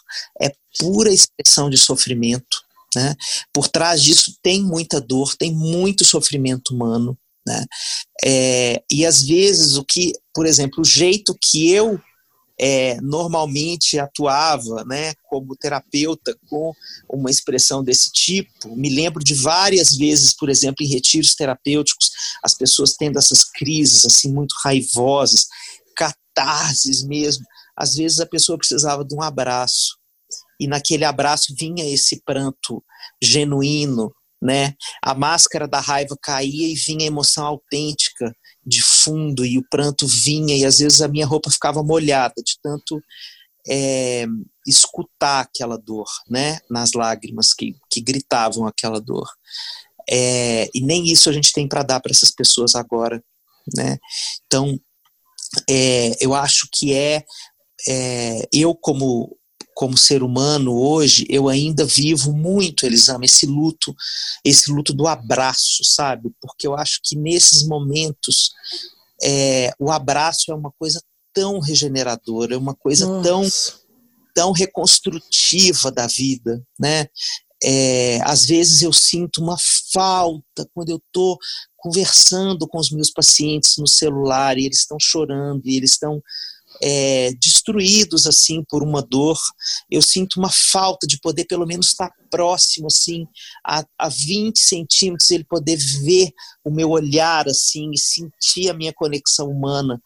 é 0.41 0.51
pura 0.79 1.11
expressão 1.11 1.69
de 1.69 1.77
sofrimento. 1.77 2.65
Né? 2.95 3.13
Por 3.53 3.67
trás 3.67 4.01
disso 4.01 4.37
tem 4.41 4.63
muita 4.63 5.01
dor, 5.01 5.35
tem 5.35 5.53
muito 5.53 6.05
sofrimento 6.05 6.73
humano. 6.73 7.17
Né? 7.45 7.65
É, 8.23 8.83
e 8.91 9.05
às 9.05 9.21
vezes 9.21 9.75
o 9.77 9.83
que, 9.83 10.13
por 10.33 10.45
exemplo, 10.45 10.81
o 10.81 10.85
jeito 10.85 11.37
que 11.39 11.71
eu 11.71 11.99
é, 12.59 12.99
normalmente 13.01 13.99
atuava 13.99 14.83
né, 14.85 15.13
como 15.29 15.55
terapeuta 15.55 16.37
com 16.49 16.73
uma 17.09 17.29
expressão 17.29 17.83
desse 17.83 18.11
tipo. 18.11 18.75
Me 18.75 18.89
lembro 18.89 19.23
de 19.23 19.33
várias 19.33 19.95
vezes, 19.95 20.33
por 20.33 20.49
exemplo, 20.49 20.83
em 20.83 20.87
retiros 20.87 21.35
terapêuticos, 21.35 22.09
as 22.41 22.53
pessoas 22.53 22.93
tendo 22.93 23.19
essas 23.19 23.43
crises 23.43 24.05
assim 24.05 24.31
muito 24.31 24.55
raivosas, 24.63 25.47
catarses 25.95 27.03
mesmo. 27.03 27.45
Às 27.75 27.95
vezes 27.95 28.19
a 28.19 28.25
pessoa 28.25 28.57
precisava 28.57 29.03
de 29.03 29.13
um 29.13 29.21
abraço. 29.21 29.97
E 30.59 30.67
naquele 30.67 31.03
abraço 31.03 31.53
vinha 31.57 31.85
esse 31.85 32.21
pranto 32.23 32.81
genuíno, 33.21 34.13
né? 34.41 34.73
A 35.01 35.13
máscara 35.13 35.67
da 35.67 35.79
raiva 35.79 36.15
caía 36.21 36.67
e 36.67 36.75
vinha 36.75 37.05
a 37.05 37.07
emoção 37.07 37.45
autêntica 37.45 38.35
de 38.65 38.81
fundo 38.81 39.45
e 39.45 39.57
o 39.57 39.65
pranto 39.69 40.07
vinha 40.07 40.55
e 40.57 40.65
às 40.65 40.79
vezes 40.79 41.01
a 41.01 41.07
minha 41.07 41.25
roupa 41.25 41.51
ficava 41.51 41.83
molhada 41.83 42.35
de 42.37 42.55
tanto 42.61 42.99
é, 43.67 44.25
escutar 44.67 45.41
aquela 45.41 45.77
dor, 45.77 46.07
né? 46.29 46.59
Nas 46.69 46.93
lágrimas 46.93 47.53
que, 47.53 47.75
que 47.89 48.01
gritavam 48.01 48.65
aquela 48.67 48.99
dor. 48.99 49.27
É, 50.09 50.69
e 50.73 50.81
nem 50.81 51.05
isso 51.05 51.29
a 51.29 51.33
gente 51.33 51.51
tem 51.51 51.67
para 51.67 51.83
dar 51.83 51.99
para 51.99 52.11
essas 52.11 52.31
pessoas 52.31 52.75
agora, 52.75 53.23
né? 53.75 53.97
Então, 54.45 54.79
é, 55.69 56.15
eu 56.19 56.33
acho 56.33 56.67
que 56.71 56.93
é, 56.93 57.23
é 57.87 58.47
eu 58.53 58.75
como 58.75 59.37
como 59.75 59.97
ser 59.97 60.23
humano 60.23 60.73
hoje, 60.73 61.27
eu 61.29 61.49
ainda 61.49 61.85
vivo 61.85 62.31
muito, 62.31 62.85
Elisama, 62.85 63.25
esse 63.25 63.45
luto, 63.45 63.93
esse 64.43 64.71
luto 64.71 64.93
do 64.93 65.05
abraço, 65.05 65.83
sabe? 65.83 66.31
Porque 66.41 66.65
eu 66.65 66.75
acho 66.75 67.01
que 67.03 67.17
nesses 67.17 67.67
momentos 67.67 68.51
é, 69.21 69.71
o 69.77 69.91
abraço 69.91 70.49
é 70.49 70.55
uma 70.55 70.71
coisa 70.79 71.01
tão 71.33 71.59
regeneradora, 71.59 72.55
é 72.55 72.57
uma 72.57 72.73
coisa 72.73 73.05
tão 73.21 73.43
tão 74.33 74.51
reconstrutiva 74.51 75.89
da 75.91 76.07
vida, 76.07 76.61
né? 76.77 77.07
É, 77.63 78.19
às 78.23 78.45
vezes 78.45 78.81
eu 78.81 78.91
sinto 78.91 79.41
uma 79.41 79.55
falta 79.93 80.69
quando 80.73 80.89
eu 80.89 80.97
estou 80.97 81.37
conversando 81.77 82.67
com 82.67 82.77
os 82.77 82.91
meus 82.91 83.09
pacientes 83.09 83.77
no 83.77 83.87
celular 83.87 84.57
e 84.57 84.65
eles 84.65 84.79
estão 84.79 84.97
chorando 84.99 85.61
e 85.65 85.77
eles 85.77 85.91
estão 85.91 86.21
é, 86.81 87.31
destruídos 87.39 88.25
assim 88.25 88.63
por 88.67 88.83
uma 88.83 89.01
dor. 89.01 89.39
Eu 89.89 90.01
sinto 90.01 90.37
uma 90.37 90.49
falta 90.49 91.07
de 91.07 91.19
poder 91.19 91.45
pelo 91.45 91.65
menos 91.65 91.87
estar 91.87 92.11
próximo 92.29 92.87
assim 92.87 93.27
a, 93.65 93.85
a 93.97 94.09
20 94.09 94.59
centímetros 94.59 95.31
ele 95.31 95.43
poder 95.43 95.77
ver 95.77 96.29
o 96.63 96.71
meu 96.71 96.89
olhar 96.89 97.47
assim 97.47 97.91
e 97.93 97.97
sentir 97.97 98.69
a 98.69 98.73
minha 98.73 98.93
conexão 98.93 99.49
humana, 99.49 100.01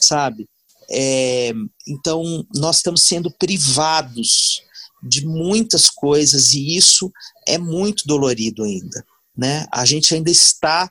sabe? 0.00 0.48
É, 0.90 1.52
então 1.86 2.46
nós 2.54 2.76
estamos 2.76 3.02
sendo 3.02 3.30
privados 3.30 4.62
de 5.02 5.24
muitas 5.26 5.90
coisas 5.90 6.54
e 6.54 6.76
isso 6.76 7.12
é 7.46 7.58
muito 7.58 8.06
dolorido 8.06 8.64
ainda, 8.64 9.04
né? 9.36 9.66
A 9.70 9.84
gente 9.84 10.14
ainda 10.14 10.30
está 10.30 10.90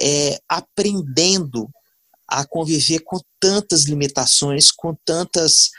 é, 0.00 0.40
aprendendo 0.48 1.68
a 2.32 2.46
conviver 2.46 3.00
com 3.00 3.20
tantas 3.38 3.84
limitações, 3.84 4.72
com 4.72 4.96
tantas, 5.04 5.70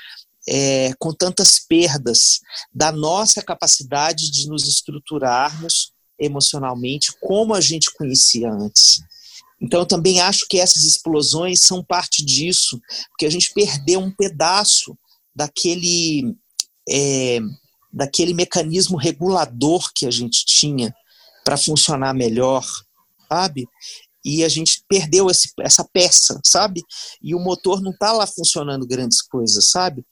é, 0.48 0.94
com 1.00 1.12
tantas 1.12 1.58
perdas 1.58 2.42
da 2.72 2.92
nossa 2.92 3.42
capacidade 3.42 4.30
de 4.30 4.48
nos 4.48 4.68
estruturarmos 4.68 5.92
emocionalmente 6.20 7.12
como 7.20 7.56
a 7.56 7.60
gente 7.60 7.92
conhecia 7.94 8.52
antes. 8.52 9.02
Então, 9.60 9.80
eu 9.80 9.86
também 9.86 10.22
acho 10.22 10.46
que 10.48 10.60
essas 10.60 10.84
explosões 10.84 11.62
são 11.62 11.84
parte 11.84 12.24
disso, 12.24 12.80
porque 13.10 13.26
a 13.26 13.32
gente 13.32 13.52
perdeu 13.52 14.00
um 14.00 14.12
pedaço 14.12 14.96
daquele, 15.36 16.36
é, 16.88 17.39
daquele 17.92 18.36
mecanismo 18.36 18.96
regulador 18.96 19.92
que 19.96 20.06
a 20.06 20.12
gente 20.12 20.46
tinha 20.46 20.94
para 21.44 21.58
funcionar 21.58 22.13
melhor, 22.13 22.63
sabe? 23.28 23.66
E 24.24 24.44
a 24.44 24.50
gente 24.50 24.84
perdeu 24.88 25.30
esse, 25.30 25.50
essa 25.60 25.84
peça, 25.84 26.40
sabe? 26.46 26.82
E 27.22 27.36
o 27.36 27.40
motor 27.40 27.82
não 27.82 27.92
está 27.92 28.12
lá 28.14 28.26
funcionando 28.26 28.88
grandes 28.88 29.22
coisas, 29.22 29.70
sabe? 29.70 30.06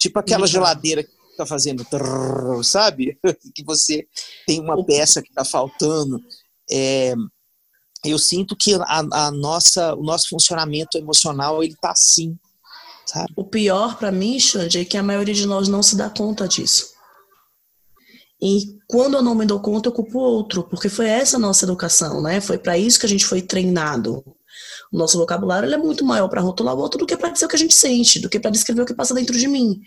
Tipo 0.00 0.18
aquela 0.18 0.42
uhum. 0.42 0.48
geladeira 0.48 1.06
está 1.30 1.46
fazendo, 1.46 1.84
trrr, 1.84 2.62
sabe? 2.64 3.18
que 3.54 3.64
você 3.64 4.06
tem 4.46 4.60
uma 4.60 4.84
peça 4.84 5.22
que 5.22 5.28
está 5.28 5.44
faltando. 5.44 6.20
É, 6.70 7.14
eu 8.04 8.18
sinto 8.18 8.56
que 8.56 8.74
a, 8.74 8.98
a, 9.12 9.30
nossa, 9.30 9.94
o 9.94 10.02
nosso 10.02 10.28
funcionamento 10.28 10.98
emocional 10.98 11.62
ele 11.62 11.74
está 11.74 11.92
assim, 11.92 12.36
sabe? 13.06 13.32
O 13.36 13.44
pior 13.44 13.96
para 13.96 14.10
mim, 14.10 14.38
Xande, 14.40 14.80
é 14.80 14.84
que 14.84 14.96
a 14.96 15.02
maioria 15.02 15.34
de 15.34 15.46
nós 15.46 15.68
não 15.68 15.82
se 15.82 15.96
dá 15.96 16.10
conta 16.10 16.48
disso. 16.48 16.91
E 18.42 18.76
quando 18.88 19.14
eu 19.14 19.22
não 19.22 19.36
me 19.36 19.46
dou 19.46 19.60
conta, 19.60 19.88
eu 19.88 19.92
culpo 19.92 20.18
o 20.18 20.22
outro, 20.22 20.64
porque 20.64 20.88
foi 20.88 21.06
essa 21.06 21.36
a 21.36 21.40
nossa 21.40 21.64
educação, 21.64 22.20
né? 22.20 22.40
Foi 22.40 22.58
para 22.58 22.76
isso 22.76 22.98
que 22.98 23.06
a 23.06 23.08
gente 23.08 23.24
foi 23.24 23.40
treinado. 23.40 24.24
O 24.92 24.98
nosso 24.98 25.16
vocabulário 25.16 25.72
é 25.72 25.78
muito 25.78 26.04
maior 26.04 26.28
para 26.28 26.40
rotular 26.40 26.74
o 26.74 26.78
outro 26.78 26.98
do 26.98 27.06
que 27.06 27.16
para 27.16 27.30
dizer 27.30 27.46
o 27.46 27.48
que 27.48 27.54
a 27.54 27.58
gente 27.58 27.74
sente, 27.74 28.18
do 28.18 28.28
que 28.28 28.40
para 28.40 28.50
descrever 28.50 28.82
o 28.82 28.86
que 28.86 28.94
passa 28.94 29.14
dentro 29.14 29.38
de 29.38 29.46
mim. 29.46 29.80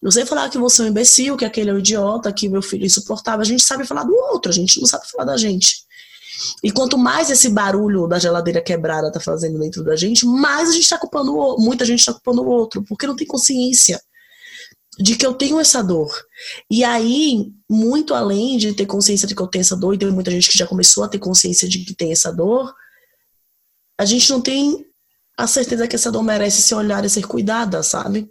Você 0.00 0.24
falar 0.24 0.48
que 0.48 0.56
você 0.56 0.80
é 0.80 0.84
um 0.84 0.88
imbecil, 0.88 1.36
que 1.36 1.44
aquele 1.44 1.70
é 1.70 1.74
um 1.74 1.78
idiota, 1.78 2.32
que 2.32 2.48
meu 2.48 2.62
filho 2.62 2.84
é 2.84 2.86
insuportável, 2.86 3.40
a 3.40 3.44
gente 3.44 3.64
sabe 3.64 3.84
falar 3.84 4.04
do 4.04 4.14
outro, 4.14 4.48
a 4.50 4.54
gente 4.54 4.80
não 4.80 4.86
sabe 4.86 5.10
falar 5.10 5.24
da 5.24 5.36
gente. 5.36 5.82
E 6.62 6.70
quanto 6.70 6.96
mais 6.96 7.30
esse 7.30 7.48
barulho 7.48 8.06
da 8.06 8.20
geladeira 8.20 8.60
quebrada 8.60 9.10
tá 9.10 9.18
fazendo 9.18 9.58
dentro 9.58 9.82
da 9.82 9.96
gente, 9.96 10.24
mais 10.24 10.68
a 10.68 10.72
gente 10.72 10.88
tá 10.88 10.96
culpando 10.96 11.32
o 11.32 11.36
outro, 11.36 11.64
muita 11.64 11.84
gente 11.84 12.06
tá 12.06 12.12
culpando 12.12 12.42
o 12.42 12.46
outro, 12.46 12.84
porque 12.84 13.08
não 13.08 13.16
tem 13.16 13.26
consciência 13.26 14.00
de 14.98 15.16
que 15.16 15.24
eu 15.24 15.32
tenho 15.34 15.60
essa 15.60 15.82
dor. 15.82 16.10
E 16.70 16.82
aí, 16.82 17.52
muito 17.70 18.14
além 18.14 18.58
de 18.58 18.74
ter 18.74 18.86
consciência 18.86 19.28
de 19.28 19.34
que 19.34 19.40
eu 19.40 19.46
tenho 19.46 19.60
essa 19.60 19.76
dor, 19.76 19.94
e 19.94 19.98
tem 19.98 20.10
muita 20.10 20.30
gente 20.30 20.50
que 20.50 20.58
já 20.58 20.66
começou 20.66 21.04
a 21.04 21.08
ter 21.08 21.18
consciência 21.18 21.68
de 21.68 21.84
que 21.84 21.94
tem 21.94 22.10
essa 22.10 22.32
dor, 22.32 22.74
a 23.96 24.04
gente 24.04 24.28
não 24.30 24.40
tem 24.40 24.84
a 25.36 25.46
certeza 25.46 25.86
que 25.86 25.94
essa 25.94 26.10
dor 26.10 26.22
merece 26.22 26.60
ser 26.62 26.74
olhada 26.74 27.06
e 27.06 27.10
ser 27.10 27.26
cuidada, 27.26 27.82
sabe? 27.82 28.28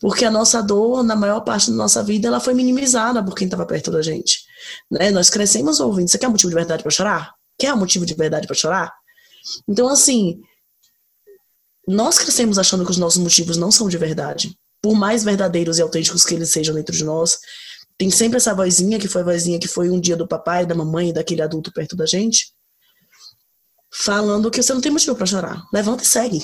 Porque 0.00 0.24
a 0.24 0.30
nossa 0.30 0.62
dor, 0.62 1.02
na 1.02 1.16
maior 1.16 1.40
parte 1.40 1.70
da 1.70 1.76
nossa 1.76 2.02
vida, 2.02 2.28
ela 2.28 2.40
foi 2.40 2.54
minimizada 2.54 3.22
por 3.22 3.34
quem 3.34 3.46
estava 3.46 3.66
perto 3.66 3.90
da 3.90 4.00
gente. 4.00 4.44
Né? 4.90 5.10
Nós 5.10 5.28
crescemos 5.28 5.80
ouvindo. 5.80 6.08
Você 6.08 6.18
quer 6.18 6.28
um 6.28 6.30
motivo 6.30 6.50
de 6.50 6.54
verdade 6.54 6.82
para 6.82 6.90
chorar? 6.90 7.34
Quer 7.58 7.74
um 7.74 7.78
motivo 7.78 8.06
de 8.06 8.14
verdade 8.14 8.46
para 8.46 8.56
chorar? 8.56 8.94
Então, 9.68 9.88
assim, 9.88 10.40
nós 11.86 12.18
crescemos 12.18 12.58
achando 12.58 12.84
que 12.84 12.90
os 12.90 12.96
nossos 12.96 13.20
motivos 13.20 13.56
não 13.56 13.72
são 13.72 13.88
de 13.88 13.98
verdade. 13.98 14.56
Por 14.80 14.94
mais 14.94 15.24
verdadeiros 15.24 15.78
e 15.78 15.82
autênticos 15.82 16.24
que 16.24 16.34
eles 16.34 16.50
sejam 16.50 16.74
dentro 16.74 16.94
de 16.94 17.04
nós, 17.04 17.38
tem 17.96 18.10
sempre 18.10 18.36
essa 18.36 18.54
vozinha 18.54 18.98
que 18.98 19.08
foi 19.08 19.22
a 19.22 19.24
vozinha 19.24 19.58
que 19.58 19.66
foi 19.66 19.90
um 19.90 20.00
dia 20.00 20.16
do 20.16 20.26
papai, 20.26 20.64
da 20.64 20.74
mamãe, 20.74 21.12
daquele 21.12 21.42
adulto 21.42 21.72
perto 21.72 21.96
da 21.96 22.06
gente, 22.06 22.52
falando 23.92 24.50
que 24.50 24.62
você 24.62 24.72
não 24.72 24.80
tem 24.80 24.92
motivo 24.92 25.16
para 25.16 25.26
chorar. 25.26 25.64
Levanta 25.72 26.04
e 26.04 26.06
segue. 26.06 26.40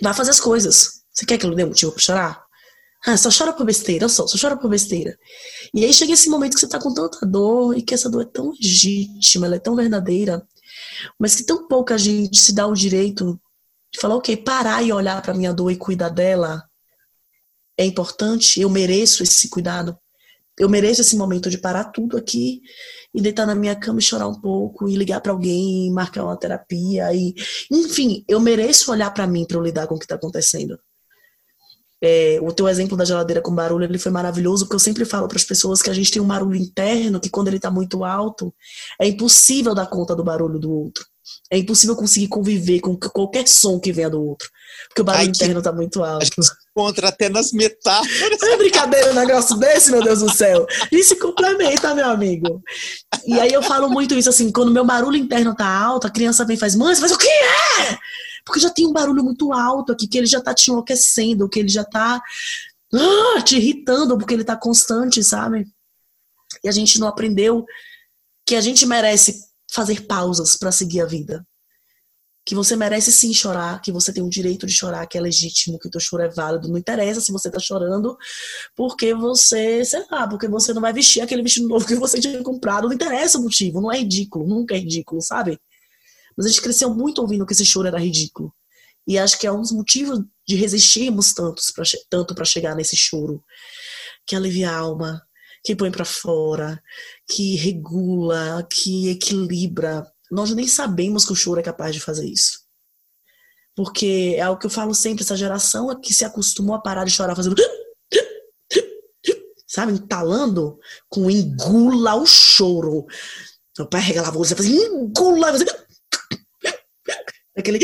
Vai 0.00 0.14
fazer 0.14 0.30
as 0.30 0.40
coisas. 0.40 1.02
Você 1.12 1.26
quer 1.26 1.36
que 1.36 1.44
eu 1.44 1.54
dê 1.54 1.64
motivo 1.66 1.92
para 1.92 2.02
chorar? 2.02 2.42
Ah, 3.04 3.16
só 3.16 3.28
chora 3.36 3.52
por 3.52 3.66
besteira, 3.66 4.08
só, 4.08 4.26
só 4.26 4.38
chora 4.38 4.56
por 4.56 4.70
besteira. 4.70 5.18
E 5.74 5.84
aí 5.84 5.92
chega 5.92 6.12
esse 6.12 6.30
momento 6.30 6.54
que 6.54 6.60
você 6.60 6.68
tá 6.68 6.80
com 6.80 6.94
tanta 6.94 7.26
dor 7.26 7.76
e 7.76 7.82
que 7.82 7.92
essa 7.92 8.08
dor 8.08 8.22
é 8.22 8.24
tão 8.24 8.50
legítima, 8.50 9.46
ela 9.46 9.56
é 9.56 9.58
tão 9.58 9.74
verdadeira, 9.74 10.46
mas 11.18 11.34
que 11.34 11.42
tão 11.42 11.66
pouca 11.66 11.98
gente 11.98 12.40
se 12.40 12.54
dá 12.54 12.66
o 12.66 12.74
direito 12.74 13.38
de 13.92 14.00
falar, 14.00 14.14
ok, 14.14 14.36
parar 14.38 14.82
e 14.82 14.92
olhar 14.92 15.20
para 15.20 15.34
minha 15.34 15.52
dor 15.52 15.70
e 15.70 15.76
cuidar 15.76 16.08
dela 16.08 16.62
é 17.82 17.86
importante, 17.86 18.60
eu 18.60 18.70
mereço 18.70 19.22
esse 19.22 19.48
cuidado. 19.48 19.96
Eu 20.58 20.68
mereço 20.68 21.00
esse 21.00 21.16
momento 21.16 21.48
de 21.48 21.58
parar 21.58 21.84
tudo 21.84 22.16
aqui 22.16 22.60
e 23.14 23.20
deitar 23.20 23.46
na 23.46 23.54
minha 23.54 23.74
cama 23.74 23.98
e 23.98 24.02
chorar 24.02 24.28
um 24.28 24.40
pouco 24.40 24.88
e 24.88 24.96
ligar 24.96 25.20
para 25.20 25.32
alguém, 25.32 25.90
marcar 25.90 26.24
uma 26.24 26.36
terapia 26.36 27.12
e, 27.14 27.34
enfim, 27.70 28.24
eu 28.28 28.38
mereço 28.38 28.92
olhar 28.92 29.10
para 29.12 29.26
mim 29.26 29.46
para 29.46 29.56
eu 29.56 29.62
lidar 29.62 29.86
com 29.86 29.94
o 29.94 29.98
que 29.98 30.04
está 30.04 30.14
acontecendo. 30.14 30.78
É, 32.02 32.38
o 32.42 32.52
teu 32.52 32.68
exemplo 32.68 32.96
da 32.96 33.04
geladeira 33.04 33.40
com 33.40 33.54
barulho 33.54 33.84
ele 33.84 33.98
foi 33.98 34.10
maravilhoso, 34.10 34.64
porque 34.64 34.74
eu 34.74 34.80
sempre 34.80 35.04
falo 35.04 35.28
para 35.28 35.36
as 35.36 35.44
pessoas 35.44 35.80
que 35.80 35.88
a 35.88 35.94
gente 35.94 36.10
tem 36.10 36.20
um 36.20 36.26
barulho 36.26 36.56
interno 36.56 37.20
que 37.20 37.30
quando 37.30 37.48
ele 37.48 37.56
está 37.56 37.70
muito 37.70 38.04
alto, 38.04 38.52
é 39.00 39.06
impossível 39.06 39.74
dar 39.74 39.86
conta 39.86 40.16
do 40.16 40.24
barulho 40.24 40.58
do 40.58 40.72
outro. 40.72 41.04
É 41.50 41.58
impossível 41.58 41.94
conseguir 41.94 42.28
conviver 42.28 42.80
com 42.80 42.96
qualquer 42.96 43.46
som 43.46 43.78
que 43.78 43.92
venha 43.92 44.10
do 44.10 44.20
outro. 44.20 44.48
Porque 44.88 45.02
o 45.02 45.04
barulho 45.04 45.26
Ai, 45.26 45.30
interno 45.30 45.58
está 45.58 45.70
muito 45.70 46.02
alto. 46.02 46.22
A 46.22 46.24
gente 46.24 46.40
encontra 46.70 47.08
até 47.08 47.28
nas 47.28 47.52
metáforas. 47.52 48.42
É 48.42 48.56
brincadeira 48.56 49.12
um 49.12 49.14
negócio 49.14 49.56
desse, 49.56 49.90
meu 49.90 50.02
Deus 50.02 50.20
do 50.20 50.32
céu. 50.32 50.66
E 50.90 51.04
se 51.04 51.14
complementa, 51.16 51.94
meu 51.94 52.06
amigo. 52.06 52.62
E 53.24 53.38
aí 53.38 53.52
eu 53.52 53.62
falo 53.62 53.88
muito 53.88 54.14
isso 54.16 54.28
assim, 54.28 54.50
quando 54.50 54.72
meu 54.72 54.84
barulho 54.84 55.16
interno 55.16 55.54
tá 55.54 55.66
alto, 55.66 56.06
a 56.06 56.10
criança 56.10 56.44
vem 56.44 56.56
e 56.56 56.58
faz, 56.58 56.74
mãe, 56.74 56.94
você 56.94 57.00
faz 57.00 57.12
o 57.12 57.18
que 57.18 57.28
é? 57.28 57.98
Porque 58.44 58.60
já 58.60 58.70
tem 58.70 58.86
um 58.86 58.92
barulho 58.92 59.22
muito 59.22 59.52
alto 59.52 59.92
aqui, 59.92 60.06
que 60.06 60.18
ele 60.18 60.26
já 60.26 60.40
tá 60.40 60.54
te 60.54 60.70
enlouquecendo, 60.70 61.48
que 61.48 61.60
ele 61.60 61.68
já 61.68 61.84
tá 61.84 62.20
ah, 62.94 63.42
te 63.42 63.56
irritando, 63.56 64.18
porque 64.18 64.34
ele 64.34 64.44
tá 64.44 64.56
constante, 64.56 65.22
sabe? 65.24 65.66
E 66.62 66.68
a 66.68 66.72
gente 66.72 66.98
não 66.98 67.08
aprendeu 67.08 67.64
que 68.46 68.54
a 68.54 68.60
gente 68.60 68.84
merece 68.84 69.40
fazer 69.70 70.06
pausas 70.06 70.56
para 70.56 70.70
seguir 70.70 71.00
a 71.00 71.06
vida. 71.06 71.46
Que 72.44 72.56
você 72.56 72.74
merece 72.74 73.12
sim 73.12 73.32
chorar, 73.32 73.80
que 73.80 73.92
você 73.92 74.12
tem 74.12 74.22
o 74.22 74.28
direito 74.28 74.66
de 74.66 74.72
chorar, 74.72 75.06
que 75.06 75.16
é 75.16 75.20
legítimo, 75.20 75.78
que 75.78 75.86
o 75.86 75.90
teu 75.90 76.00
choro 76.00 76.24
é 76.24 76.28
válido. 76.28 76.68
Não 76.68 76.76
interessa 76.76 77.20
se 77.20 77.30
você 77.30 77.48
tá 77.48 77.60
chorando 77.60 78.16
porque 78.76 79.14
você, 79.14 79.84
sei 79.84 80.04
lá, 80.10 80.28
porque 80.28 80.48
você 80.48 80.74
não 80.74 80.82
vai 80.82 80.92
vestir 80.92 81.22
aquele 81.22 81.42
vestido 81.42 81.68
novo 81.68 81.86
que 81.86 81.94
você 81.94 82.20
tinha 82.20 82.42
comprado. 82.42 82.88
Não 82.88 82.94
interessa 82.94 83.38
o 83.38 83.42
motivo, 83.42 83.80
não 83.80 83.92
é 83.92 83.98
ridículo, 83.98 84.46
nunca 84.46 84.74
é 84.74 84.78
ridículo, 84.78 85.22
sabe? 85.22 85.58
Mas 86.36 86.46
a 86.46 86.48
gente 86.48 86.62
cresceu 86.62 86.94
muito 86.94 87.20
ouvindo 87.20 87.46
que 87.46 87.52
esse 87.52 87.64
choro 87.64 87.88
era 87.88 87.98
ridículo. 87.98 88.52
E 89.06 89.18
acho 89.18 89.38
que 89.38 89.46
é 89.46 89.52
um 89.52 89.60
dos 89.60 89.72
motivos 89.72 90.20
de 90.46 90.54
resistirmos 90.54 91.32
tantos 91.32 91.70
pra, 91.70 91.84
tanto 92.08 92.34
para 92.34 92.44
chegar 92.44 92.74
nesse 92.74 92.96
choro. 92.96 93.42
Que 94.26 94.36
alivia 94.36 94.70
a 94.70 94.76
alma, 94.76 95.22
que 95.64 95.74
põe 95.74 95.90
para 95.90 96.04
fora, 96.04 96.82
que 97.28 97.56
regula, 97.56 98.66
que 98.70 99.08
equilibra. 99.08 100.06
Nós 100.30 100.54
nem 100.54 100.66
sabemos 100.66 101.24
que 101.24 101.32
o 101.32 101.36
choro 101.36 101.60
é 101.60 101.62
capaz 101.62 101.94
de 101.94 102.00
fazer 102.00 102.26
isso. 102.26 102.62
Porque 103.74 104.34
é 104.36 104.48
o 104.48 104.58
que 104.58 104.66
eu 104.66 104.70
falo 104.70 104.94
sempre, 104.94 105.24
essa 105.24 105.36
geração 105.36 105.90
é 105.90 105.98
que 105.98 106.12
se 106.12 106.24
acostumou 106.24 106.74
a 106.74 106.80
parar 106.80 107.04
de 107.04 107.10
chorar 107.10 107.34
fazendo 107.34 107.56
sabe, 109.66 109.92
entalando 109.92 110.78
com 111.08 111.30
engula 111.30 112.14
o 112.14 112.26
choro. 112.26 113.06
Meu 113.78 113.88
pai 113.88 114.02
regala 114.02 114.28
a 114.28 114.30
voz 114.30 114.50
e 114.50 114.54
faz 114.54 114.68
engula, 114.68 115.52
Aquele 117.56 117.78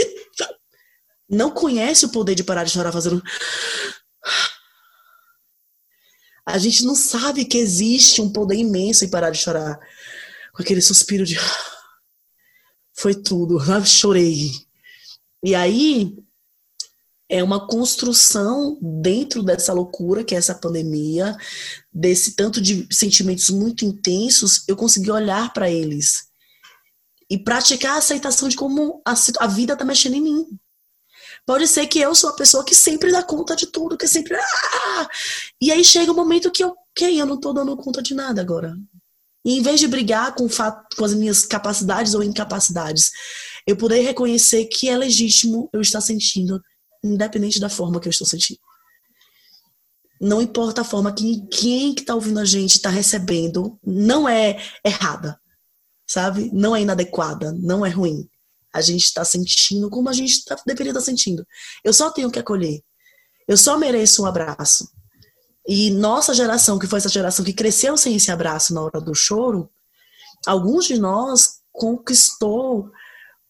não 1.29 1.51
conhece 1.51 2.07
o 2.07 2.09
poder 2.09 2.35
de 2.35 2.43
parar 2.43 2.64
de 2.64 2.71
chorar 2.71 2.91
fazendo. 2.91 3.23
A 6.47 6.57
gente 6.57 6.85
não 6.85 6.95
sabe 6.95 7.45
que 7.45 7.59
existe 7.59 8.23
um 8.23 8.33
poder 8.33 8.57
imenso 8.57 9.05
em 9.05 9.11
parar 9.11 9.31
de 9.31 9.38
chorar. 9.38 9.79
Com 10.55 10.62
aquele 10.62 10.81
suspiro 10.81 11.27
de. 11.27 11.37
Foi 12.95 13.14
tudo, 13.14 13.59
chorei. 13.85 14.51
E 15.45 15.55
aí 15.55 16.17
é 17.29 17.45
uma 17.45 17.67
construção 17.67 18.79
dentro 18.81 19.43
dessa 19.43 19.75
loucura 19.75 20.25
que 20.25 20.35
é 20.35 20.38
essa 20.38 20.55
pandemia, 20.55 21.37
desse 21.93 22.35
tanto 22.35 22.59
de 22.59 22.88
sentimentos 22.91 23.51
muito 23.51 23.85
intensos, 23.85 24.64
eu 24.67 24.75
consegui 24.75 25.11
olhar 25.11 25.53
para 25.53 25.71
eles 25.71 26.28
e 27.31 27.38
praticar 27.38 27.95
a 27.95 27.99
aceitação 27.99 28.49
de 28.49 28.57
como 28.57 29.03
a, 29.05 29.14
a 29.41 29.47
vida 29.47 29.77
tá 29.77 29.85
mexendo 29.85 30.14
em 30.14 30.23
mim. 30.23 30.47
Pode 31.45 31.67
ser 31.67 31.87
que 31.87 31.99
eu 31.99 32.14
sou 32.14 32.31
a 32.31 32.37
pessoa 32.37 32.64
que 32.64 32.75
sempre 32.75 33.11
dá 33.11 33.23
conta 33.23 33.55
de 33.55 33.67
tudo, 33.67 33.97
que 33.97 34.07
sempre. 34.07 34.37
Ah! 34.37 35.09
E 35.61 35.71
aí 35.71 35.85
chega 35.85 36.11
o 36.11 36.14
um 36.14 36.17
momento 36.17 36.51
que 36.51 36.62
eu, 36.62 36.75
ok, 36.91 37.21
eu 37.21 37.27
não 37.27 37.38
tô 37.38 37.53
dando 37.53 37.77
conta 37.77 38.03
de 38.03 38.14
nada 38.14 38.41
agora. 38.41 38.77
E 39.45 39.57
em 39.57 39.62
vez 39.62 39.81
de 39.81 39.88
brigar 39.88 40.35
com, 40.35 40.49
fato, 40.49 40.97
com 40.97 41.05
as 41.05 41.14
minhas 41.14 41.47
capacidades 41.47 42.14
ou 42.14 42.23
incapacidades, 42.23 43.11
eu 43.67 43.77
poder 43.77 44.01
reconhecer 44.01 44.67
que 44.67 44.88
é 44.88 44.97
legítimo 44.97 45.71
eu 45.73 45.81
estar 45.81 46.01
sentindo, 46.01 46.61
independente 47.03 47.61
da 47.61 47.69
forma 47.69 48.01
que 48.01 48.09
eu 48.09 48.11
estou 48.11 48.27
sentindo. 48.27 48.61
Não 50.21 50.43
importa 50.43 50.81
a 50.81 50.85
forma 50.85 51.12
que 51.12 51.47
quem 51.47 51.95
que 51.95 52.01
está 52.01 52.14
ouvindo 52.14 52.41
a 52.41 52.45
gente 52.45 52.77
está 52.77 52.91
recebendo, 52.91 53.79
não 53.85 54.29
é 54.29 54.61
errada 54.85 55.41
sabe? 56.09 56.51
Não 56.53 56.75
é 56.75 56.81
inadequada, 56.81 57.53
não 57.53 57.85
é 57.85 57.90
ruim. 57.90 58.29
A 58.73 58.81
gente 58.81 59.05
está 59.05 59.25
sentindo 59.25 59.90
como 59.90 60.09
a 60.09 60.12
gente 60.12 60.44
tá, 60.44 60.57
deveria 60.66 60.90
estar 60.90 61.01
tá 61.01 61.07
sentindo. 61.07 61.47
Eu 61.85 61.92
só 61.92 62.11
tenho 62.11 62.31
que 62.31 62.38
acolher. 62.38 62.83
Eu 63.47 63.57
só 63.57 63.79
mereço 63.79 64.23
um 64.23 64.27
abraço. 64.27 64.90
E 65.66 65.90
nossa 65.90 66.33
geração, 66.33 66.79
que 66.79 66.87
foi 66.87 66.99
essa 66.99 67.09
geração 67.09 67.45
que 67.45 67.53
cresceu 67.53 67.97
sem 67.97 68.16
esse 68.16 68.30
abraço 68.30 68.72
na 68.72 68.82
hora 68.82 69.01
do 69.01 69.14
choro, 69.14 69.70
alguns 70.47 70.87
de 70.87 70.99
nós 70.99 71.61
conquistou 71.70 72.91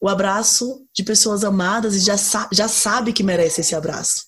o 0.01 0.09
abraço 0.09 0.85
de 0.93 1.03
pessoas 1.03 1.45
amadas 1.45 1.95
e 1.95 2.01
já, 2.01 2.17
sa 2.17 2.49
já 2.53 2.69
sabe 2.69 3.13
que 3.13 3.23
merece 3.23 3.61
esse 3.61 3.75
abraço. 3.75 4.27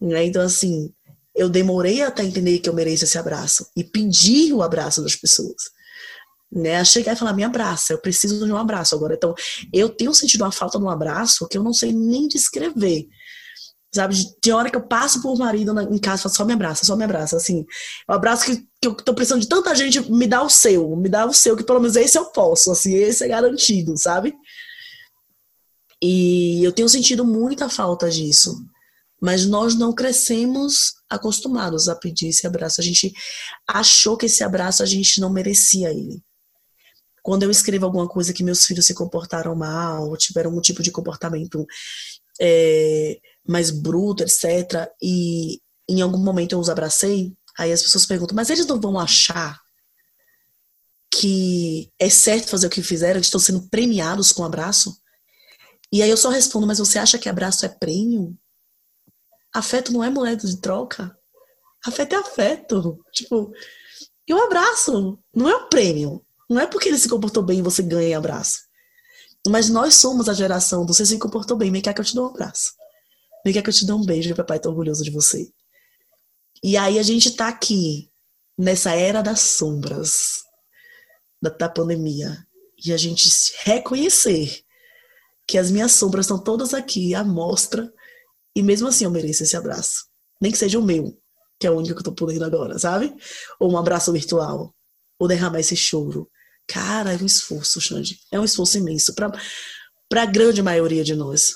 Né? 0.00 0.24
Então, 0.24 0.42
assim, 0.42 0.92
eu 1.34 1.48
demorei 1.48 2.02
até 2.02 2.24
entender 2.24 2.58
que 2.58 2.68
eu 2.68 2.74
mereço 2.74 3.04
esse 3.04 3.18
abraço 3.18 3.68
e 3.76 3.84
pedir 3.84 4.52
o 4.52 4.62
abraço 4.62 5.02
das 5.02 5.14
pessoas 5.14 5.70
né? 6.52 6.84
Chegar 6.84 7.14
e 7.14 7.16
falar, 7.16 7.32
me 7.32 7.42
abraça, 7.42 7.94
eu 7.94 7.98
preciso 7.98 8.44
de 8.44 8.52
um 8.52 8.56
abraço 8.56 8.94
agora. 8.94 9.14
Então, 9.14 9.34
eu 9.72 9.88
tenho 9.88 10.12
sentido 10.12 10.42
uma 10.42 10.52
falta 10.52 10.78
de 10.78 10.84
um 10.84 10.90
abraço 10.90 11.48
que 11.48 11.56
eu 11.56 11.62
não 11.62 11.72
sei 11.72 11.92
nem 11.92 12.28
descrever. 12.28 13.08
Sabe? 13.94 14.16
Tem 14.40 14.52
hora 14.52 14.70
que 14.70 14.76
eu 14.76 14.86
passo 14.86 15.20
por 15.20 15.36
marido 15.36 15.74
na, 15.74 15.82
em 15.82 15.98
casa 15.98 16.22
falo, 16.22 16.34
só 16.34 16.44
me 16.44 16.52
abraça, 16.52 16.84
só 16.84 16.96
me 16.96 17.04
abraça. 17.04 17.36
Assim, 17.36 17.64
o 18.08 18.12
abraço 18.12 18.44
que, 18.46 18.56
que 18.80 18.88
eu 18.88 18.94
tô 18.94 19.14
precisando 19.14 19.40
de 19.40 19.48
tanta 19.48 19.74
gente, 19.74 20.10
me 20.10 20.26
dá 20.26 20.42
o 20.42 20.50
seu, 20.50 20.94
me 20.96 21.08
dá 21.08 21.26
o 21.26 21.32
seu, 21.32 21.56
que 21.56 21.64
pelo 21.64 21.80
menos 21.80 21.96
esse 21.96 22.18
eu 22.18 22.26
posso, 22.26 22.70
assim, 22.70 22.94
esse 22.94 23.24
é 23.24 23.28
garantido, 23.28 23.96
sabe? 23.96 24.34
E 26.02 26.62
eu 26.64 26.72
tenho 26.72 26.88
sentido 26.88 27.24
muita 27.24 27.68
falta 27.68 28.10
disso. 28.10 28.64
Mas 29.20 29.46
nós 29.46 29.76
não 29.76 29.92
crescemos 29.92 30.94
acostumados 31.08 31.88
a 31.88 31.94
pedir 31.94 32.28
esse 32.28 32.46
abraço. 32.46 32.80
A 32.80 32.84
gente 32.84 33.12
achou 33.68 34.16
que 34.16 34.26
esse 34.26 34.42
abraço 34.42 34.82
a 34.82 34.86
gente 34.86 35.20
não 35.20 35.30
merecia 35.30 35.90
ele. 35.90 36.20
Quando 37.22 37.44
eu 37.44 37.50
escrevo 37.50 37.86
alguma 37.86 38.08
coisa 38.08 38.32
que 38.32 38.42
meus 38.42 38.66
filhos 38.66 38.86
se 38.86 38.94
comportaram 38.94 39.54
mal, 39.54 40.08
ou 40.08 40.16
tiveram 40.16 40.50
algum 40.50 40.60
tipo 40.60 40.82
de 40.82 40.90
comportamento 40.90 41.64
é, 42.40 43.18
mais 43.46 43.70
bruto, 43.70 44.22
etc., 44.22 44.90
e 45.00 45.60
em 45.88 46.00
algum 46.00 46.18
momento 46.18 46.52
eu 46.52 46.58
os 46.58 46.68
abracei, 46.68 47.32
aí 47.58 47.72
as 47.72 47.82
pessoas 47.82 48.06
perguntam, 48.06 48.34
mas 48.34 48.50
eles 48.50 48.66
não 48.66 48.80
vão 48.80 48.98
achar 48.98 49.60
que 51.10 51.92
é 51.98 52.08
certo 52.08 52.48
fazer 52.48 52.66
o 52.66 52.70
que 52.70 52.82
fizeram, 52.82 53.16
eles 53.16 53.26
estão 53.26 53.38
sendo 53.38 53.68
premiados 53.68 54.32
com 54.32 54.44
abraço? 54.44 54.96
E 55.92 56.02
aí 56.02 56.08
eu 56.08 56.16
só 56.16 56.30
respondo, 56.30 56.66
mas 56.66 56.78
você 56.78 56.98
acha 56.98 57.18
que 57.18 57.28
abraço 57.28 57.66
é 57.66 57.68
prêmio? 57.68 58.36
Afeto 59.54 59.92
não 59.92 60.02
é 60.02 60.08
moeda 60.08 60.46
de 60.46 60.58
troca? 60.58 61.16
Afeto 61.84 62.14
é 62.14 62.16
afeto. 62.16 62.98
Tipo, 63.12 63.52
e 64.26 64.32
o 64.32 64.42
abraço 64.42 65.18
não 65.34 65.48
é 65.48 65.56
um 65.56 65.68
prêmio. 65.68 66.24
Não 66.52 66.60
é 66.60 66.66
porque 66.66 66.88
ele 66.88 66.98
se 66.98 67.08
comportou 67.08 67.42
bem 67.42 67.60
e 67.60 67.62
você 67.62 67.82
ganha 67.82 68.18
abraço. 68.18 68.58
Mas 69.48 69.68
nós 69.68 69.94
somos 69.94 70.28
a 70.28 70.34
geração 70.34 70.84
do 70.84 70.92
você 70.92 71.04
se 71.04 71.18
comportou 71.18 71.56
bem, 71.56 71.72
vem 71.72 71.82
cá 71.82 71.92
que 71.92 72.00
eu 72.00 72.04
te 72.04 72.14
dou 72.14 72.26
um 72.26 72.30
abraço. 72.30 72.72
Vem 73.44 73.52
cá 73.54 73.62
que 73.62 73.70
eu 73.70 73.74
te 73.74 73.86
dou 73.86 73.98
um 73.98 74.04
beijo, 74.04 74.34
papai 74.34 74.60
tá 74.60 74.68
orgulhoso 74.68 75.02
de 75.02 75.10
você. 75.10 75.50
E 76.62 76.76
aí 76.76 76.98
a 76.98 77.02
gente 77.02 77.32
tá 77.32 77.48
aqui, 77.48 78.10
nessa 78.56 78.92
era 78.92 79.22
das 79.22 79.40
sombras 79.40 80.42
da, 81.40 81.50
da 81.50 81.68
pandemia. 81.68 82.46
E 82.84 82.92
a 82.92 82.96
gente 82.96 83.28
reconhecer 83.64 84.62
que 85.48 85.58
as 85.58 85.70
minhas 85.70 85.92
sombras 85.92 86.26
estão 86.26 86.38
todas 86.38 86.72
aqui, 86.72 87.14
à 87.14 87.24
mostra, 87.24 87.92
e 88.54 88.62
mesmo 88.62 88.88
assim 88.88 89.04
eu 89.04 89.10
mereço 89.10 89.42
esse 89.42 89.56
abraço. 89.56 90.06
Nem 90.40 90.52
que 90.52 90.58
seja 90.58 90.78
o 90.78 90.82
meu, 90.82 91.18
que 91.58 91.66
é 91.66 91.70
o 91.70 91.76
único 91.76 91.94
que 91.94 92.00
eu 92.00 92.04
tô 92.04 92.12
podendo 92.12 92.44
agora, 92.44 92.78
sabe? 92.78 93.14
Ou 93.58 93.72
um 93.72 93.78
abraço 93.78 94.12
virtual, 94.12 94.72
ou 95.18 95.26
derramar 95.26 95.60
esse 95.60 95.76
choro. 95.76 96.30
Cara, 96.66 97.12
é 97.12 97.16
um 97.16 97.26
esforço, 97.26 97.80
Xande. 97.80 98.20
É 98.30 98.38
um 98.38 98.44
esforço 98.44 98.78
imenso 98.78 99.14
para 99.14 99.32
a 100.22 100.26
grande 100.26 100.62
maioria 100.62 101.04
de 101.04 101.14
nós. 101.14 101.54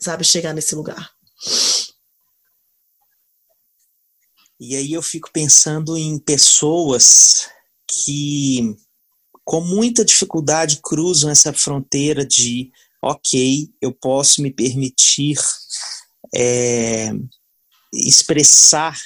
Sabe, 0.00 0.24
chegar 0.24 0.52
nesse 0.52 0.74
lugar. 0.74 1.10
E 4.58 4.76
aí 4.76 4.92
eu 4.92 5.02
fico 5.02 5.30
pensando 5.32 5.96
em 5.96 6.18
pessoas 6.18 7.48
que 7.88 8.76
com 9.44 9.60
muita 9.60 10.04
dificuldade 10.04 10.80
cruzam 10.82 11.30
essa 11.30 11.52
fronteira 11.52 12.24
de, 12.24 12.70
ok, 13.02 13.68
eu 13.80 13.92
posso 13.92 14.40
me 14.40 14.52
permitir 14.52 15.36
é, 16.34 17.10
expressar 17.92 18.96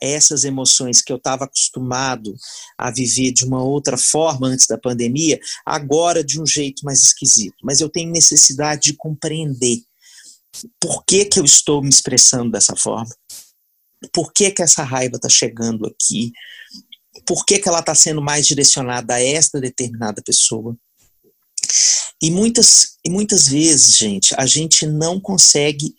essas 0.00 0.44
emoções 0.44 1.02
que 1.02 1.12
eu 1.12 1.16
estava 1.16 1.44
acostumado 1.44 2.34
a 2.76 2.90
viver 2.90 3.32
de 3.32 3.44
uma 3.44 3.62
outra 3.62 3.96
forma 3.96 4.48
antes 4.48 4.66
da 4.66 4.78
pandemia, 4.78 5.38
agora 5.64 6.24
de 6.24 6.40
um 6.40 6.46
jeito 6.46 6.84
mais 6.84 7.00
esquisito. 7.00 7.56
Mas 7.62 7.80
eu 7.80 7.88
tenho 7.88 8.10
necessidade 8.10 8.82
de 8.82 8.94
compreender 8.94 9.82
por 10.80 11.04
que, 11.04 11.24
que 11.24 11.38
eu 11.38 11.44
estou 11.44 11.82
me 11.82 11.88
expressando 11.88 12.50
dessa 12.50 12.74
forma, 12.74 13.14
por 14.12 14.32
que, 14.32 14.50
que 14.50 14.62
essa 14.62 14.82
raiva 14.82 15.16
está 15.16 15.28
chegando 15.28 15.86
aqui, 15.86 16.32
por 17.26 17.44
que, 17.44 17.58
que 17.58 17.68
ela 17.68 17.80
está 17.80 17.94
sendo 17.94 18.22
mais 18.22 18.46
direcionada 18.46 19.14
a 19.14 19.22
esta 19.22 19.60
determinada 19.60 20.22
pessoa. 20.22 20.76
E 22.20 22.30
muitas, 22.30 22.96
e 23.04 23.10
muitas 23.10 23.46
vezes, 23.46 23.96
gente, 23.96 24.34
a 24.36 24.46
gente 24.46 24.86
não 24.86 25.20
consegue 25.20 25.94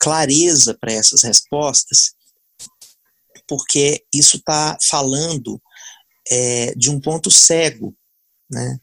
clareza 0.00 0.74
para 0.74 0.92
essas 0.92 1.22
respostas, 1.22 2.12
porque 3.48 4.04
isso 4.12 4.36
está 4.36 4.76
falando 4.88 5.60
é, 6.30 6.74
de 6.74 6.90
um 6.90 7.00
ponto 7.00 7.30
cego. 7.30 7.94
Né? 8.50 8.78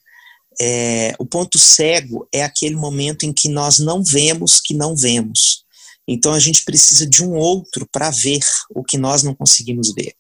É, 0.61 1.15
o 1.19 1.25
ponto 1.25 1.57
cego 1.57 2.27
é 2.33 2.43
aquele 2.43 2.75
momento 2.75 3.25
em 3.25 3.33
que 3.33 3.47
nós 3.47 3.79
não 3.79 4.03
vemos 4.03 4.59
que 4.59 4.73
não 4.73 4.95
vemos. 4.95 5.63
Então 6.07 6.33
a 6.33 6.39
gente 6.39 6.63
precisa 6.65 7.07
de 7.07 7.23
um 7.23 7.35
outro 7.35 7.87
para 7.91 8.09
ver 8.09 8.41
o 8.73 8.83
que 8.83 8.97
nós 8.97 9.23
não 9.23 9.35
conseguimos 9.35 9.93
ver. 9.93 10.15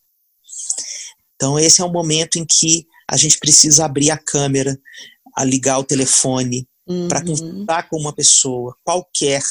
Então, 1.39 1.57
esse 1.57 1.81
é 1.81 1.85
o 1.85 1.91
momento 1.91 2.37
em 2.37 2.45
que 2.45 2.85
a 3.09 3.15
gente 3.15 3.39
precisa 3.39 3.85
abrir 3.85 4.11
a 4.11 4.17
câmera, 4.17 4.77
a 5.33 5.45
ligar 5.45 5.79
o 5.79 5.85
telefone, 5.85 6.67
uhum. 6.85 7.07
para 7.07 7.21
conversar 7.21 7.89
com 7.89 7.97
uma 7.97 8.13
pessoa, 8.13 8.75
qualquer, 8.83 9.41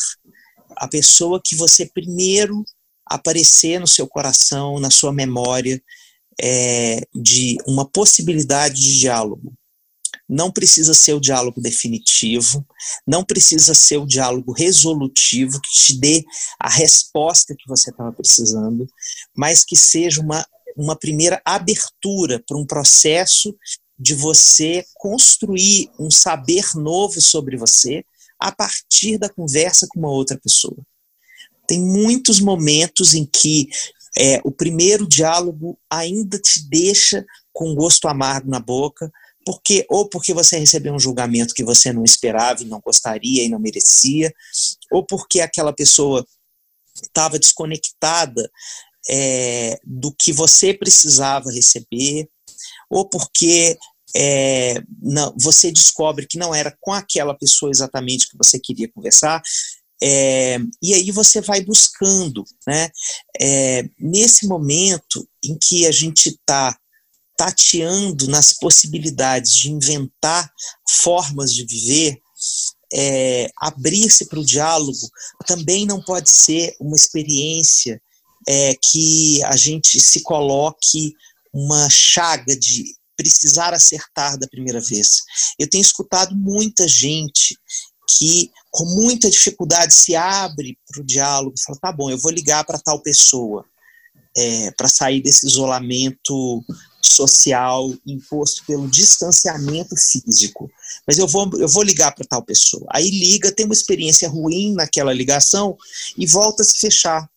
a 0.76 0.86
pessoa 0.86 1.40
que 1.42 1.56
você 1.56 1.86
primeiro 1.86 2.62
aparecer 3.08 3.78
no 3.78 3.86
seu 3.86 4.06
coração, 4.06 4.78
na 4.78 4.90
sua 4.90 5.12
memória, 5.12 5.82
é, 6.40 7.00
de 7.14 7.56
uma 7.66 7.84
possibilidade 7.88 8.80
de 8.80 9.00
diálogo. 9.00 9.52
Não 10.28 10.52
precisa 10.52 10.92
ser 10.92 11.14
o 11.14 11.20
diálogo 11.20 11.60
definitivo, 11.60 12.64
não 13.06 13.24
precisa 13.24 13.74
ser 13.74 13.96
o 13.96 14.06
diálogo 14.06 14.52
resolutivo 14.52 15.58
que 15.60 15.70
te 15.70 15.98
dê 15.98 16.24
a 16.60 16.68
resposta 16.68 17.54
que 17.58 17.66
você 17.66 17.90
estava 17.90 18.12
precisando, 18.12 18.86
mas 19.34 19.64
que 19.64 19.76
seja 19.76 20.20
uma 20.20 20.44
uma 20.78 20.96
primeira 20.96 21.42
abertura 21.44 22.42
para 22.46 22.56
um 22.56 22.64
processo 22.64 23.54
de 23.98 24.14
você 24.14 24.84
construir 24.94 25.90
um 25.98 26.08
saber 26.08 26.64
novo 26.76 27.20
sobre 27.20 27.56
você 27.56 28.04
a 28.38 28.52
partir 28.52 29.18
da 29.18 29.28
conversa 29.28 29.88
com 29.90 29.98
uma 29.98 30.10
outra 30.10 30.38
pessoa. 30.38 30.76
Tem 31.68 31.80
muitos 31.80 32.40
momentos 32.40 33.14
em 33.14 33.24
que 33.24 33.68
é, 34.16 34.40
o 34.42 34.50
primeiro 34.50 35.06
diálogo 35.06 35.78
ainda 35.88 36.38
te 36.38 36.66
deixa 36.68 37.24
com 37.52 37.74
gosto 37.74 38.08
amargo 38.08 38.50
na 38.50 38.58
boca, 38.58 39.12
porque 39.44 39.86
ou 39.88 40.08
porque 40.08 40.34
você 40.34 40.58
recebeu 40.58 40.94
um 40.94 40.98
julgamento 40.98 41.54
que 41.54 41.62
você 41.62 41.92
não 41.92 42.04
esperava 42.04 42.62
e 42.62 42.66
não 42.66 42.80
gostaria 42.80 43.44
e 43.44 43.48
não 43.48 43.58
merecia, 43.58 44.32
ou 44.90 45.04
porque 45.04 45.40
aquela 45.40 45.72
pessoa 45.72 46.26
estava 47.02 47.38
desconectada 47.38 48.50
é, 49.08 49.78
do 49.84 50.12
que 50.12 50.32
você 50.32 50.74
precisava 50.74 51.52
receber, 51.52 52.28
ou 52.90 53.08
porque 53.08 53.76
é, 54.16 54.82
não, 55.02 55.34
você 55.38 55.70
descobre 55.70 56.26
que 56.26 56.38
não 56.38 56.54
era 56.54 56.76
com 56.80 56.92
aquela 56.92 57.34
pessoa 57.34 57.70
exatamente 57.70 58.28
que 58.28 58.36
você 58.36 58.58
queria 58.58 58.90
conversar, 58.90 59.42
é, 60.02 60.58
e 60.82 60.94
aí 60.94 61.10
você 61.10 61.40
vai 61.40 61.60
buscando, 61.60 62.44
né? 62.66 62.90
É, 63.40 63.84
nesse 63.98 64.46
momento 64.46 65.28
em 65.44 65.58
que 65.58 65.86
a 65.86 65.92
gente 65.92 66.28
está 66.28 66.76
tateando 67.36 68.26
nas 68.28 68.52
possibilidades 68.52 69.52
de 69.52 69.70
inventar 69.70 70.50
formas 71.02 71.52
de 71.52 71.64
viver, 71.64 72.18
é, 72.92 73.50
abrir-se 73.58 74.26
para 74.26 74.40
o 74.40 74.44
diálogo 74.44 75.08
também 75.46 75.84
não 75.84 76.02
pode 76.02 76.30
ser 76.30 76.74
uma 76.80 76.96
experiência 76.96 78.00
é, 78.48 78.74
que 78.74 79.42
a 79.44 79.56
gente 79.56 80.00
se 80.00 80.22
coloque 80.22 81.12
uma 81.52 81.88
chaga 81.90 82.56
de 82.56 82.84
precisar 83.16 83.74
acertar 83.74 84.38
da 84.38 84.46
primeira 84.46 84.80
vez. 84.80 85.22
Eu 85.58 85.68
tenho 85.68 85.82
escutado 85.82 86.36
muita 86.36 86.86
gente 86.86 87.56
que 88.18 88.50
com 88.70 88.84
muita 88.84 89.30
dificuldade 89.30 89.92
se 89.94 90.16
abre 90.16 90.78
para 90.86 91.00
o 91.00 91.04
diálogo 91.04 91.54
e 91.56 91.62
fala, 91.62 91.78
tá 91.78 91.92
bom, 91.92 92.10
eu 92.10 92.18
vou 92.18 92.30
ligar 92.30 92.64
para 92.64 92.78
tal 92.78 93.00
pessoa 93.00 93.64
é, 94.36 94.70
para 94.72 94.88
sair 94.88 95.22
desse 95.22 95.46
isolamento 95.46 96.64
social 97.02 97.92
imposto 98.06 98.64
pelo 98.66 98.88
distanciamento 98.88 99.94
físico. 99.96 100.70
Mas 101.06 101.18
eu 101.18 101.26
vou, 101.26 101.48
eu 101.58 101.68
vou 101.68 101.82
ligar 101.82 102.14
para 102.14 102.26
tal 102.26 102.42
pessoa. 102.42 102.86
Aí 102.90 103.08
liga, 103.08 103.52
tem 103.52 103.64
uma 103.64 103.74
experiência 103.74 104.28
ruim 104.28 104.74
naquela 104.74 105.12
ligação 105.12 105.76
e 106.16 106.26
volta 106.26 106.62
a 106.62 106.66
se 106.66 106.78
fechar 106.78 107.28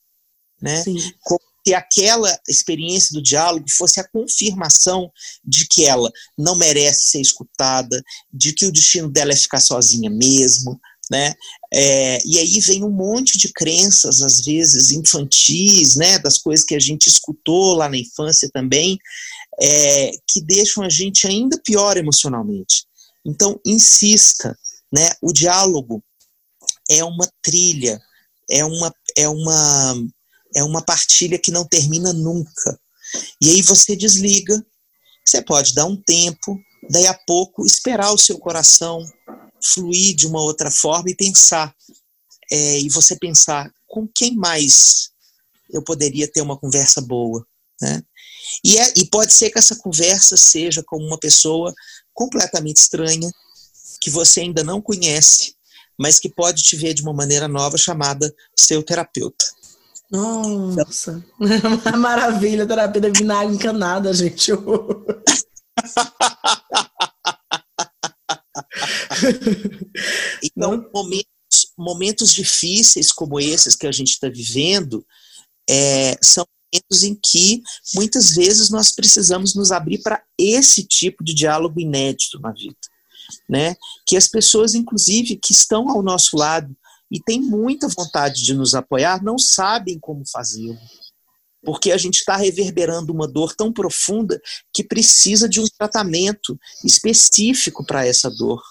né? 0.62 0.84
Sim. 0.84 0.98
Como 1.22 1.40
se 1.66 1.74
aquela 1.74 2.36
experiência 2.48 3.14
do 3.14 3.22
diálogo 3.22 3.66
fosse 3.70 4.00
a 4.00 4.08
confirmação 4.08 5.12
de 5.44 5.68
que 5.68 5.86
ela 5.86 6.12
não 6.38 6.56
merece 6.56 7.10
ser 7.10 7.22
escutada, 7.22 8.02
de 8.34 8.54
que 8.54 8.66
o 8.66 8.72
destino 8.72 9.10
dela 9.10 9.32
é 9.32 9.36
ficar 9.36 9.60
sozinha 9.60 10.10
mesmo, 10.10 10.80
né? 11.10 11.34
É, 11.74 12.20
e 12.26 12.40
aí 12.40 12.60
vem 12.62 12.84
um 12.84 12.90
monte 12.90 13.38
de 13.38 13.52
crenças, 13.52 14.22
às 14.22 14.42
vezes 14.42 14.92
infantis, 14.92 15.96
né? 15.96 16.18
Das 16.20 16.38
coisas 16.38 16.66
que 16.66 16.74
a 16.74 16.80
gente 16.80 17.08
escutou 17.08 17.76
lá 17.76 17.90
na 17.90 17.98
infância 17.98 18.50
também, 18.54 18.98
é, 19.62 20.12
que 20.30 20.42
deixam 20.42 20.84
a 20.84 20.90
gente 20.90 21.28
ainda 21.28 21.60
pior 21.64 21.98
emocionalmente. 21.98 22.86
Então, 23.26 23.60
insista, 23.66 24.58
né? 24.92 25.12
O 25.22 25.34
diálogo 25.34 26.04
é 26.90 27.04
uma 27.04 27.30
trilha, 27.42 28.02
é 28.50 28.64
uma, 28.66 28.94
é 29.18 29.30
uma, 29.30 29.96
é 30.56 30.64
uma 30.64 30.84
partilha 30.84 31.40
que 31.40 31.52
não 31.52 31.66
termina 31.66 32.14
nunca. 32.14 32.80
E 33.42 33.50
aí 33.50 33.62
você 33.62 33.96
desliga, 33.96 34.64
você 35.26 35.42
pode 35.42 35.74
dar 35.74 35.86
um 35.86 35.96
tempo, 35.96 36.60
daí 36.90 37.08
a 37.08 37.14
pouco 37.14 37.66
esperar 37.66 38.12
o 38.12 38.18
seu 38.18 38.38
coração 38.38 39.06
fluir 39.64 40.16
de 40.16 40.28
uma 40.28 40.42
outra 40.42 40.72
forma 40.72 41.10
e 41.10 41.16
pensar. 41.16 41.74
É, 42.52 42.80
e 42.80 42.90
você 42.90 43.16
pensar 43.16 43.72
com 43.88 44.08
quem 44.08 44.36
mais 44.36 45.12
eu 45.72 45.82
poderia 45.82 46.28
ter 46.28 46.42
uma 46.42 46.58
conversa 46.58 47.00
boa, 47.00 47.46
né? 47.82 48.04
E, 48.64 48.78
é, 48.78 48.94
e 48.98 49.06
pode 49.06 49.32
ser 49.32 49.50
que 49.50 49.58
essa 49.58 49.76
conversa 49.76 50.36
seja 50.36 50.84
com 50.84 50.98
uma 50.98 51.18
pessoa 51.18 51.74
completamente 52.14 52.78
estranha, 52.78 53.32
que 54.02 54.10
você 54.10 54.42
ainda 54.42 54.64
não 54.64 54.82
conhece, 54.82 55.56
mas 55.98 56.20
que 56.20 56.28
pode 56.28 56.62
te 56.64 56.76
ver 56.76 56.94
de 56.94 57.02
uma 57.02 57.14
maneira 57.14 57.48
nova, 57.48 57.78
chamada 57.78 58.34
seu 58.58 58.84
terapeuta. 58.84 59.46
Nossa, 60.12 61.26
maravilha, 61.98 62.68
terapia 62.68 63.00
de 63.02 63.12
vinagre 63.12 63.56
encanada, 63.56 64.14
gente. 64.14 64.52
então, 70.44 70.86
momentos, 70.94 71.72
momentos 71.78 72.34
difíceis 72.34 73.10
como 73.12 73.40
esses 73.40 73.74
que 73.74 73.88
a 73.88 73.92
gente 73.92 74.10
está 74.10 74.28
vivendo 74.28 75.06
é, 75.70 76.18
são 76.22 76.46
momentos 76.74 77.04
em 77.04 77.16
que 77.16 77.62
muitas 77.96 78.32
vezes 78.32 78.70
nós 78.70 78.92
precisamos 78.92 79.56
nos 79.56 79.72
abrir 79.72 80.00
para 80.00 80.22
esse 80.38 80.84
tipo 80.86 81.24
de 81.24 81.34
diálogo 81.34 81.80
inédito 81.80 82.38
na 82.42 82.52
vida, 82.52 82.76
né? 83.50 83.78
Que 84.06 84.18
as 84.18 84.28
pessoas, 84.28 84.76
inclusive, 84.76 85.38
que 85.38 85.54
estão 85.54 85.90
ao 85.90 86.04
nosso 86.04 86.36
lado 86.36 86.76
e 87.12 87.22
têm 87.22 87.42
muita 87.42 87.90
vontade 87.90 88.42
de 88.42 88.54
nos 88.54 88.74
apoiar, 88.74 89.22
não 89.22 89.38
sabem 89.38 90.00
como 90.00 90.24
fazê-lo. 90.26 90.80
Porque 91.64 91.92
a 91.92 91.98
gente 91.98 92.20
está 92.20 92.38
reverberando 92.38 93.14
uma 93.14 93.28
dor 93.28 93.54
tão 93.54 93.72
profunda 93.72 94.42
que 94.74 94.84
precisa 94.84 95.48
de 95.48 95.60
um 95.60 95.66
tratamento 95.78 96.58
específico 96.84 97.86
para 97.86 98.06
essa 98.06 98.32
dor. 98.32 98.64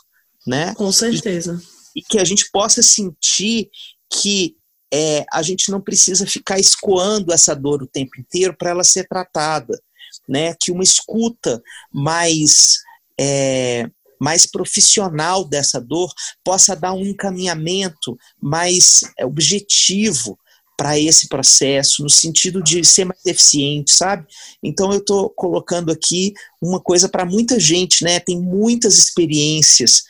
Né? 0.47 0.74
Com 0.74 0.91
certeza. 0.91 1.62
E, 1.95 2.01
e 2.01 2.03
que 2.03 2.18
a 2.18 2.24
gente 2.24 2.51
possa 2.51 2.82
sentir 2.82 3.70
que 4.11 4.57
é, 4.93 5.24
a 5.32 5.43
gente 5.43 5.70
não 5.70 5.80
precisa 5.80 6.26
ficar 6.26 6.59
escoando 6.59 7.32
essa 7.32 7.55
dor 7.55 7.82
o 7.82 7.86
tempo 7.86 8.18
inteiro 8.18 8.57
para 8.57 8.70
ela 8.70 8.82
ser 8.82 9.07
tratada, 9.07 9.80
né? 10.28 10.53
Que 10.61 10.72
uma 10.72 10.82
escuta 10.82 11.62
mais 11.93 12.78
é, 13.18 13.88
mais 14.21 14.45
profissional 14.45 15.45
dessa 15.45 15.81
dor 15.81 16.12
possa 16.45 16.77
dar 16.77 16.93
um 16.93 17.05
encaminhamento 17.05 18.18
mais 18.41 19.01
é, 19.18 19.25
objetivo 19.25 20.39
para 20.77 20.99
esse 20.99 21.29
processo, 21.29 22.03
no 22.03 22.09
sentido 22.09 22.62
de 22.62 22.83
ser 22.85 23.05
mais 23.05 23.25
eficiente, 23.27 23.95
sabe? 23.95 24.27
Então 24.62 24.91
eu 24.93 24.99
estou 24.99 25.29
colocando 25.29 25.93
aqui 25.93 26.33
uma 26.61 26.81
coisa 26.81 27.09
para 27.09 27.27
muita 27.27 27.61
gente, 27.61 28.03
né? 28.03 28.18
Tem 28.18 28.41
muitas 28.41 28.97
experiências 28.97 30.05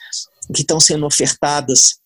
que 0.55 0.63
estão 0.63 0.79
sendo 0.79 1.07
ofertadas 1.07 1.97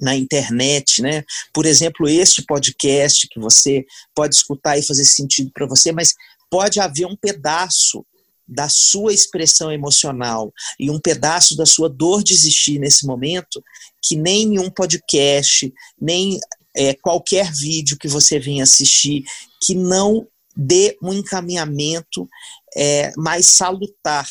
na 0.00 0.14
internet, 0.14 1.02
né? 1.02 1.24
Por 1.52 1.66
exemplo, 1.66 2.08
este 2.08 2.42
podcast 2.42 3.26
que 3.28 3.40
você 3.40 3.84
pode 4.14 4.36
escutar 4.36 4.78
e 4.78 4.86
fazer 4.86 5.04
sentido 5.04 5.50
para 5.52 5.66
você, 5.66 5.90
mas 5.90 6.14
pode 6.50 6.78
haver 6.78 7.06
um 7.06 7.16
pedaço 7.16 8.04
da 8.46 8.68
sua 8.68 9.12
expressão 9.12 9.72
emocional 9.72 10.52
e 10.78 10.90
um 10.90 11.00
pedaço 11.00 11.56
da 11.56 11.66
sua 11.66 11.88
dor 11.88 12.22
de 12.22 12.32
existir 12.32 12.78
nesse 12.78 13.06
momento 13.06 13.62
que 14.02 14.16
nem 14.16 14.46
nenhum 14.46 14.70
podcast, 14.70 15.72
nem 16.00 16.38
é, 16.76 16.94
qualquer 16.94 17.52
vídeo 17.52 17.98
que 17.98 18.06
você 18.06 18.38
venha 18.38 18.62
assistir 18.62 19.24
que 19.64 19.74
não 19.74 20.26
dê 20.56 20.96
um 21.02 21.12
encaminhamento 21.12 22.28
é, 22.76 23.12
mais 23.16 23.46
salutar, 23.46 24.28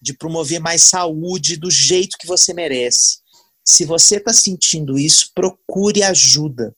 de 0.00 0.14
promover 0.14 0.60
mais 0.60 0.82
saúde 0.82 1.56
do 1.56 1.70
jeito 1.70 2.16
que 2.18 2.26
você 2.26 2.54
merece. 2.54 3.18
Se 3.64 3.84
você 3.84 4.16
está 4.16 4.32
sentindo 4.32 4.98
isso, 4.98 5.30
procure 5.34 6.02
ajuda. 6.02 6.74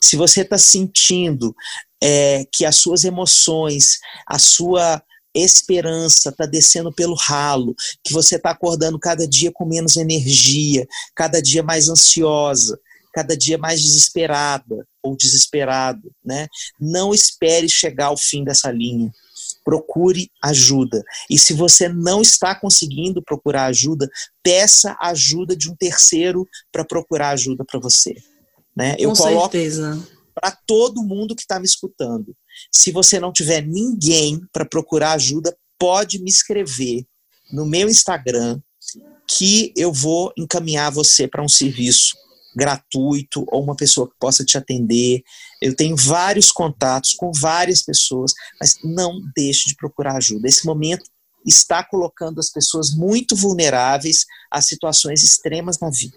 Se 0.00 0.16
você 0.16 0.42
está 0.42 0.58
sentindo 0.58 1.54
é, 2.02 2.44
que 2.52 2.64
as 2.64 2.76
suas 2.76 3.04
emoções, 3.04 3.98
a 4.26 4.38
sua 4.38 5.02
esperança 5.44 6.30
está 6.30 6.46
descendo 6.46 6.92
pelo 6.92 7.14
ralo, 7.14 7.74
que 8.04 8.12
você 8.12 8.36
está 8.36 8.50
acordando 8.50 8.98
cada 8.98 9.26
dia 9.26 9.52
com 9.52 9.64
menos 9.64 9.96
energia, 9.96 10.86
cada 11.14 11.40
dia 11.40 11.62
mais 11.62 11.88
ansiosa, 11.88 12.78
cada 13.12 13.36
dia 13.36 13.58
mais 13.58 13.82
desesperada 13.82 14.86
ou 15.02 15.16
desesperado, 15.16 16.12
né? 16.24 16.46
Não 16.80 17.14
espere 17.14 17.68
chegar 17.68 18.06
ao 18.06 18.16
fim 18.16 18.44
dessa 18.44 18.70
linha 18.70 19.10
procure 19.66 20.30
ajuda. 20.42 21.02
E 21.28 21.36
se 21.36 21.52
você 21.52 21.88
não 21.88 22.22
está 22.22 22.54
conseguindo 22.54 23.20
procurar 23.20 23.66
ajuda, 23.66 24.08
peça 24.40 24.96
ajuda 25.00 25.56
de 25.56 25.68
um 25.68 25.74
terceiro 25.74 26.48
para 26.70 26.84
procurar 26.84 27.30
ajuda 27.30 27.64
para 27.64 27.80
você. 27.80 28.14
Né? 28.76 28.94
Eu 28.96 29.10
Com 29.10 29.16
coloco 29.16 29.56
para 30.32 30.56
todo 30.66 31.02
mundo 31.02 31.34
que 31.34 31.42
está 31.42 31.58
me 31.58 31.66
escutando. 31.66 32.36
Se 32.70 32.90
você 32.92 33.18
não 33.18 33.32
tiver 33.32 33.62
ninguém 33.62 34.40
para 34.52 34.64
procurar 34.64 35.12
ajuda, 35.12 35.56
pode 35.78 36.18
me 36.18 36.30
escrever 36.30 37.04
no 37.52 37.66
meu 37.66 37.88
Instagram 37.88 38.60
que 39.28 39.72
eu 39.76 39.92
vou 39.92 40.32
encaminhar 40.36 40.90
você 40.90 41.26
para 41.26 41.42
um 41.42 41.48
serviço 41.48 42.16
gratuito 42.56 43.44
ou 43.48 43.62
uma 43.62 43.76
pessoa 43.76 44.08
que 44.08 44.14
possa 44.18 44.44
te 44.44 44.56
atender. 44.56 45.22
Eu 45.60 45.74
tenho 45.74 45.94
vários 45.94 46.50
contatos 46.50 47.12
com 47.14 47.30
várias 47.32 47.82
pessoas, 47.82 48.32
mas 48.58 48.78
não 48.82 49.20
deixe 49.36 49.68
de 49.68 49.76
procurar 49.76 50.16
ajuda. 50.16 50.48
Esse 50.48 50.64
momento 50.64 51.04
está 51.44 51.84
colocando 51.84 52.40
as 52.40 52.50
pessoas 52.50 52.94
muito 52.94 53.36
vulneráveis 53.36 54.24
a 54.50 54.62
situações 54.62 55.22
extremas 55.22 55.78
na 55.78 55.90
vida. 55.90 56.16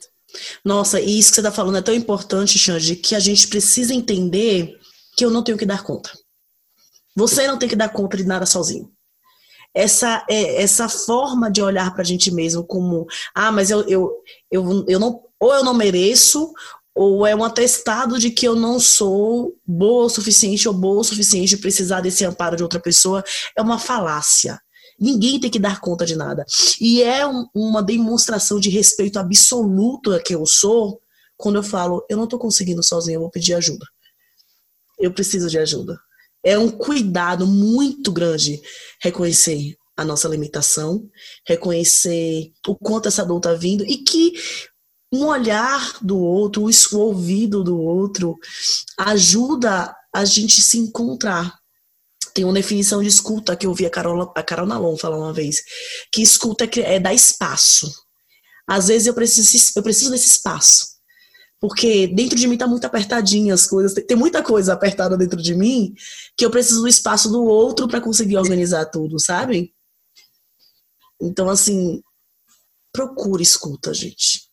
Nossa, 0.63 1.01
e 1.01 1.19
isso 1.19 1.29
que 1.29 1.35
você 1.35 1.41
está 1.41 1.51
falando 1.51 1.77
é 1.77 1.81
tão 1.81 1.93
importante, 1.93 2.57
Xande, 2.57 2.95
que 2.95 3.15
a 3.15 3.19
gente 3.19 3.47
precisa 3.47 3.93
entender 3.93 4.79
que 5.17 5.25
eu 5.25 5.29
não 5.29 5.43
tenho 5.43 5.57
que 5.57 5.65
dar 5.65 5.83
conta. 5.83 6.11
Você 7.19 7.45
não 7.45 7.59
tem 7.59 7.67
que 7.67 7.75
dar 7.75 7.89
conta 7.89 8.15
de 8.15 8.23
nada 8.23 8.45
sozinho. 8.45 8.89
Essa, 9.75 10.25
é, 10.29 10.63
essa 10.63 10.87
forma 10.87 11.51
de 11.51 11.61
olhar 11.61 11.91
para 11.91 12.01
a 12.01 12.05
gente 12.05 12.31
mesmo 12.31 12.63
como, 12.63 13.05
ah, 13.35 13.51
mas 13.51 13.69
eu, 13.69 13.81
eu, 13.89 14.09
eu, 14.49 14.85
eu 14.87 14.99
não 14.99 15.21
ou 15.37 15.53
eu 15.53 15.63
não 15.63 15.73
mereço, 15.73 16.51
ou 16.93 17.25
é 17.25 17.35
um 17.35 17.43
atestado 17.43 18.17
de 18.17 18.29
que 18.29 18.45
eu 18.45 18.55
não 18.55 18.79
sou 18.79 19.53
boa 19.65 20.05
o 20.05 20.09
suficiente 20.09 20.67
ou 20.67 20.73
boa 20.73 20.99
o 20.99 21.03
suficiente 21.03 21.49
de 21.49 21.57
precisar 21.57 22.01
desse 22.01 22.25
amparo 22.25 22.57
de 22.57 22.63
outra 22.63 22.79
pessoa, 22.79 23.23
é 23.55 23.61
uma 23.61 23.79
falácia. 23.79 24.59
Ninguém 24.99 25.39
tem 25.39 25.49
que 25.49 25.59
dar 25.59 25.79
conta 25.79 26.05
de 26.05 26.15
nada. 26.15 26.45
E 26.79 27.01
é 27.03 27.25
um, 27.25 27.45
uma 27.53 27.83
demonstração 27.83 28.59
de 28.59 28.69
respeito 28.69 29.17
absoluto 29.19 30.13
a 30.13 30.21
que 30.21 30.35
eu 30.35 30.45
sou 30.45 31.01
quando 31.37 31.55
eu 31.55 31.63
falo, 31.63 32.05
eu 32.09 32.17
não 32.17 32.25
estou 32.25 32.39
conseguindo 32.39 32.83
sozinho, 32.83 33.15
eu 33.15 33.21
vou 33.21 33.31
pedir 33.31 33.53
ajuda. 33.53 33.85
Eu 34.97 35.13
preciso 35.13 35.49
de 35.49 35.57
ajuda. 35.57 35.97
É 36.43 36.57
um 36.57 36.69
cuidado 36.69 37.45
muito 37.45 38.11
grande 38.11 38.61
reconhecer 39.01 39.75
a 39.97 40.05
nossa 40.05 40.27
limitação, 40.29 41.09
reconhecer 41.45 42.51
o 42.65 42.75
quanto 42.75 43.09
essa 43.09 43.25
dor 43.25 43.37
está 43.37 43.53
vindo 43.53 43.83
e 43.85 43.97
que 43.97 44.33
um 45.11 45.25
olhar 45.25 45.97
do 46.01 46.17
outro, 46.17 46.63
o 46.63 46.97
ouvido 46.97 47.63
do 47.63 47.77
outro, 47.79 48.37
ajuda 48.97 49.93
a 50.13 50.23
gente 50.23 50.61
se 50.61 50.77
encontrar. 50.77 51.57
Tem 52.33 52.45
uma 52.45 52.53
definição 52.53 53.01
de 53.01 53.09
escuta 53.09 53.55
que 53.55 53.65
eu 53.65 53.73
vi 53.73 53.85
a 53.85 53.89
Carol, 53.89 54.31
a 54.35 54.43
Carol 54.43 54.67
Nalon 54.67 54.95
falar 54.95 55.17
uma 55.17 55.33
vez, 55.33 55.57
que 56.11 56.21
escuta 56.21 56.65
é, 56.65 56.95
é 56.95 56.99
dar 56.99 57.13
espaço. 57.13 57.91
Às 58.67 58.87
vezes 58.87 59.07
eu 59.07 59.13
preciso, 59.13 59.71
eu 59.75 59.83
preciso 59.83 60.11
desse 60.11 60.27
espaço. 60.27 60.98
Porque 61.59 62.07
dentro 62.07 62.37
de 62.37 62.47
mim 62.47 62.57
tá 62.57 62.65
muito 62.67 62.85
apertadinha 62.85 63.53
as 63.53 63.67
coisas, 63.67 63.93
tem 63.93 64.15
muita 64.15 64.41
coisa 64.41 64.73
apertada 64.73 65.17
dentro 65.17 65.41
de 65.41 65.53
mim 65.53 65.93
que 66.37 66.45
eu 66.45 66.51
preciso 66.51 66.81
do 66.81 66.87
espaço 66.87 67.29
do 67.29 67.43
outro 67.43 67.87
para 67.87 67.99
conseguir 67.99 68.37
organizar 68.37 68.85
tudo, 68.85 69.19
sabe? 69.19 69.73
Então, 71.21 71.49
assim, 71.49 72.01
procure 72.93 73.43
escuta, 73.43 73.93
gente 73.93 74.49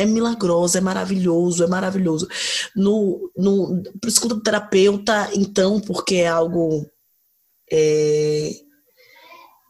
é 0.00 0.06
milagroso, 0.06 0.78
é 0.78 0.80
maravilhoso, 0.80 1.62
é 1.62 1.66
maravilhoso. 1.66 2.26
No, 2.74 3.30
no, 3.36 3.82
escuta 4.06 4.34
do 4.34 4.42
terapeuta, 4.42 5.30
então, 5.34 5.78
porque 5.78 6.16
é 6.16 6.26
algo 6.26 6.86
é, 7.70 8.50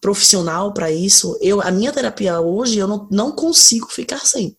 profissional 0.00 0.72
para 0.72 0.90
isso, 0.90 1.36
eu, 1.40 1.60
a 1.60 1.70
minha 1.72 1.92
terapia 1.92 2.40
hoje, 2.40 2.78
eu 2.78 2.86
não, 2.86 3.08
não 3.10 3.32
consigo 3.32 3.88
ficar 3.88 4.24
sem. 4.24 4.56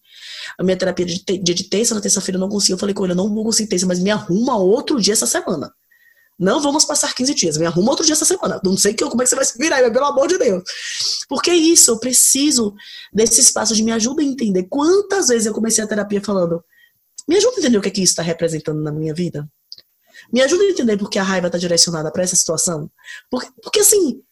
A 0.58 0.64
minha 0.64 0.78
terapia 0.78 1.06
de, 1.06 1.24
de, 1.24 1.54
de 1.54 1.64
terça, 1.66 1.96
na 1.96 2.02
terça-feira, 2.02 2.38
eu 2.38 2.42
não 2.42 2.50
consigo. 2.50 2.76
Eu 2.76 2.80
falei 2.80 2.94
com 2.94 3.04
ele, 3.04 3.14
eu 3.14 3.18
não 3.18 3.34
vou 3.34 3.44
conseguir 3.44 3.70
terça, 3.70 3.86
mas 3.86 4.00
me 4.00 4.10
arruma 4.10 4.58
outro 4.58 5.00
dia 5.00 5.14
essa 5.14 5.26
semana. 5.26 5.72
Não 6.42 6.60
vamos 6.60 6.86
passar 6.86 7.14
15 7.14 7.36
dias. 7.36 7.58
Me 7.58 7.68
arruma 7.68 7.92
outro 7.92 8.04
dia 8.04 8.14
essa 8.14 8.26
semana. 8.26 8.60
Não 8.64 8.76
sei 8.76 8.96
que, 8.96 9.04
como 9.04 9.22
é 9.22 9.26
que 9.26 9.30
você 9.30 9.36
vai 9.36 9.46
se 9.46 9.58
virar, 9.60 9.78
pelo 9.92 10.06
amor 10.06 10.28
de 10.28 10.39
Deus. 10.39 10.64
Porque 11.30 11.52
é 11.52 11.56
isso, 11.56 11.92
eu 11.92 12.00
preciso 12.00 12.74
desse 13.14 13.39
espaço 13.42 13.76
de 13.76 13.84
me 13.84 13.92
ajuda 13.92 14.24
a 14.24 14.26
entender. 14.26 14.64
Quantas 14.64 15.28
vezes 15.28 15.46
eu 15.46 15.54
comecei 15.54 15.84
a 15.84 15.88
terapia 15.88 16.20
falando, 16.20 16.64
Me 17.28 17.38
ajuda 17.38 17.58
a 17.58 17.60
entender 17.60 17.78
o 17.78 17.82
que, 17.82 17.89
é 17.89 17.92
que 17.92 18.02
isso 18.02 18.14
está 18.14 18.24
representando 18.24 18.82
na 18.82 18.92
minha 18.92 19.14
vida. 19.14 19.48
Me 20.34 20.42
ajuda 20.42 20.64
a 20.64 20.70
entender 20.70 20.98
por 20.98 21.10
que 21.10 21.20
a 21.20 21.24
raiva 21.24 21.48
está 21.48 21.60
direcionada 21.60 22.12
para 22.12 22.24
essa 22.24 22.36
situação. 22.36 22.89
Porque, 23.30 23.48
porque, 23.62 23.80
assim, 23.82 24.24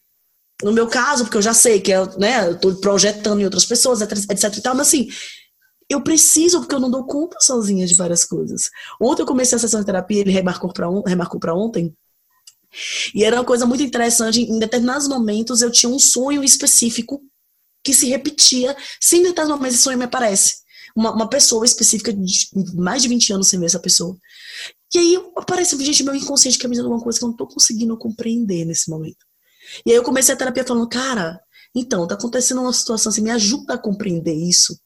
no 0.62 0.72
meu 0.72 0.86
caso, 0.86 1.24
porque 1.24 1.38
eu 1.38 1.42
já 1.42 1.54
sei 1.54 1.80
que 1.80 1.90
eu, 1.90 2.06
né, 2.18 2.48
eu 2.48 2.58
tô 2.58 2.74
projetando 2.76 3.40
em 3.40 3.44
outras 3.44 3.64
pessoas, 3.64 4.00
etc, 4.00 4.30
etc 4.30 4.56
e 4.56 4.60
tal, 4.60 4.74
mas 4.74 4.88
assim, 4.88 5.08
eu 5.90 6.00
preciso, 6.00 6.60
porque 6.60 6.74
eu 6.74 6.80
não 6.80 6.90
dou 6.90 7.04
conta 7.04 7.36
sozinha 7.40 7.86
de 7.86 7.94
várias 7.94 8.24
coisas. 8.24 8.70
Ontem 9.00 9.22
eu 9.22 9.26
comecei 9.26 9.56
a 9.56 9.58
sessão 9.58 9.80
de 9.80 9.86
terapia, 9.86 10.20
ele 10.20 10.30
remarcou 10.30 10.72
para 10.72 10.88
on, 10.88 11.02
ontem, 11.56 11.92
e 13.14 13.24
era 13.24 13.36
uma 13.36 13.44
coisa 13.44 13.66
muito 13.66 13.82
interessante. 13.82 14.42
Em 14.42 14.58
determinados 14.58 15.08
momentos 15.08 15.60
eu 15.60 15.70
tinha 15.70 15.90
um 15.90 15.98
sonho 15.98 16.44
específico 16.44 17.20
que 17.82 17.92
se 17.92 18.06
repetia. 18.06 18.76
Sem 19.00 19.20
em 19.20 19.22
determinados 19.24 19.58
momentos 19.58 19.74
esse 19.74 19.84
sonho 19.84 19.98
me 19.98 20.04
aparece. 20.04 20.60
Uma, 20.94 21.12
uma 21.12 21.28
pessoa 21.28 21.64
específica 21.64 22.12
de 22.12 22.48
mais 22.74 23.02
de 23.02 23.08
20 23.08 23.32
anos 23.32 23.48
sem 23.48 23.58
ver 23.58 23.66
essa 23.66 23.80
pessoa. 23.80 24.16
E 24.94 24.98
aí 24.98 25.16
aparece, 25.36 25.76
gente, 25.84 26.02
meu 26.02 26.14
inconsciente 26.14 26.58
que 26.58 26.66
me 26.66 26.72
dizendo 26.72 26.86
alguma 26.86 27.02
coisa 27.02 27.18
que 27.18 27.24
eu 27.24 27.28
não 27.28 27.36
tô 27.36 27.46
conseguindo 27.46 27.96
compreender 27.96 28.64
nesse 28.64 28.90
momento. 28.90 29.24
E 29.86 29.90
aí 29.90 29.96
eu 29.96 30.02
comecei 30.02 30.34
a 30.34 30.36
terapia 30.36 30.64
falando, 30.64 30.88
cara, 30.88 31.40
então, 31.74 32.06
tá 32.06 32.14
acontecendo 32.14 32.60
uma 32.60 32.72
situação 32.72 33.10
assim, 33.10 33.22
me 33.22 33.30
ajuda 33.30 33.74
a 33.74 33.78
compreender 33.78 34.34
isso. 34.34 34.76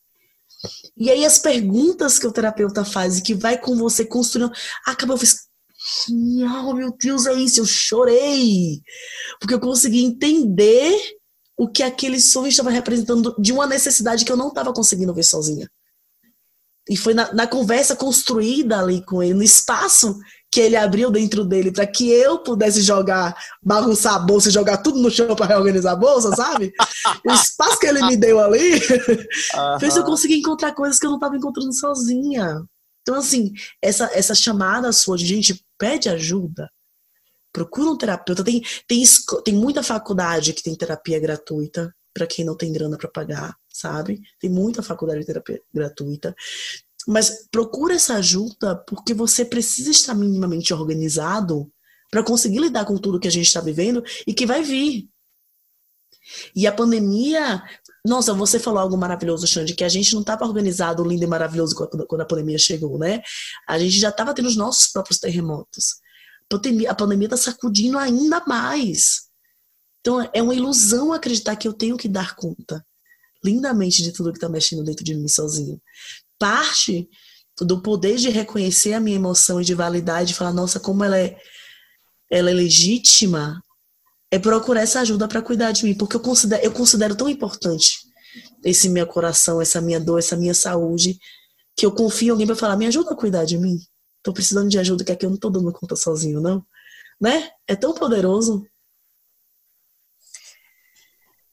E 0.97 1.11
aí 1.11 1.24
as 1.24 1.38
perguntas 1.38 2.18
que 2.18 2.26
o 2.26 2.32
terapeuta 2.32 2.84
faz 2.84 3.18
e 3.18 3.22
que 3.22 3.34
vai 3.34 3.59
com 3.59 3.76
você 3.76 4.05
construindo, 4.05 4.53
acaba 4.86 5.14
eu 5.14 5.18
fiz, 5.18 5.49
oh, 6.66 6.72
meu 6.72 6.97
Deus, 6.97 7.26
é 7.26 7.34
isso, 7.34 7.61
eu 7.61 7.66
chorei. 7.66 8.80
Porque 9.40 9.55
eu 9.55 9.61
consegui 9.61 10.05
entender 10.05 10.97
o 11.57 11.68
que 11.68 11.82
aquele 11.82 12.20
sonho 12.20 12.49
estava 12.49 12.70
representando 12.70 13.34
de 13.38 13.53
uma 13.53 13.66
necessidade 13.66 14.24
que 14.24 14.30
eu 14.30 14.36
não 14.36 14.49
estava 14.49 14.72
conseguindo 14.72 15.14
ver 15.14 15.24
sozinha. 15.24 15.68
E 16.88 16.97
foi 16.97 17.14
na, 17.14 17.32
na, 17.32 17.47
conversa 17.47 17.97
construída 17.97 18.78
ali 18.78 19.03
com 19.05 19.22
ele, 19.22 19.34
no 19.34 19.42
espaço 19.42 20.18
que 20.55 20.61
ele 20.61 20.76
abriu 20.76 21.11
dentro 21.11 21.44
dele 21.44 21.72
para 21.72 21.84
que 21.84 22.09
eu 22.09 22.38
pudesse 22.38 22.80
jogar, 22.80 23.36
bagunçar 23.61 24.14
a 24.14 24.18
bolsa, 24.20 24.52
jogar 24.52 24.76
tudo 24.76 25.00
no 25.00 25.11
chão 25.11 25.34
para 25.34 25.46
reorganizar 25.46 25.94
a 25.94 25.96
bolsa, 25.96 26.30
sabe? 26.30 26.72
o 27.26 27.32
espaço 27.32 27.80
que 27.80 27.88
ele 27.88 28.00
me 28.07 28.16
deu 28.16 28.38
ali 28.38 28.74
uhum. 28.74 29.80
fez 29.80 29.96
eu 29.96 30.05
conseguir 30.05 30.36
encontrar 30.36 30.72
coisas 30.72 31.00
que 31.00 31.07
eu 31.07 31.11
não 31.11 31.16
estava 31.16 31.36
encontrando 31.36 31.72
sozinha. 31.72 32.62
Então, 33.02 33.16
assim, 33.16 33.52
essa, 33.82 34.09
essa 34.14 34.32
chamada 34.32 34.92
sua 34.92 35.16
de 35.16 35.26
gente 35.26 35.61
pede 35.76 36.09
ajuda, 36.09 36.70
procura 37.52 37.90
um 37.90 37.98
terapeuta. 37.98 38.44
Tem, 38.44 38.62
tem, 38.86 39.02
tem 39.44 39.55
muita 39.55 39.82
faculdade 39.82 40.52
que 40.52 40.62
tem 40.62 40.76
terapia 40.76 41.18
gratuita 41.18 41.92
para 42.14 42.28
quem 42.28 42.44
não 42.44 42.57
tem 42.57 42.72
grana 42.72 42.96
para 42.96 43.11
pagar 43.11 43.57
sabe? 43.74 44.22
Tem 44.38 44.48
muita 44.48 44.82
faculdade 44.82 45.20
de 45.20 45.26
terapia 45.26 45.61
gratuita. 45.74 46.34
Mas 47.07 47.46
procura 47.50 47.94
essa 47.94 48.14
ajuda 48.14 48.76
porque 48.86 49.12
você 49.12 49.44
precisa 49.44 49.90
estar 49.90 50.14
minimamente 50.14 50.72
organizado 50.72 51.70
para 52.11 52.22
conseguir 52.22 52.61
lidar 52.61 52.84
com 52.84 52.96
tudo 52.96 53.20
que 53.20 53.28
a 53.28 53.30
gente 53.30 53.46
está 53.46 53.61
vivendo 53.61 54.02
e 54.26 54.32
que 54.32 54.46
vai 54.46 54.62
vir. 54.62 55.09
E 56.55 56.66
a 56.66 56.72
pandemia. 56.72 57.62
Nossa, 58.07 58.34
você 58.34 58.59
falou 58.59 58.80
algo 58.80 58.96
maravilhoso, 58.96 59.46
Xande, 59.46 59.74
que 59.74 59.84
a 59.84 59.88
gente 59.88 60.12
não 60.12 60.20
estava 60.20 60.44
organizado, 60.44 61.02
lindo 61.02 61.24
e 61.24 61.26
maravilhoso 61.26 61.74
quando 62.07 62.20
a 62.20 62.26
pandemia 62.26 62.59
chegou, 62.59 62.98
né? 62.98 63.22
A 63.66 63.78
gente 63.78 63.98
já 63.98 64.11
estava 64.11 64.34
tendo 64.34 64.46
os 64.46 64.57
nossos 64.57 64.88
próprios 64.88 65.18
terremotos. 65.18 65.96
A 66.88 66.94
pandemia 66.94 67.26
está 67.26 67.36
sacudindo 67.36 67.98
ainda 67.98 68.44
mais. 68.46 69.28
Então, 70.00 70.28
é 70.34 70.42
uma 70.42 70.55
ilusão 70.55 71.14
acreditar 71.14 71.57
que 71.57 71.66
eu 71.66 71.72
tenho 71.72 71.96
que 71.96 72.09
dar 72.09 72.36
conta 72.36 72.84
lindamente 73.42 74.02
de 74.02 74.12
tudo 74.12 74.30
que 74.32 74.38
está 74.38 74.48
mexendo 74.48 74.84
dentro 74.84 75.05
de 75.05 75.14
mim 75.14 75.28
sozinho. 75.28 75.80
Parte 76.39 77.09
do 77.61 77.80
poder 77.80 78.16
de 78.16 78.30
reconhecer 78.30 78.95
a 78.95 79.01
minha 79.01 79.16
emoção 79.16 79.61
e 79.61 79.64
de 79.64 79.74
validar, 79.74 80.24
de 80.24 80.35
falar, 80.35 80.53
nossa, 80.53 80.80
como 80.80 81.05
ela 81.05 81.18
é, 81.18 81.37
ela 82.30 82.51
é 82.51 82.55
legítima, 82.55 83.62
é 84.30 84.39
procurar 84.39 84.82
essa 84.82 85.01
ajuda 85.01 85.28
para 85.28 85.41
cuidar 85.41 85.70
de 85.70 85.85
mim, 85.85 85.95
porque 85.97 86.16
eu 86.16 86.20
considero, 86.20 86.64
eu 86.64 86.72
considero 86.72 87.16
tão 87.16 87.28
importante 87.28 87.99
esse 88.64 88.89
meu 88.89 89.07
coração, 89.07 89.61
essa 89.62 89.80
minha 89.80 90.01
dor, 90.01 90.18
essa 90.18 90.37
minha 90.37 90.55
saúde, 90.55 91.18
que 91.76 91.87
eu 91.87 91.95
confio 91.95 92.28
em 92.28 92.30
alguém 92.30 92.47
para 92.47 92.57
falar, 92.57 92.76
me 92.76 92.87
ajuda 92.87 93.12
a 93.12 93.16
cuidar 93.16 93.45
de 93.45 93.57
mim. 93.57 93.78
Tô 94.22 94.32
precisando 94.32 94.68
de 94.68 94.78
ajuda, 94.78 95.05
que 95.05 95.12
aqui 95.12 95.26
eu 95.26 95.30
não 95.30 95.37
tô 95.37 95.51
dando 95.51 95.72
conta 95.72 95.95
sozinho, 95.95 96.41
não. 96.41 96.66
Né? 97.20 97.51
É 97.68 97.76
tão 97.76 97.95
poderoso. 97.95 98.66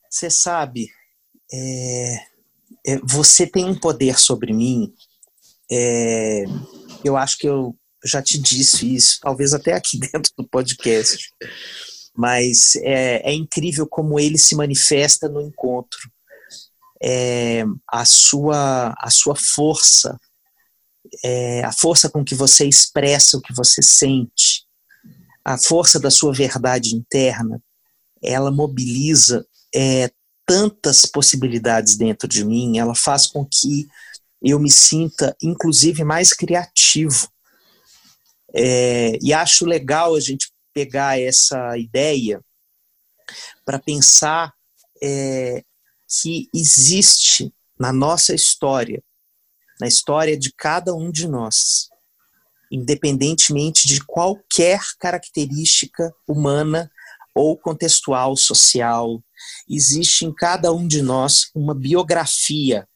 Você 0.10 0.30
sabe, 0.30 0.90
é, 1.54 2.31
é, 2.86 3.00
você 3.04 3.46
tem 3.46 3.66
um 3.66 3.78
poder 3.78 4.20
sobre 4.20 4.54
mim. 4.54 4.94
É, 5.72 6.44
eu 7.04 7.16
acho 7.16 7.38
que 7.38 7.48
eu 7.48 7.76
já 8.04 8.22
te 8.22 8.40
disse 8.40 8.96
isso, 8.96 9.20
talvez 9.22 9.54
até 9.54 9.74
aqui 9.74 9.98
dentro 10.00 10.32
do 10.38 10.48
podcast. 10.48 11.30
Mas 12.16 12.76
é, 12.78 13.32
é 13.32 13.34
incrível 13.34 13.88
como 13.88 14.20
ele 14.20 14.38
se 14.38 14.56
manifesta 14.56 15.30
no 15.30 15.42
encontro. 15.42 16.00
É, 17.04 17.64
a 17.92 18.06
sua 18.06 18.94
a 18.98 19.10
sua 19.10 19.36
força, 19.36 20.20
é, 21.24 21.64
a 21.64 21.72
força 21.72 22.10
com 22.10 22.24
que 22.24 22.36
você 22.36 22.66
expressa 22.66 23.38
o 23.38 23.42
que 23.42 23.54
você 23.56 23.82
sente, 23.82 24.68
a 25.44 25.58
força 25.58 26.00
da 26.00 26.12
sua 26.12 26.32
verdade 26.32 26.96
interna, 26.96 27.60
ela 28.22 28.52
mobiliza 28.52 29.44
é, 29.74 30.12
tantas 30.52 31.06
possibilidades 31.06 31.96
dentro 31.96 32.28
de 32.28 32.44
mim, 32.44 32.78
ela 32.78 32.94
faz 32.94 33.26
com 33.26 33.46
que 33.46 33.88
eu 34.44 34.60
me 34.60 34.70
sinta, 34.70 35.34
inclusive, 35.42 36.04
mais 36.04 36.34
criativo. 36.34 37.30
É, 38.54 39.18
e 39.22 39.32
acho 39.32 39.66
legal 39.66 40.14
a 40.14 40.20
gente 40.20 40.52
pegar 40.74 41.18
essa 41.18 41.78
ideia 41.78 42.44
para 43.64 43.80
pensar 43.80 44.54
é, 45.02 45.64
que 46.10 46.50
existe 46.54 47.54
na 47.80 47.94
nossa 47.94 48.36
história, 48.36 49.02
na 49.80 49.88
história 49.88 50.38
de 50.38 50.52
cada 50.52 50.94
um 50.94 51.10
de 51.10 51.30
nós, 51.30 51.88
independentemente 52.70 53.88
de 53.88 54.04
qualquer 54.04 54.82
característica 55.00 56.14
humana 56.28 56.92
ou 57.34 57.58
contextual, 57.58 58.36
social, 58.36 59.24
existe 59.70 60.26
em 60.26 60.34
cada 60.34 60.72
um 60.72 60.88
de 60.88 61.02
nós 61.02 61.50
uma 61.56 61.74
biografia 61.74 62.88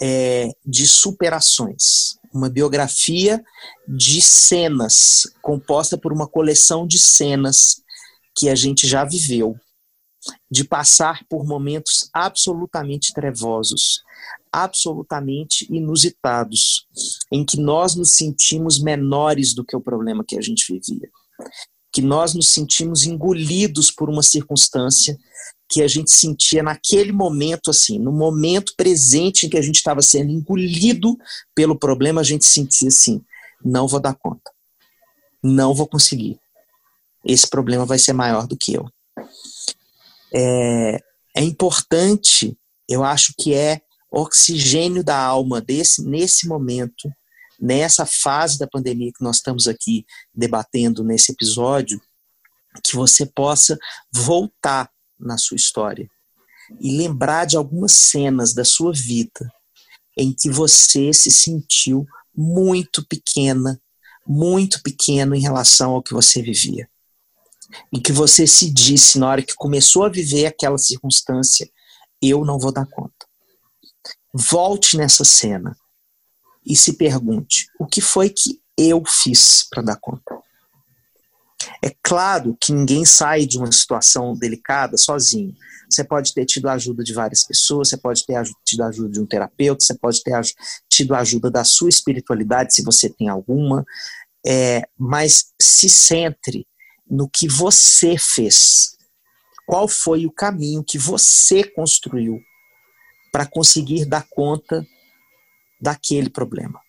é, 0.00 0.50
de 0.64 0.86
superações, 0.86 2.16
uma 2.32 2.50
biografia 2.50 3.42
de 3.86 4.20
cenas, 4.20 5.22
composta 5.40 5.96
por 5.96 6.12
uma 6.12 6.26
coleção 6.26 6.86
de 6.86 6.98
cenas 6.98 7.82
que 8.36 8.48
a 8.48 8.54
gente 8.54 8.86
já 8.86 9.04
viveu, 9.04 9.56
de 10.50 10.64
passar 10.64 11.24
por 11.28 11.44
momentos 11.46 12.08
absolutamente 12.12 13.12
trevosos, 13.12 14.02
absolutamente 14.52 15.66
inusitados, 15.72 16.86
em 17.32 17.44
que 17.44 17.58
nós 17.58 17.94
nos 17.94 18.16
sentimos 18.16 18.80
menores 18.80 19.54
do 19.54 19.64
que 19.64 19.76
o 19.76 19.80
problema 19.80 20.24
que 20.26 20.36
a 20.36 20.40
gente 20.40 20.72
vivia 20.72 21.08
que 21.94 22.02
nós 22.02 22.34
nos 22.34 22.48
sentimos 22.48 23.04
engolidos 23.04 23.92
por 23.92 24.10
uma 24.10 24.22
circunstância 24.22 25.16
que 25.68 25.80
a 25.80 25.86
gente 25.86 26.10
sentia 26.10 26.60
naquele 26.60 27.12
momento, 27.12 27.70
assim, 27.70 28.00
no 28.00 28.12
momento 28.12 28.74
presente 28.76 29.46
em 29.46 29.48
que 29.48 29.56
a 29.56 29.62
gente 29.62 29.76
estava 29.76 30.02
sendo 30.02 30.32
engolido 30.32 31.16
pelo 31.54 31.78
problema, 31.78 32.20
a 32.20 32.24
gente 32.24 32.44
sentia 32.44 32.88
assim: 32.88 33.24
não 33.64 33.86
vou 33.86 34.00
dar 34.00 34.14
conta, 34.14 34.50
não 35.40 35.72
vou 35.72 35.86
conseguir, 35.86 36.38
esse 37.24 37.48
problema 37.48 37.86
vai 37.86 37.98
ser 37.98 38.12
maior 38.12 38.48
do 38.48 38.56
que 38.56 38.74
eu. 38.74 38.88
É, 40.34 40.98
é 41.36 41.44
importante, 41.44 42.58
eu 42.88 43.04
acho 43.04 43.32
que 43.38 43.54
é 43.54 43.80
oxigênio 44.10 45.04
da 45.04 45.16
alma 45.16 45.60
desse 45.60 46.04
nesse 46.04 46.48
momento 46.48 47.08
nessa 47.60 48.06
fase 48.06 48.58
da 48.58 48.66
pandemia 48.66 49.12
que 49.12 49.22
nós 49.22 49.36
estamos 49.36 49.66
aqui 49.66 50.04
debatendo 50.34 51.04
nesse 51.04 51.32
episódio, 51.32 52.00
que 52.82 52.96
você 52.96 53.24
possa 53.24 53.78
voltar 54.12 54.90
na 55.18 55.38
sua 55.38 55.56
história 55.56 56.10
e 56.80 56.96
lembrar 56.96 57.44
de 57.44 57.56
algumas 57.56 57.92
cenas 57.92 58.52
da 58.52 58.64
sua 58.64 58.92
vida 58.92 59.52
em 60.16 60.32
que 60.32 60.50
você 60.50 61.12
se 61.12 61.30
sentiu 61.30 62.06
muito 62.34 63.04
pequena, 63.06 63.80
muito 64.26 64.82
pequeno 64.82 65.34
em 65.34 65.40
relação 65.40 65.92
ao 65.92 66.02
que 66.02 66.12
você 66.12 66.42
vivia. 66.42 66.88
Em 67.92 68.00
que 68.00 68.12
você 68.12 68.46
se 68.46 68.70
disse 68.70 69.18
na 69.18 69.28
hora 69.28 69.42
que 69.42 69.54
começou 69.54 70.04
a 70.04 70.08
viver 70.08 70.46
aquela 70.46 70.78
circunstância, 70.78 71.68
eu 72.22 72.44
não 72.44 72.58
vou 72.58 72.72
dar 72.72 72.86
conta. 72.86 73.26
Volte 74.32 74.96
nessa 74.96 75.24
cena 75.24 75.76
e 76.64 76.74
se 76.76 76.94
pergunte: 76.94 77.66
o 77.78 77.86
que 77.86 78.00
foi 78.00 78.30
que 78.30 78.60
eu 78.76 79.02
fiz 79.06 79.66
para 79.70 79.82
dar 79.82 79.96
conta? 79.96 80.42
É 81.82 81.94
claro 82.02 82.56
que 82.60 82.72
ninguém 82.72 83.04
sai 83.04 83.46
de 83.46 83.58
uma 83.58 83.70
situação 83.70 84.36
delicada 84.36 84.96
sozinho. 84.96 85.54
Você 85.88 86.02
pode 86.02 86.34
ter 86.34 86.44
tido 86.44 86.68
a 86.68 86.72
ajuda 86.72 87.02
de 87.02 87.12
várias 87.12 87.44
pessoas, 87.44 87.88
você 87.88 87.96
pode 87.96 88.24
ter 88.26 88.42
tido 88.64 88.82
a 88.82 88.88
ajuda 88.88 89.08
de 89.10 89.20
um 89.20 89.26
terapeuta, 89.26 89.84
você 89.84 89.94
pode 89.94 90.22
ter 90.22 90.40
tido 90.88 91.14
a 91.14 91.20
ajuda 91.20 91.50
da 91.50 91.64
sua 91.64 91.88
espiritualidade, 91.88 92.74
se 92.74 92.82
você 92.82 93.08
tem 93.08 93.28
alguma, 93.28 93.84
é, 94.46 94.82
mas 94.98 95.52
se 95.60 95.88
centre 95.88 96.66
no 97.08 97.28
que 97.28 97.48
você 97.48 98.16
fez. 98.18 98.96
Qual 99.66 99.88
foi 99.88 100.26
o 100.26 100.32
caminho 100.32 100.84
que 100.84 100.98
você 100.98 101.64
construiu 101.64 102.38
para 103.32 103.46
conseguir 103.46 104.04
dar 104.04 104.26
conta 104.30 104.86
daquele 105.84 106.30
problema? 106.30 106.80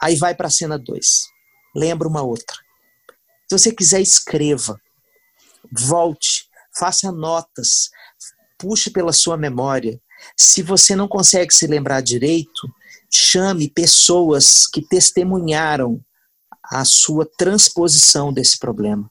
Aí 0.00 0.14
vai 0.14 0.34
para 0.34 0.46
a 0.46 0.50
cena 0.50 0.78
2. 0.78 1.06
Lembra 1.74 2.08
uma 2.08 2.22
outra. 2.22 2.56
Se 3.48 3.58
você 3.58 3.72
quiser, 3.74 4.00
escreva. 4.00 4.80
Volte, 5.72 6.48
faça 6.78 7.10
notas, 7.10 7.90
puxe 8.56 8.90
pela 8.90 9.12
sua 9.12 9.36
memória. 9.36 10.00
Se 10.36 10.62
você 10.62 10.94
não 10.94 11.08
consegue 11.08 11.52
se 11.52 11.66
lembrar 11.66 12.00
direito, 12.00 12.72
chame 13.12 13.68
pessoas 13.68 14.66
que 14.66 14.80
testemunharam 14.80 16.00
a 16.62 16.84
sua 16.84 17.28
transposição 17.36 18.32
desse 18.32 18.58
problema. 18.58 19.10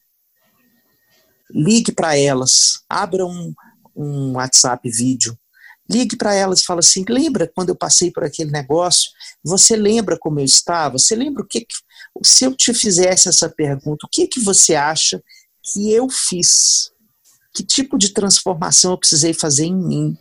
Ligue 1.49 1.91
para 1.91 2.17
elas, 2.17 2.84
abra 2.89 3.25
um, 3.25 3.53
um 3.95 4.34
WhatsApp 4.34 4.89
vídeo, 4.89 5.38
ligue 5.89 6.15
para 6.15 6.33
elas 6.33 6.59
e 6.59 6.65
fala 6.65 6.79
assim: 6.79 7.03
lembra 7.07 7.51
quando 7.53 7.69
eu 7.69 7.75
passei 7.75 8.11
por 8.11 8.23
aquele 8.23 8.51
negócio? 8.51 9.09
Você 9.43 9.75
lembra 9.75 10.17
como 10.19 10.39
eu 10.39 10.45
estava? 10.45 10.97
Você 10.97 11.15
lembra 11.15 11.43
o 11.43 11.47
que, 11.47 11.61
que 11.61 11.75
se 12.23 12.45
eu 12.45 12.55
te 12.55 12.73
fizesse 12.73 13.29
essa 13.29 13.49
pergunta, 13.49 14.05
o 14.05 14.09
que 14.09 14.27
que 14.27 14.39
você 14.39 14.75
acha 14.75 15.21
que 15.63 15.91
eu 15.91 16.09
fiz? 16.09 16.91
que 17.57 17.63
tipo 17.63 17.97
de 17.97 18.13
transformação 18.13 18.91
eu 18.91 18.99
precisei 18.99 19.33
fazer 19.33 19.65
em 19.65 19.75
mim 19.75 20.17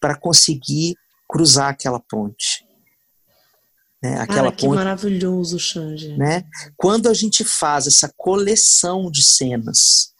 para 0.00 0.16
conseguir 0.16 0.96
cruzar 1.28 1.68
aquela 1.68 2.00
ponte. 2.00 2.64
Né? 4.02 4.18
Aquela 4.18 4.50
que 4.50 4.64
ponte, 4.64 4.76
maravilhoso, 4.76 5.58
Xande. 5.58 6.16
Né? 6.16 6.44
Quando 6.74 7.10
a 7.10 7.14
gente 7.14 7.44
faz 7.44 7.86
essa 7.86 8.10
coleção 8.16 9.10
de 9.10 9.22
cenas, 9.22 10.14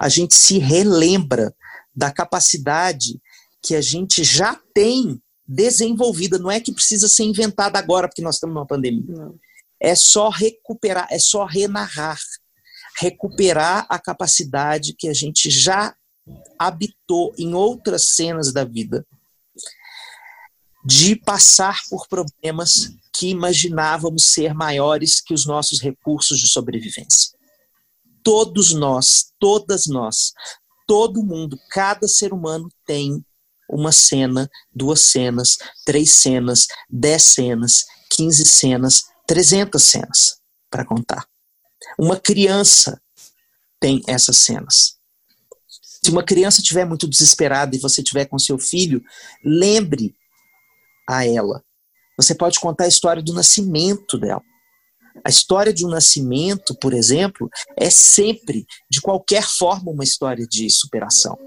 a 0.00 0.08
gente 0.08 0.34
se 0.34 0.58
relembra 0.58 1.54
da 1.94 2.10
capacidade 2.10 3.20
que 3.62 3.74
a 3.74 3.80
gente 3.80 4.24
já 4.24 4.60
tem 4.74 5.20
desenvolvida. 5.46 6.38
Não 6.38 6.50
é 6.50 6.60
que 6.60 6.72
precisa 6.72 7.08
ser 7.08 7.24
inventada 7.24 7.78
agora, 7.78 8.08
porque 8.08 8.22
nós 8.22 8.36
estamos 8.36 8.54
numa 8.54 8.66
pandemia. 8.66 9.04
Não. 9.08 9.34
É 9.78 9.94
só 9.94 10.28
recuperar, 10.28 11.08
é 11.10 11.18
só 11.18 11.44
renarrar 11.44 12.18
recuperar 13.00 13.86
a 13.88 13.98
capacidade 13.98 14.94
que 14.94 15.08
a 15.08 15.14
gente 15.14 15.50
já 15.50 15.94
habitou 16.58 17.32
em 17.38 17.54
outras 17.54 18.14
cenas 18.14 18.52
da 18.52 18.62
vida 18.64 19.06
de 20.84 21.16
passar 21.16 21.80
por 21.88 22.06
problemas 22.08 22.94
que 23.12 23.28
imaginávamos 23.28 24.24
ser 24.24 24.54
maiores 24.54 25.20
que 25.20 25.34
os 25.34 25.46
nossos 25.46 25.80
recursos 25.80 26.38
de 26.38 26.48
sobrevivência. 26.48 27.36
Todos 28.22 28.72
nós, 28.72 29.32
todas 29.38 29.86
nós, 29.86 30.32
todo 30.86 31.24
mundo, 31.24 31.58
cada 31.70 32.06
ser 32.06 32.32
humano 32.32 32.68
tem 32.86 33.24
uma 33.72 33.92
cena, 33.92 34.50
duas 34.74 35.00
cenas, 35.00 35.58
três 35.84 36.12
cenas, 36.12 36.66
dez 36.88 37.22
cenas, 37.22 37.84
quinze 38.10 38.44
cenas, 38.44 39.04
trezentas 39.26 39.84
cenas 39.84 40.40
para 40.70 40.84
contar. 40.84 41.26
Uma 41.98 42.18
criança 42.18 43.00
tem 43.80 44.02
essas 44.06 44.38
cenas. 44.38 44.98
Se 46.02 46.10
uma 46.10 46.22
criança 46.22 46.60
estiver 46.60 46.84
muito 46.84 47.08
desesperada 47.08 47.76
e 47.76 47.78
você 47.78 48.00
estiver 48.00 48.26
com 48.26 48.38
seu 48.38 48.58
filho, 48.58 49.02
lembre 49.44 50.14
a 51.08 51.26
ela. 51.26 51.62
Você 52.16 52.34
pode 52.34 52.58
contar 52.58 52.84
a 52.84 52.88
história 52.88 53.22
do 53.22 53.32
nascimento 53.32 54.18
dela. 54.18 54.42
A 55.24 55.28
história 55.28 55.72
de 55.72 55.84
um 55.84 55.88
nascimento, 55.88 56.74
por 56.74 56.94
exemplo, 56.94 57.48
é 57.76 57.90
sempre, 57.90 58.66
de 58.90 59.00
qualquer 59.00 59.42
forma, 59.42 59.90
uma 59.90 60.04
história 60.04 60.46
de 60.46 60.68
superação. 60.70 61.38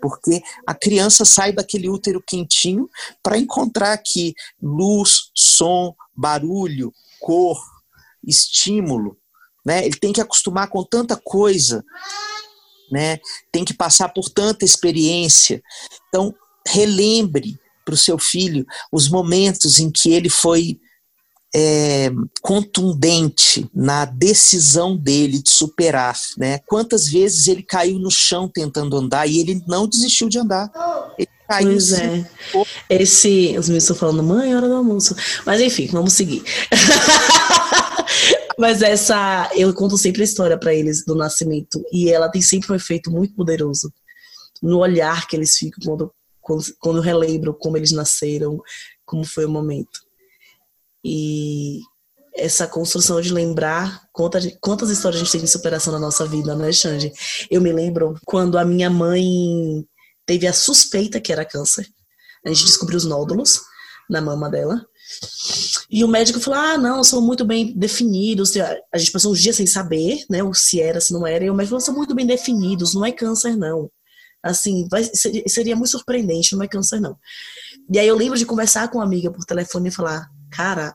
Porque 0.00 0.42
a 0.66 0.74
criança 0.74 1.24
sai 1.24 1.52
daquele 1.52 1.88
útero 1.88 2.22
quentinho 2.22 2.88
para 3.22 3.38
encontrar 3.38 3.92
aqui 3.92 4.34
luz, 4.60 5.30
som, 5.34 5.94
barulho, 6.16 6.92
cor, 7.20 7.60
estímulo, 8.26 9.16
né? 9.64 9.84
Ele 9.84 9.96
tem 9.96 10.12
que 10.12 10.20
acostumar 10.20 10.68
com 10.68 10.82
tanta 10.82 11.16
coisa, 11.16 11.84
né? 12.90 13.18
Tem 13.52 13.64
que 13.64 13.74
passar 13.74 14.08
por 14.08 14.28
tanta 14.28 14.64
experiência. 14.64 15.62
Então, 16.08 16.34
relembre 16.66 17.58
para 17.84 17.94
o 17.94 17.98
seu 17.98 18.18
filho 18.18 18.66
os 18.92 19.08
momentos 19.08 19.78
em 19.78 19.90
que 19.90 20.12
ele 20.12 20.28
foi 20.28 20.80
é, 21.54 22.10
contundente 22.40 23.68
na 23.74 24.04
decisão 24.04 24.96
dele 24.96 25.42
de 25.42 25.50
superar, 25.50 26.16
né? 26.38 26.60
Quantas 26.66 27.08
vezes 27.08 27.48
ele 27.48 27.62
caiu 27.62 27.98
no 27.98 28.10
chão 28.10 28.48
tentando 28.48 28.96
andar 28.96 29.26
e 29.26 29.40
ele 29.40 29.62
não 29.66 29.88
desistiu 29.88 30.28
de 30.28 30.38
andar. 30.38 30.70
Ele 31.18 31.28
caiu 31.48 31.70
pois 31.70 31.92
é. 31.92 32.30
Esse, 32.88 33.56
os 33.58 33.68
meus 33.68 33.82
estão 33.82 33.96
falando, 33.96 34.22
mãe, 34.22 34.54
hora 34.54 34.68
do 34.68 34.74
almoço. 34.74 35.14
Mas 35.44 35.60
enfim, 35.60 35.88
vamos 35.88 36.12
seguir. 36.12 36.42
Mas 38.56 38.82
essa, 38.82 39.50
eu 39.54 39.72
conto 39.72 39.96
sempre 39.96 40.20
a 40.20 40.24
história 40.24 40.58
para 40.58 40.74
eles 40.74 41.04
do 41.04 41.14
nascimento 41.14 41.82
e 41.90 42.10
ela 42.10 42.28
tem 42.28 42.42
sempre 42.42 42.72
um 42.72 42.76
efeito 42.76 43.10
muito 43.10 43.34
poderoso 43.34 43.92
no 44.62 44.78
olhar 44.78 45.26
que 45.26 45.34
eles 45.34 45.56
ficam 45.56 45.80
quando, 45.82 46.12
quando, 46.40 46.64
quando 46.78 47.00
relembram 47.00 47.54
como 47.54 47.76
eles 47.76 47.90
nasceram, 47.90 48.60
como 49.06 49.24
foi 49.24 49.46
o 49.46 49.50
momento. 49.50 50.09
E 51.04 51.80
essa 52.34 52.66
construção 52.66 53.20
de 53.20 53.32
lembrar 53.32 54.08
quantas, 54.12 54.46
quantas 54.60 54.90
histórias 54.90 55.20
a 55.20 55.24
gente 55.24 55.32
tem 55.32 55.40
de 55.40 55.48
superação 55.48 55.92
na 55.92 55.98
nossa 55.98 56.26
vida, 56.26 56.54
né, 56.54 56.72
Xande? 56.72 57.12
Eu 57.50 57.60
me 57.60 57.72
lembro 57.72 58.14
quando 58.24 58.58
a 58.58 58.64
minha 58.64 58.88
mãe 58.88 59.84
teve 60.26 60.46
a 60.46 60.52
suspeita 60.52 61.20
que 61.20 61.32
era 61.32 61.44
câncer. 61.44 61.86
A 62.44 62.48
gente 62.48 62.64
descobriu 62.64 62.96
os 62.96 63.04
nódulos 63.04 63.60
na 64.08 64.20
mama 64.20 64.48
dela. 64.48 64.84
E 65.90 66.04
o 66.04 66.08
médico 66.08 66.40
falou: 66.40 66.60
ah, 66.60 66.78
não, 66.78 67.02
são 67.02 67.20
muito 67.20 67.44
bem 67.44 67.76
definidos. 67.76 68.52
A 68.92 68.98
gente 68.98 69.12
passou 69.12 69.32
uns 69.32 69.40
dias 69.40 69.56
sem 69.56 69.66
saber, 69.66 70.24
né, 70.30 70.38
se 70.54 70.80
era, 70.80 71.00
se 71.00 71.12
não 71.12 71.26
era. 71.26 71.44
E 71.44 71.50
o 71.50 71.54
médico 71.54 71.70
falou: 71.70 71.84
são 71.84 71.94
muito 71.94 72.14
bem 72.14 72.26
definidos, 72.26 72.94
não 72.94 73.04
é 73.04 73.12
câncer, 73.12 73.56
não. 73.56 73.90
Assim, 74.42 74.88
vai, 74.88 75.04
seria 75.12 75.76
muito 75.76 75.90
surpreendente, 75.90 76.54
não 76.54 76.62
é 76.62 76.68
câncer, 76.68 77.00
não. 77.00 77.16
E 77.92 77.98
aí 77.98 78.06
eu 78.06 78.16
lembro 78.16 78.38
de 78.38 78.46
conversar 78.46 78.88
com 78.88 78.98
uma 78.98 79.04
amiga 79.04 79.30
por 79.30 79.44
telefone 79.44 79.88
e 79.88 79.92
falar: 79.92 80.30
cara, 80.50 80.94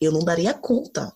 eu 0.00 0.12
não 0.12 0.24
daria 0.24 0.54
conta. 0.54 1.12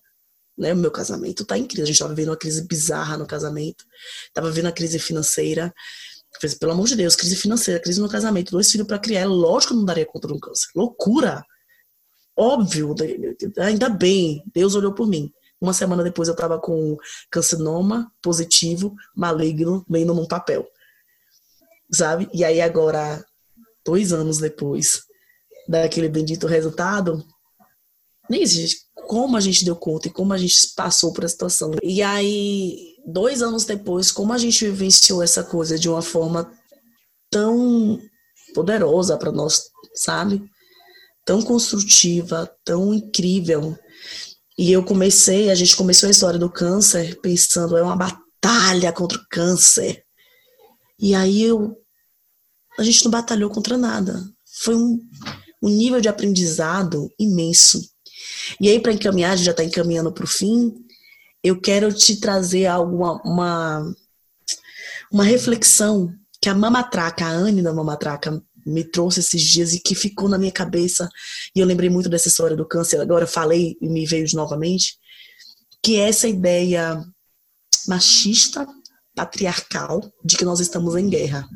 Né? 0.56 0.74
Meu 0.74 0.90
casamento 0.90 1.44
tá 1.44 1.56
em 1.56 1.66
crise. 1.66 1.82
A 1.82 1.86
gente 1.86 1.98
tava 1.98 2.14
vivendo 2.14 2.30
uma 2.30 2.36
crise 2.36 2.66
bizarra 2.66 3.16
no 3.16 3.26
casamento, 3.26 3.84
tava 4.32 4.48
vivendo 4.48 4.66
uma 4.66 4.72
crise 4.72 4.98
financeira. 4.98 5.72
Falei, 6.40 6.56
pelo 6.56 6.72
amor 6.72 6.86
de 6.86 6.96
Deus, 6.96 7.16
crise 7.16 7.36
financeira, 7.36 7.80
crise 7.80 8.00
no 8.00 8.08
casamento, 8.08 8.52
dois 8.52 8.70
filhos 8.70 8.86
para 8.86 8.98
criar, 8.98 9.26
lógico 9.26 9.72
que 9.72 9.74
eu 9.74 9.78
não 9.78 9.84
daria 9.84 10.06
conta 10.06 10.28
de 10.28 10.34
um 10.34 10.38
câncer. 10.38 10.68
Loucura! 10.76 11.44
óbvio, 12.40 12.94
ainda 13.58 13.90
bem, 13.90 14.42
Deus 14.54 14.74
olhou 14.74 14.94
por 14.94 15.06
mim. 15.06 15.30
Uma 15.60 15.74
semana 15.74 16.02
depois 16.02 16.26
eu 16.26 16.32
estava 16.32 16.58
com 16.58 16.96
carcinoma 17.30 18.10
positivo, 18.22 18.94
maligno, 19.14 19.84
lendo 19.90 20.14
num 20.14 20.26
papel. 20.26 20.66
Sabe? 21.92 22.30
E 22.32 22.42
aí 22.42 22.62
agora, 22.62 23.22
dois 23.84 24.10
anos 24.10 24.38
depois 24.38 25.02
daquele 25.68 26.08
bendito 26.08 26.46
resultado, 26.46 27.24
nem 28.28 28.42
existe 28.42 28.88
como 29.06 29.36
a 29.36 29.40
gente 29.40 29.64
deu 29.64 29.74
conta 29.74 30.06
e 30.06 30.12
como 30.12 30.32
a 30.32 30.38
gente 30.38 30.54
passou 30.76 31.12
por 31.12 31.24
a 31.24 31.28
situação. 31.28 31.72
E 31.82 32.00
aí, 32.00 32.94
dois 33.04 33.42
anos 33.42 33.64
depois, 33.64 34.12
como 34.12 34.32
a 34.32 34.38
gente 34.38 34.64
vivenciou 34.66 35.22
essa 35.22 35.42
coisa 35.42 35.76
de 35.76 35.88
uma 35.88 36.02
forma 36.02 36.52
tão 37.28 38.00
poderosa 38.54 39.16
para 39.16 39.32
nós, 39.32 39.64
sabe? 39.94 40.48
tão 41.24 41.42
construtiva, 41.42 42.50
tão 42.64 42.92
incrível. 42.92 43.78
E 44.58 44.72
eu 44.72 44.84
comecei, 44.84 45.50
a 45.50 45.54
gente 45.54 45.76
começou 45.76 46.08
a 46.08 46.10
história 46.10 46.38
do 46.38 46.50
câncer 46.50 47.20
pensando, 47.20 47.76
é 47.76 47.82
uma 47.84 47.96
batalha 47.96 48.92
contra 48.92 49.16
o 49.16 49.26
câncer. 49.30 50.04
E 50.98 51.14
aí 51.14 51.42
eu, 51.42 51.76
a 52.78 52.82
gente 52.82 53.04
não 53.04 53.10
batalhou 53.10 53.48
contra 53.48 53.78
nada. 53.78 54.22
Foi 54.62 54.74
um, 54.74 54.98
um 55.62 55.68
nível 55.68 56.00
de 56.00 56.08
aprendizado 56.08 57.10
imenso. 57.18 57.80
E 58.60 58.68
aí, 58.68 58.80
para 58.80 58.92
encaminhar, 58.92 59.32
a 59.32 59.36
gente 59.36 59.46
já 59.46 59.50
está 59.50 59.64
encaminhando 59.64 60.12
para 60.12 60.24
o 60.24 60.28
fim, 60.28 60.74
eu 61.42 61.60
quero 61.60 61.92
te 61.92 62.20
trazer 62.20 62.66
alguma, 62.66 63.20
uma, 63.22 63.94
uma 65.10 65.24
reflexão 65.24 66.12
que 66.40 66.48
a 66.48 66.54
Mamatraca, 66.54 67.24
a 67.24 67.30
Anne 67.30 67.62
da 67.62 67.72
Mamatraca, 67.72 68.42
me 68.64 68.84
trouxe 68.84 69.20
esses 69.20 69.42
dias 69.42 69.72
e 69.72 69.80
que 69.80 69.94
ficou 69.94 70.28
na 70.28 70.38
minha 70.38 70.52
cabeça. 70.52 71.08
E 71.54 71.60
eu 71.60 71.66
lembrei 71.66 71.88
muito 71.88 72.08
dessa 72.08 72.28
história 72.28 72.56
do 72.56 72.66
câncer, 72.66 73.00
agora 73.00 73.26
falei 73.26 73.76
e 73.80 73.88
me 73.88 74.06
veio 74.06 74.26
novamente, 74.34 74.98
que 75.82 75.96
é 75.96 76.08
essa 76.08 76.28
ideia 76.28 77.02
machista, 77.86 78.66
patriarcal, 79.14 80.00
de 80.24 80.36
que 80.36 80.44
nós 80.44 80.60
estamos 80.60 80.94
em 80.94 81.08
guerra. 81.08 81.48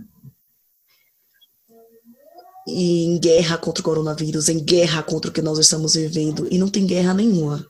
Em 2.67 3.19
guerra 3.19 3.59
contra 3.59 3.83
o 3.83 3.85
coronavírus, 3.85 4.49
em 4.49 4.59
guerra 4.59 5.03
contra 5.03 5.31
o 5.31 5.35
que 5.35 5.43
nós 5.43 5.59
estamos 5.59 5.95
vivendo, 5.95 6.49
e 6.51 6.59
não 6.59 6.69
tem 6.69 6.87
guerra 6.87 7.13
nenhuma. 7.13 7.67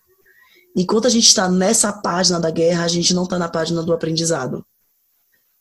Enquanto 0.76 1.07
a 1.07 1.11
gente 1.11 1.26
está 1.26 1.49
nessa 1.49 1.92
página 1.92 2.40
da 2.40 2.51
guerra, 2.51 2.84
a 2.84 2.88
gente 2.88 3.14
não 3.14 3.24
está 3.24 3.38
na 3.38 3.49
página 3.49 3.82
do 3.82 3.92
aprendizado. 3.92 4.64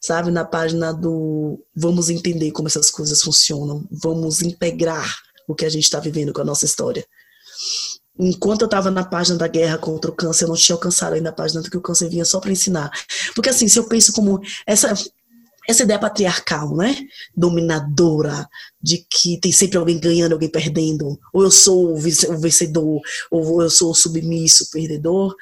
Sabe? 0.01 0.31
Na 0.31 0.43
página 0.43 0.91
do 0.91 1.63
vamos 1.75 2.09
entender 2.09 2.51
como 2.51 2.67
essas 2.67 2.91
coisas 2.91 3.21
funcionam, 3.21 3.87
vamos 3.91 4.41
integrar 4.41 5.15
o 5.47 5.55
que 5.55 5.65
a 5.65 5.69
gente 5.69 5.83
está 5.83 5.99
vivendo 5.99 6.33
com 6.33 6.41
a 6.41 6.45
nossa 6.45 6.65
história. 6.65 7.05
Enquanto 8.19 8.61
eu 8.61 8.65
estava 8.65 8.91
na 8.91 9.03
página 9.03 9.37
da 9.37 9.47
guerra 9.47 9.77
contra 9.77 10.11
o 10.11 10.13
câncer, 10.13 10.43
eu 10.43 10.49
não 10.49 10.55
tinha 10.55 10.75
alcançado 10.75 11.13
ainda 11.13 11.29
a 11.29 11.33
página 11.33 11.61
do 11.61 11.69
que 11.69 11.77
o 11.77 11.81
câncer 11.81 12.09
vinha 12.09 12.25
só 12.25 12.39
para 12.39 12.51
ensinar. 12.51 12.91
Porque 13.33 13.49
assim, 13.49 13.67
se 13.67 13.79
eu 13.79 13.85
penso 13.85 14.13
como 14.13 14.39
essa 14.67 14.93
essa 15.67 15.83
ideia 15.83 15.99
patriarcal, 15.99 16.75
né? 16.75 16.95
Dominadora, 17.35 18.47
de 18.81 19.05
que 19.09 19.39
tem 19.39 19.51
sempre 19.51 19.77
alguém 19.77 19.99
ganhando, 19.99 20.33
alguém 20.33 20.49
perdendo, 20.49 21.17
ou 21.33 21.43
eu 21.43 21.51
sou 21.51 21.93
o 21.93 21.97
vencedor, 21.97 23.01
ou 23.31 23.61
eu 23.61 23.69
sou 23.69 23.91
o 23.91 23.95
submisso, 23.95 24.65
o 24.65 24.69
perdedor. 24.69 25.35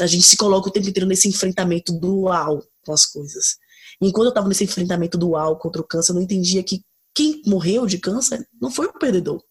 A 0.00 0.06
gente 0.06 0.24
se 0.24 0.36
coloca 0.36 0.68
o 0.68 0.72
tempo 0.72 0.88
inteiro 0.88 1.06
nesse 1.06 1.28
enfrentamento 1.28 1.92
dual 1.92 2.62
com 2.84 2.92
as 2.92 3.04
coisas. 3.04 3.56
Enquanto 4.00 4.26
eu 4.26 4.30
estava 4.30 4.48
nesse 4.48 4.64
enfrentamento 4.64 5.18
dual 5.18 5.58
contra 5.58 5.80
o 5.80 5.86
câncer, 5.86 6.12
eu 6.12 6.16
não 6.16 6.22
entendia 6.22 6.62
que 6.62 6.82
quem 7.14 7.42
morreu 7.46 7.86
de 7.86 7.98
câncer 7.98 8.46
não 8.60 8.70
foi 8.70 8.86
o 8.86 8.98
perdedor. 8.98 9.42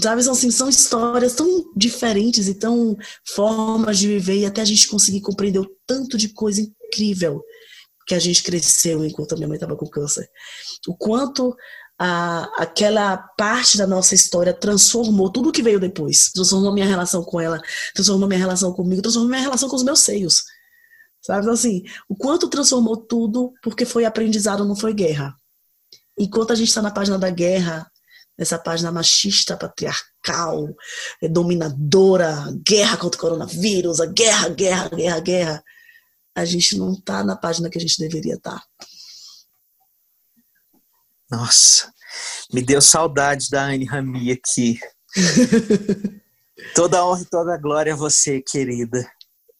Sabe, 0.00 0.22
são, 0.22 0.32
assim, 0.32 0.50
são 0.50 0.70
histórias 0.70 1.34
tão 1.34 1.70
diferentes 1.76 2.48
e 2.48 2.54
tão 2.54 2.96
formas 3.26 3.98
de 3.98 4.08
viver, 4.08 4.38
e 4.38 4.46
até 4.46 4.62
a 4.62 4.64
gente 4.64 4.88
conseguir 4.88 5.20
compreender 5.20 5.58
o 5.58 5.70
tanto 5.86 6.16
de 6.16 6.30
coisa 6.30 6.62
incrível 6.62 7.42
que 8.06 8.14
a 8.14 8.18
gente 8.18 8.42
cresceu 8.42 9.04
enquanto 9.04 9.32
a 9.32 9.36
minha 9.36 9.48
mãe 9.48 9.56
estava 9.56 9.76
com 9.76 9.86
câncer. 9.86 10.28
O 10.86 10.96
quanto 10.96 11.54
a, 11.98 12.50
aquela 12.56 13.16
parte 13.16 13.78
da 13.78 13.86
nossa 13.86 14.14
história 14.14 14.52
transformou 14.52 15.30
tudo 15.30 15.52
que 15.52 15.62
veio 15.62 15.78
depois. 15.78 16.32
Transformou 16.32 16.72
minha 16.72 16.86
relação 16.86 17.22
com 17.22 17.40
ela, 17.40 17.60
transformou 17.94 18.26
minha 18.26 18.40
relação 18.40 18.72
comigo, 18.72 19.02
transformou 19.02 19.30
minha 19.30 19.42
relação 19.42 19.68
com 19.68 19.76
os 19.76 19.84
meus 19.84 20.00
seios. 20.00 20.42
Sabe 21.20 21.42
então, 21.42 21.54
assim, 21.54 21.84
o 22.08 22.16
quanto 22.16 22.48
transformou 22.48 22.96
tudo 22.96 23.52
porque 23.62 23.84
foi 23.84 24.04
aprendizado, 24.04 24.64
não 24.64 24.74
foi 24.74 24.92
guerra. 24.92 25.34
Enquanto 26.18 26.52
a 26.52 26.56
gente 26.56 26.68
está 26.68 26.82
na 26.82 26.90
página 26.90 27.18
da 27.18 27.30
guerra, 27.30 27.88
nessa 28.36 28.58
página 28.58 28.90
machista, 28.90 29.56
patriarcal, 29.56 30.68
dominadora, 31.30 32.46
guerra 32.66 32.96
contra 32.96 33.16
o 33.16 33.20
coronavírus, 33.20 34.00
a 34.00 34.06
guerra, 34.06 34.48
guerra, 34.48 34.88
guerra, 34.88 35.20
guerra 35.20 35.64
a 36.34 36.44
gente 36.44 36.76
não 36.76 36.92
está 36.92 37.22
na 37.22 37.36
página 37.36 37.68
que 37.68 37.78
a 37.78 37.80
gente 37.80 37.98
deveria 37.98 38.34
estar. 38.34 38.58
Tá. 38.58 38.66
Nossa, 41.30 41.92
me 42.52 42.62
deu 42.62 42.80
saudade 42.80 43.48
da 43.50 43.64
Anne 43.64 43.84
Rami 43.84 44.32
aqui. 44.32 44.78
toda 46.74 46.98
a 46.98 47.06
honra 47.06 47.22
e 47.22 47.26
toda 47.26 47.54
a 47.54 47.58
glória 47.58 47.94
a 47.94 47.96
você, 47.96 48.40
querida. 48.40 49.10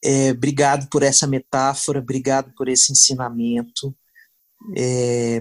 É, 0.04 0.30
obrigado 0.32 0.88
por 0.88 1.02
essa 1.02 1.26
metáfora, 1.26 2.00
obrigado 2.00 2.52
por 2.56 2.68
esse 2.68 2.92
ensinamento. 2.92 3.94
É, 4.76 5.40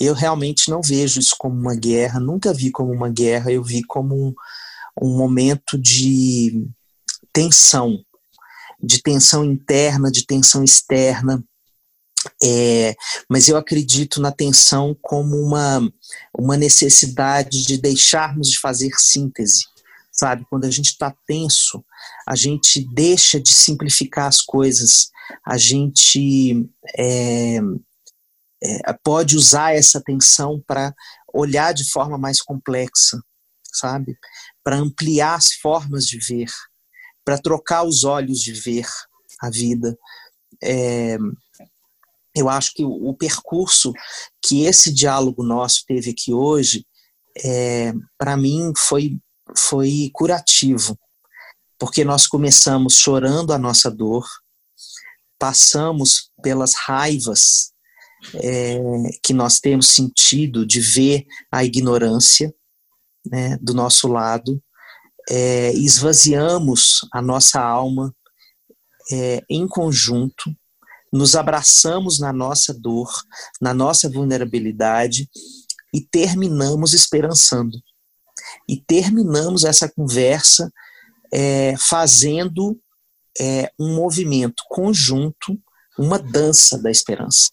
eu 0.00 0.14
realmente 0.14 0.70
não 0.70 0.80
vejo 0.80 1.20
isso 1.20 1.34
como 1.38 1.58
uma 1.58 1.74
guerra, 1.74 2.20
nunca 2.20 2.52
vi 2.52 2.70
como 2.70 2.92
uma 2.92 3.08
guerra, 3.08 3.50
eu 3.50 3.62
vi 3.62 3.82
como 3.82 4.14
um, 4.14 4.34
um 5.00 5.16
momento 5.16 5.78
de 5.78 6.66
tensão, 7.32 8.04
de 8.82 9.00
tensão 9.00 9.44
interna, 9.44 10.10
de 10.10 10.26
tensão 10.26 10.64
externa. 10.64 11.42
É, 12.42 12.94
mas 13.28 13.48
eu 13.48 13.56
acredito 13.56 14.20
na 14.20 14.32
tensão 14.32 14.96
como 15.00 15.36
uma, 15.36 15.80
uma 16.36 16.56
necessidade 16.56 17.64
de 17.64 17.78
deixarmos 17.78 18.48
de 18.48 18.58
fazer 18.58 18.90
síntese, 18.96 19.64
sabe? 20.10 20.46
Quando 20.48 20.64
a 20.64 20.70
gente 20.70 20.90
está 20.90 21.14
tenso, 21.26 21.84
a 22.28 22.36
gente 22.36 22.86
deixa 22.94 23.40
de 23.40 23.52
simplificar 23.52 24.26
as 24.26 24.40
coisas, 24.40 25.10
a 25.44 25.56
gente 25.56 26.68
é, 26.96 27.58
é, 28.62 28.92
pode 29.02 29.36
usar 29.36 29.74
essa 29.74 30.00
tensão 30.00 30.62
para 30.66 30.94
olhar 31.34 31.72
de 31.72 31.90
forma 31.90 32.16
mais 32.16 32.40
complexa, 32.40 33.20
sabe? 33.72 34.16
Para 34.62 34.76
ampliar 34.76 35.34
as 35.34 35.52
formas 35.54 36.06
de 36.06 36.18
ver 36.18 36.48
para 37.24 37.38
trocar 37.38 37.84
os 37.84 38.04
olhos 38.04 38.40
de 38.40 38.52
ver 38.52 38.86
a 39.40 39.50
vida. 39.50 39.96
É, 40.62 41.18
eu 42.34 42.48
acho 42.48 42.72
que 42.74 42.84
o, 42.84 43.08
o, 43.10 43.14
percurso 43.14 43.92
que 44.42 44.64
esse 44.64 44.92
diálogo 44.92 45.42
nosso 45.42 45.84
teve 45.86 46.10
aqui 46.10 46.32
hoje, 46.32 46.86
é, 47.44 47.92
para 48.18 48.36
mim, 48.36 48.72
foi, 48.76 49.18
foi 49.56 50.10
curativo, 50.12 50.98
porque 51.78 52.04
nós 52.04 52.26
começamos 52.26 52.96
chorando 52.96 53.52
a 53.52 53.58
nossa 53.58 53.90
dor, 53.90 54.26
passamos 55.38 56.30
pelas 56.42 56.74
raivas 56.74 57.72
é, 58.34 58.78
que 59.22 59.32
nós 59.32 59.58
temos 59.58 59.88
sentido 59.88 60.64
de 60.64 60.80
ver 60.80 61.26
a 61.50 61.64
ignorância 61.64 62.54
né, 63.26 63.58
do 63.60 63.74
nosso 63.74 64.08
lado, 64.08 64.62
é, 65.30 65.72
esvaziamos 65.72 67.06
a 67.12 67.22
nossa 67.22 67.60
alma 67.60 68.14
é, 69.10 69.42
em 69.48 69.66
conjunto, 69.66 70.54
nos 71.12 71.36
abraçamos 71.36 72.18
na 72.18 72.32
nossa 72.32 72.72
dor, 72.72 73.10
na 73.60 73.74
nossa 73.74 74.08
vulnerabilidade 74.08 75.28
e 75.94 76.00
terminamos 76.00 76.94
esperançando. 76.94 77.78
E 78.68 78.80
terminamos 78.80 79.64
essa 79.64 79.88
conversa 79.88 80.72
é, 81.32 81.74
fazendo 81.78 82.80
é, 83.38 83.70
um 83.78 83.94
movimento 83.94 84.62
conjunto, 84.68 85.58
uma 85.98 86.18
dança 86.18 86.78
da 86.78 86.90
esperança. 86.90 87.50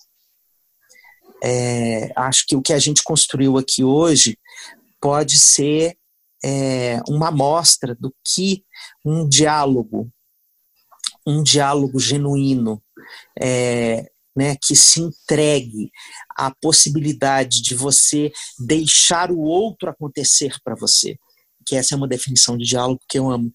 É, 1.44 2.12
acho 2.16 2.46
que 2.48 2.56
o 2.56 2.62
que 2.62 2.74
a 2.74 2.80
gente 2.80 3.04
construiu 3.04 3.58
aqui 3.58 3.84
hoje 3.84 4.38
pode 5.02 5.40
ser 5.40 5.98
é, 6.44 7.00
uma 7.08 7.30
amostra 7.30 7.96
do 7.96 8.14
que 8.26 8.64
um 9.04 9.28
diálogo, 9.28 10.12
um 11.26 11.44
diálogo 11.44 12.00
genuíno, 12.00 12.82
é, 13.40 14.10
né, 14.36 14.56
que 14.62 14.76
se 14.76 15.02
entregue 15.02 15.92
à 16.36 16.54
possibilidade 16.62 17.62
de 17.62 17.76
você 17.76 18.32
deixar 18.58 19.32
o 19.32 19.40
outro 19.40 19.90
acontecer 19.90 20.56
para 20.64 20.76
você. 20.76 21.18
Que 21.66 21.76
essa 21.76 21.94
é 21.94 21.98
uma 21.98 22.08
definição 22.08 22.58
de 22.58 22.66
diálogo 22.66 23.02
que 23.08 23.20
eu 23.20 23.30
amo. 23.30 23.54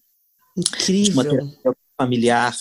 Incrível. 0.57 1.23
uma 1.63 1.75
familiar 1.97 2.55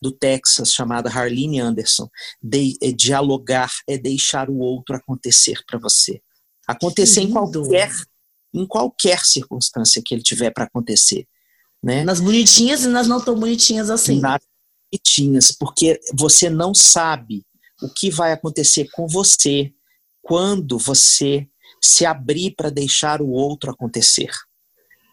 do 0.00 0.10
Texas 0.10 0.72
chamada 0.72 1.08
Harlene 1.08 1.60
Anderson. 1.60 2.08
De, 2.42 2.76
é, 2.82 2.92
dialogar 2.92 3.72
é 3.88 3.96
deixar 3.96 4.50
o 4.50 4.58
outro 4.58 4.96
acontecer 4.96 5.60
para 5.66 5.78
você. 5.78 6.20
Acontecer 6.66 7.22
em 7.22 7.30
qualquer 7.30 7.90
em 8.52 8.66
qualquer 8.66 9.24
circunstância 9.24 10.02
que 10.04 10.14
ele 10.14 10.22
tiver 10.22 10.50
para 10.50 10.64
acontecer. 10.64 11.26
Né? 11.82 12.04
Nas 12.04 12.20
bonitinhas 12.20 12.84
e 12.84 12.88
nas 12.88 13.08
não 13.08 13.20
tão 13.20 13.38
bonitinhas 13.38 13.90
assim. 13.90 14.20
Nas 14.20 14.42
bonitinhas, 14.90 15.52
porque 15.52 15.98
você 16.14 16.50
não 16.50 16.74
sabe 16.74 17.44
o 17.82 17.88
que 17.88 18.10
vai 18.10 18.32
acontecer 18.32 18.88
com 18.92 19.06
você 19.06 19.72
quando 20.22 20.78
você 20.78 21.48
se 21.82 22.04
abrir 22.04 22.54
para 22.54 22.70
deixar 22.70 23.22
o 23.22 23.30
outro 23.30 23.70
acontecer. 23.70 24.30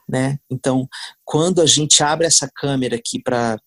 Né? 0.08 0.40
Então, 0.50 0.88
quando 1.24 1.62
a 1.62 1.66
gente 1.66 2.04
abre 2.04 2.28
essa 2.28 2.50
câmera 2.54 2.96
aqui 2.96 3.22
para 3.22 3.60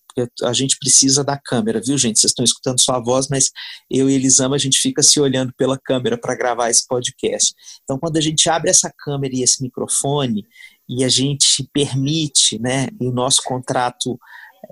a 0.43 0.53
gente 0.53 0.77
precisa 0.77 1.23
da 1.23 1.37
câmera, 1.37 1.81
viu, 1.83 1.97
gente? 1.97 2.19
Vocês 2.19 2.31
estão 2.31 2.45
escutando 2.45 2.81
sua 2.81 2.99
voz, 2.99 3.27
mas 3.29 3.51
eu 3.89 4.09
e 4.09 4.13
Elisama, 4.13 4.55
a 4.55 4.59
gente 4.59 4.79
fica 4.79 5.01
se 5.01 5.19
olhando 5.19 5.53
pela 5.57 5.77
câmera 5.77 6.17
para 6.17 6.35
gravar 6.35 6.69
esse 6.69 6.87
podcast. 6.87 7.53
Então, 7.83 7.97
quando 7.97 8.17
a 8.17 8.21
gente 8.21 8.49
abre 8.49 8.69
essa 8.69 8.91
câmera 8.97 9.35
e 9.35 9.43
esse 9.43 9.61
microfone 9.61 10.45
e 10.89 11.03
a 11.03 11.09
gente 11.09 11.67
permite, 11.73 12.59
né, 12.59 12.87
o 12.99 13.11
nosso 13.11 13.41
contrato 13.43 14.19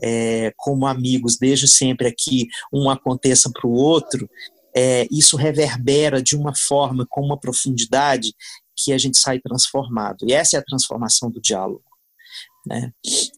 é, 0.02 0.54
como 0.58 0.86
amigos, 0.86 1.38
desde 1.38 1.68
sempre 1.68 2.08
aqui, 2.08 2.48
um 2.74 2.90
aconteça 2.90 3.50
para 3.52 3.68
o 3.68 3.74
outro, 3.74 4.30
é, 4.76 5.08
isso 5.12 5.36
reverbera 5.36 6.22
de 6.22 6.36
uma 6.36 6.56
forma, 6.56 7.06
com 7.10 7.22
uma 7.22 7.40
profundidade, 7.40 8.34
que 8.76 8.94
a 8.94 8.98
gente 8.98 9.18
sai 9.18 9.40
transformado. 9.40 10.26
E 10.28 10.34
essa 10.34 10.56
é 10.56 10.60
a 10.60 10.64
transformação 10.64 11.30
do 11.30 11.42
diálogo. 11.42 11.84
Né? 12.66 12.92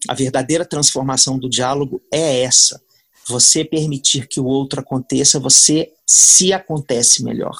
A 0.08 0.14
verdadeira 0.14 0.66
transformação 0.66 1.38
do 1.38 1.50
diálogo 1.50 2.02
é 2.14 2.42
essa. 2.42 2.82
Você 3.28 3.64
permitir 3.64 4.28
que 4.28 4.40
o 4.40 4.46
outro 4.46 4.80
aconteça, 4.80 5.40
você 5.40 5.92
se 6.08 6.52
acontece 6.52 7.24
melhor. 7.24 7.56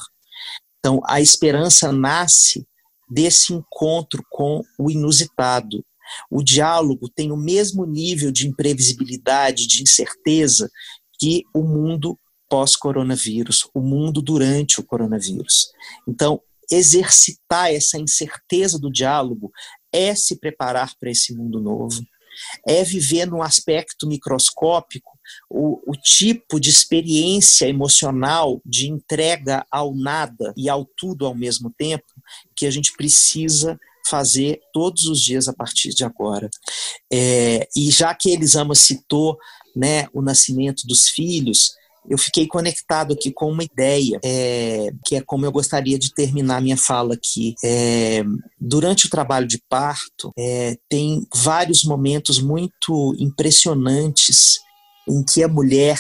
Então, 0.80 1.00
a 1.06 1.22
esperança 1.22 1.92
nasce 1.92 2.66
desse 3.10 3.54
encontro 3.54 4.24
com 4.30 4.64
o 4.80 4.90
inusitado. 4.90 5.86
O 6.30 6.44
diálogo 6.44 7.08
tem 7.08 7.32
o 7.32 7.38
mesmo 7.38 7.86
nível 7.86 8.32
de 8.32 8.48
imprevisibilidade, 8.48 9.68
de 9.68 9.84
incerteza 9.84 10.70
e 11.22 11.44
o 11.54 11.62
mundo 11.62 12.20
pós-coronavírus, 12.50 13.70
o 13.74 13.80
mundo 13.80 14.22
durante 14.22 14.80
o 14.80 14.84
coronavírus. 14.84 15.72
Então, 16.08 16.42
exercitar 16.70 17.72
essa 17.72 17.98
incerteza 17.98 18.80
do 18.80 18.92
diálogo 18.92 19.52
é 19.94 20.16
se 20.16 20.38
preparar 20.38 20.94
para 21.00 21.12
esse 21.12 21.34
mundo 21.34 21.60
novo, 21.60 22.02
é 22.68 22.84
viver 22.84 23.26
num 23.26 23.42
aspecto 23.42 24.08
microscópico 24.08 25.12
o, 25.50 25.82
o, 25.86 25.96
tipo 25.96 26.60
de 26.60 26.70
experiência 26.70 27.68
emocional 27.68 28.62
de 28.66 28.90
entrega 28.90 29.66
ao 29.70 29.94
nada 29.94 30.54
e 30.58 30.70
ao 30.70 30.86
tudo 30.86 31.26
ao 31.26 31.36
mesmo 31.36 31.70
tempo 31.78 32.06
que 32.56 32.66
a 32.66 32.72
gente 32.72 32.94
precisa 32.96 33.80
fazer 34.10 34.60
todos 34.74 35.06
os 35.06 35.22
dias 35.22 35.48
a 35.48 35.54
partir 35.54 35.90
de 35.90 36.04
agora. 36.04 36.50
É, 37.12 37.68
e 37.76 37.92
já 37.92 38.14
que 38.14 38.32
Elisama 38.32 38.76
citou 38.76 39.38
né, 39.76 40.08
o 40.14 40.22
nascimento 40.22 40.86
dos 40.86 41.10
filhos, 41.10 41.76
eu 42.10 42.18
fiquei 42.18 42.48
conectado 42.48 43.14
aqui 43.14 43.32
com 43.32 43.52
uma 43.52 43.64
ideia, 43.64 44.20
é, 44.24 44.92
que 45.06 45.16
é 45.16 45.22
como 45.22 45.46
eu 45.46 45.52
gostaria 45.52 46.00
de 46.00 46.14
terminar 46.14 46.62
minha 46.62 46.78
fala 46.78 47.14
aqui. 47.14 47.56
É, 47.64 48.24
durante 48.60 49.06
o 49.06 49.10
trabalho 49.10 49.48
de 49.48 49.62
parto, 49.70 50.32
é, 50.38 50.78
tem 50.90 51.28
vários 51.34 51.84
momentos 51.84 52.42
muito 52.42 53.16
impressionantes 53.20 54.60
em 55.08 55.24
que 55.24 55.44
a 55.44 55.48
mulher 55.48 56.00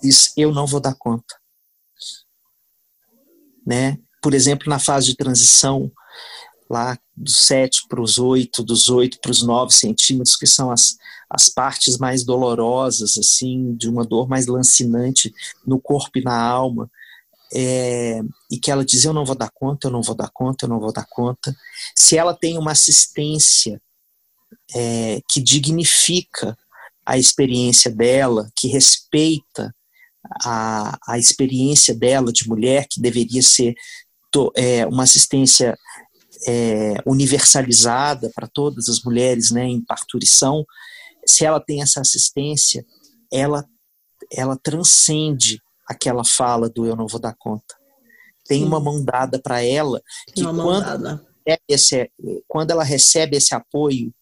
diz: 0.00 0.32
Eu 0.36 0.52
não 0.52 0.66
vou 0.66 0.80
dar 0.80 0.94
conta. 0.94 1.34
Né? 3.66 3.98
Por 4.22 4.34
exemplo, 4.34 4.68
na 4.68 4.78
fase 4.78 5.06
de 5.06 5.16
transição, 5.16 5.90
lá 6.70 6.96
dos 7.16 7.46
7 7.46 7.86
para 7.88 8.00
os 8.00 8.18
8, 8.18 8.62
dos 8.62 8.88
8 8.88 9.18
para 9.20 9.30
os 9.30 9.42
9 9.42 9.72
centímetros, 9.72 10.36
que 10.36 10.46
são 10.46 10.70
as, 10.70 10.96
as 11.32 11.48
partes 11.48 11.96
mais 11.96 12.24
dolorosas, 12.24 13.16
assim, 13.16 13.74
de 13.74 13.88
uma 13.88 14.04
dor 14.04 14.28
mais 14.28 14.46
lancinante 14.46 15.32
no 15.66 15.80
corpo 15.80 16.18
e 16.18 16.22
na 16.22 16.38
alma, 16.38 16.90
é, 17.54 18.20
e 18.50 18.58
que 18.58 18.70
ela 18.70 18.84
diz: 18.84 19.04
Eu 19.04 19.14
não 19.14 19.24
vou 19.24 19.34
dar 19.34 19.50
conta, 19.50 19.86
eu 19.86 19.90
não 19.90 20.02
vou 20.02 20.14
dar 20.14 20.30
conta, 20.30 20.66
eu 20.66 20.68
não 20.68 20.78
vou 20.78 20.92
dar 20.92 21.06
conta. 21.08 21.56
Se 21.96 22.18
ela 22.18 22.34
tem 22.34 22.58
uma 22.58 22.72
assistência 22.72 23.80
é, 24.74 25.20
que 25.26 25.40
dignifica 25.40 26.56
a 27.04 27.16
experiência 27.16 27.90
dela, 27.90 28.50
que 28.54 28.68
respeita 28.68 29.74
a, 30.44 30.98
a 31.08 31.18
experiência 31.18 31.94
dela 31.94 32.30
de 32.30 32.46
mulher, 32.46 32.86
que 32.90 33.00
deveria 33.00 33.42
ser 33.42 33.74
to, 34.30 34.52
é, 34.54 34.86
uma 34.86 35.04
assistência 35.04 35.76
é, 36.46 36.94
universalizada 37.06 38.30
para 38.34 38.46
todas 38.46 38.88
as 38.88 39.02
mulheres 39.02 39.50
né, 39.50 39.64
em 39.64 39.80
parturição, 39.80 40.64
se 41.26 41.44
ela 41.44 41.60
tem 41.60 41.82
essa 41.82 42.00
assistência, 42.00 42.84
ela, 43.32 43.64
ela 44.30 44.56
transcende 44.56 45.60
aquela 45.86 46.24
fala 46.24 46.68
do 46.68 46.86
eu 46.86 46.96
não 46.96 47.06
vou 47.06 47.20
dar 47.20 47.34
conta. 47.34 47.74
Tem 48.46 48.64
uma 48.64 48.80
mão 48.80 49.04
dada 49.04 49.40
para 49.40 49.62
ela 49.62 50.02
que 50.34 50.42
quando, 50.42 51.20
esse, 51.68 52.10
quando 52.48 52.70
ela 52.70 52.82
recebe 52.82 53.36
esse 53.36 53.54
apoio, 53.54 54.12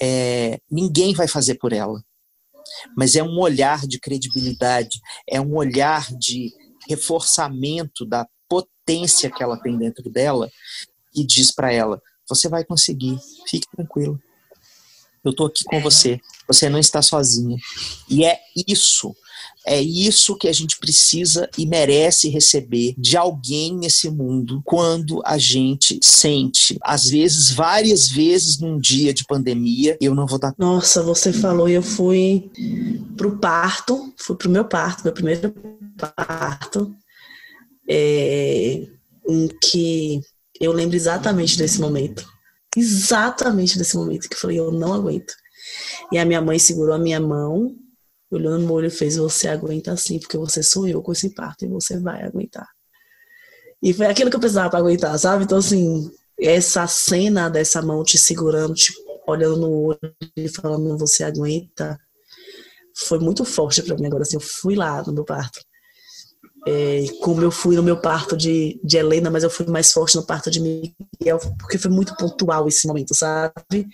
é, 0.00 0.58
ninguém 0.70 1.14
vai 1.14 1.26
fazer 1.26 1.56
por 1.56 1.72
ela. 1.72 2.02
Mas 2.96 3.16
é 3.16 3.22
um 3.22 3.38
olhar 3.38 3.86
de 3.86 3.98
credibilidade, 3.98 5.00
é 5.28 5.40
um 5.40 5.56
olhar 5.56 6.06
de 6.16 6.52
reforçamento 6.88 8.06
da 8.06 8.26
potência 8.48 9.30
que 9.30 9.42
ela 9.42 9.60
tem 9.60 9.76
dentro 9.76 10.08
dela 10.10 10.48
e 11.14 11.26
diz 11.26 11.52
para 11.52 11.72
ela: 11.72 12.00
você 12.28 12.48
vai 12.48 12.64
conseguir, 12.64 13.18
fique 13.48 13.66
tranquilo. 13.76 14.20
Eu 15.24 15.32
estou 15.32 15.46
aqui 15.46 15.64
com 15.64 15.80
você. 15.80 16.18
Você 16.46 16.68
não 16.68 16.78
está 16.78 17.02
sozinha. 17.02 17.56
E 18.08 18.24
é 18.24 18.38
isso. 18.66 19.14
É 19.66 19.80
isso 19.80 20.36
que 20.36 20.48
a 20.48 20.52
gente 20.52 20.78
precisa 20.78 21.48
e 21.58 21.66
merece 21.66 22.28
receber 22.28 22.94
de 22.96 23.16
alguém 23.16 23.76
nesse 23.76 24.10
mundo 24.10 24.62
quando 24.64 25.20
a 25.24 25.36
gente 25.36 26.00
sente, 26.02 26.78
às 26.82 27.08
vezes, 27.10 27.50
várias 27.50 28.08
vezes 28.08 28.58
num 28.58 28.80
dia 28.80 29.12
de 29.12 29.24
pandemia, 29.24 29.98
eu 30.00 30.14
não 30.14 30.26
vou 30.26 30.38
dar. 30.38 30.54
Nossa, 30.58 31.02
você 31.02 31.32
falou 31.32 31.68
e 31.68 31.74
eu 31.74 31.82
fui 31.82 32.50
pro 33.16 33.38
parto, 33.38 34.12
fui 34.16 34.34
pro 34.36 34.50
meu 34.50 34.64
parto, 34.64 35.04
meu 35.04 35.12
primeiro 35.12 35.54
parto, 36.16 36.94
é, 37.88 38.86
em 39.28 39.48
que 39.62 40.20
eu 40.58 40.72
lembro 40.72 40.96
exatamente 40.96 41.58
desse 41.58 41.80
momento. 41.80 42.26
Exatamente 42.76 43.76
desse 43.76 43.96
momento 43.96 44.28
que 44.28 44.34
eu 44.34 44.38
falei, 44.38 44.58
eu 44.58 44.70
não 44.70 44.94
aguento. 44.94 45.32
E 46.12 46.18
a 46.18 46.24
minha 46.24 46.40
mãe 46.40 46.58
segurou 46.58 46.94
a 46.94 46.98
minha 46.98 47.20
mão, 47.20 47.76
olhou 48.30 48.58
no 48.58 48.72
olho 48.72 48.86
e 48.86 48.90
fez: 48.90 49.16
Você 49.16 49.48
aguenta 49.48 49.96
sim, 49.96 50.18
porque 50.18 50.38
você 50.38 50.62
sonhou 50.62 51.02
com 51.02 51.12
esse 51.12 51.34
parto 51.34 51.64
e 51.64 51.68
você 51.68 51.98
vai 51.98 52.22
aguentar. 52.22 52.68
E 53.82 53.92
foi 53.92 54.06
aquilo 54.06 54.30
que 54.30 54.36
eu 54.36 54.40
precisava 54.40 54.70
para 54.70 54.78
aguentar, 54.78 55.18
sabe? 55.18 55.44
Então, 55.44 55.58
assim, 55.58 56.10
essa 56.38 56.86
cena 56.86 57.48
dessa 57.48 57.82
mão 57.82 58.04
te 58.04 58.18
segurando, 58.18 58.74
te 58.74 58.92
olhando 59.26 59.56
no 59.56 59.70
olho 59.70 60.14
e 60.36 60.48
falando: 60.48 60.96
Você 60.98 61.24
aguenta, 61.24 61.98
foi 62.96 63.18
muito 63.18 63.44
forte 63.44 63.82
para 63.82 63.96
mim. 63.96 64.06
Agora, 64.06 64.22
assim, 64.22 64.36
eu 64.36 64.40
fui 64.40 64.74
lá 64.74 65.02
no 65.02 65.12
meu 65.12 65.24
parto 65.24 65.60
é, 66.66 67.04
como 67.20 67.42
eu 67.42 67.50
fui 67.50 67.76
no 67.76 67.82
meu 67.82 68.00
parto 68.00 68.36
de, 68.36 68.78
de 68.84 68.96
Helena, 68.98 69.30
mas 69.30 69.42
eu 69.42 69.50
fui 69.50 69.66
mais 69.66 69.92
forte 69.92 70.16
no 70.16 70.26
parto 70.26 70.50
de 70.50 70.60
Miguel, 71.20 71.38
porque 71.58 71.78
foi 71.78 71.90
muito 71.90 72.16
pontual 72.16 72.66
esse 72.66 72.86
momento, 72.86 73.14
sabe? 73.14 73.86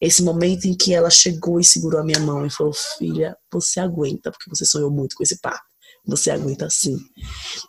Esse 0.00 0.22
momento 0.22 0.66
em 0.66 0.76
que 0.76 0.94
ela 0.94 1.10
chegou 1.10 1.58
e 1.58 1.64
segurou 1.64 2.00
a 2.00 2.04
minha 2.04 2.20
mão 2.20 2.44
e 2.44 2.50
falou: 2.50 2.72
Filha, 2.72 3.36
você 3.50 3.80
aguenta, 3.80 4.30
porque 4.30 4.50
você 4.50 4.64
sonhou 4.64 4.90
muito 4.90 5.16
com 5.16 5.22
esse 5.22 5.40
parto. 5.40 5.64
Você 6.06 6.30
aguenta 6.30 6.68
sim. 6.70 6.98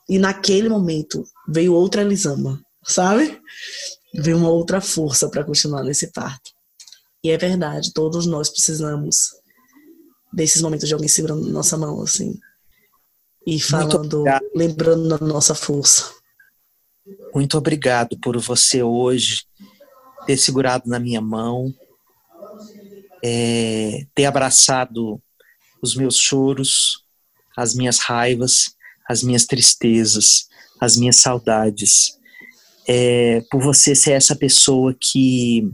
E 0.07 0.19
naquele 0.19 0.69
momento 0.69 1.23
veio 1.47 1.73
outra 1.73 2.01
Elisama, 2.01 2.61
sabe? 2.85 3.39
Veio 4.13 4.37
uma 4.37 4.49
outra 4.49 4.81
força 4.81 5.29
para 5.29 5.43
continuar 5.43 5.83
nesse 5.83 6.11
parto. 6.11 6.51
E 7.23 7.31
é 7.31 7.37
verdade, 7.37 7.93
todos 7.93 8.25
nós 8.25 8.49
precisamos 8.49 9.31
desses 10.31 10.61
momentos 10.61 10.87
de 10.87 10.93
alguém 10.93 11.09
segurando 11.09 11.49
nossa 11.49 11.77
mão, 11.77 12.01
assim 12.01 12.37
e 13.47 13.61
falando, 13.61 14.25
lembrando 14.53 15.07
da 15.07 15.25
nossa 15.25 15.55
força. 15.55 16.11
Muito 17.33 17.57
obrigado 17.57 18.17
por 18.19 18.37
você 18.39 18.81
hoje 18.81 19.43
ter 20.25 20.37
segurado 20.37 20.89
na 20.89 20.99
minha 20.99 21.21
mão, 21.21 21.73
é, 23.23 24.05
ter 24.13 24.25
abraçado 24.25 25.21
os 25.81 25.95
meus 25.95 26.17
choros, 26.17 27.03
as 27.55 27.73
minhas 27.73 27.99
raivas, 27.99 28.75
as 29.07 29.23
minhas 29.23 29.45
tristezas, 29.45 30.47
as 30.79 30.95
minhas 30.97 31.17
saudades, 31.17 32.17
é, 32.87 33.41
por 33.49 33.61
você 33.61 33.95
ser 33.95 34.11
essa 34.11 34.35
pessoa 34.35 34.95
que, 34.99 35.69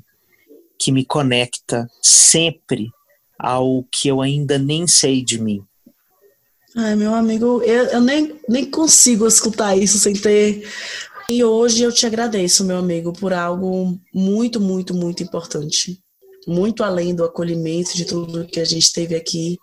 que 0.79 0.91
me 0.91 1.05
conecta 1.05 1.87
sempre 2.01 2.89
ao 3.37 3.83
que 3.91 4.07
eu 4.07 4.21
ainda 4.21 4.57
nem 4.57 4.87
sei 4.87 5.23
de 5.23 5.41
mim. 5.41 5.63
Ai, 6.75 6.95
meu 6.95 7.13
amigo, 7.13 7.61
eu, 7.61 7.85
eu 7.85 8.01
nem, 8.01 8.35
nem 8.49 8.65
consigo 8.65 9.27
escutar 9.27 9.77
isso 9.77 9.99
sem 9.99 10.13
ter. 10.13 10.67
E 11.33 11.43
hoje 11.43 11.81
eu 11.81 11.91
te 11.91 12.05
agradeço, 12.05 12.63
meu 12.63 12.77
amigo, 12.77 13.11
por 13.11 13.33
algo 13.33 13.99
muito, 14.13 14.61
muito, 14.61 14.93
muito 14.93 15.23
importante. 15.23 15.99
Muito 16.47 16.83
além 16.83 17.15
do 17.15 17.23
acolhimento 17.23 17.97
de 17.97 18.05
tudo 18.05 18.45
que 18.45 18.59
a 18.59 18.63
gente 18.63 18.93
teve 18.93 19.15
aqui, 19.15 19.57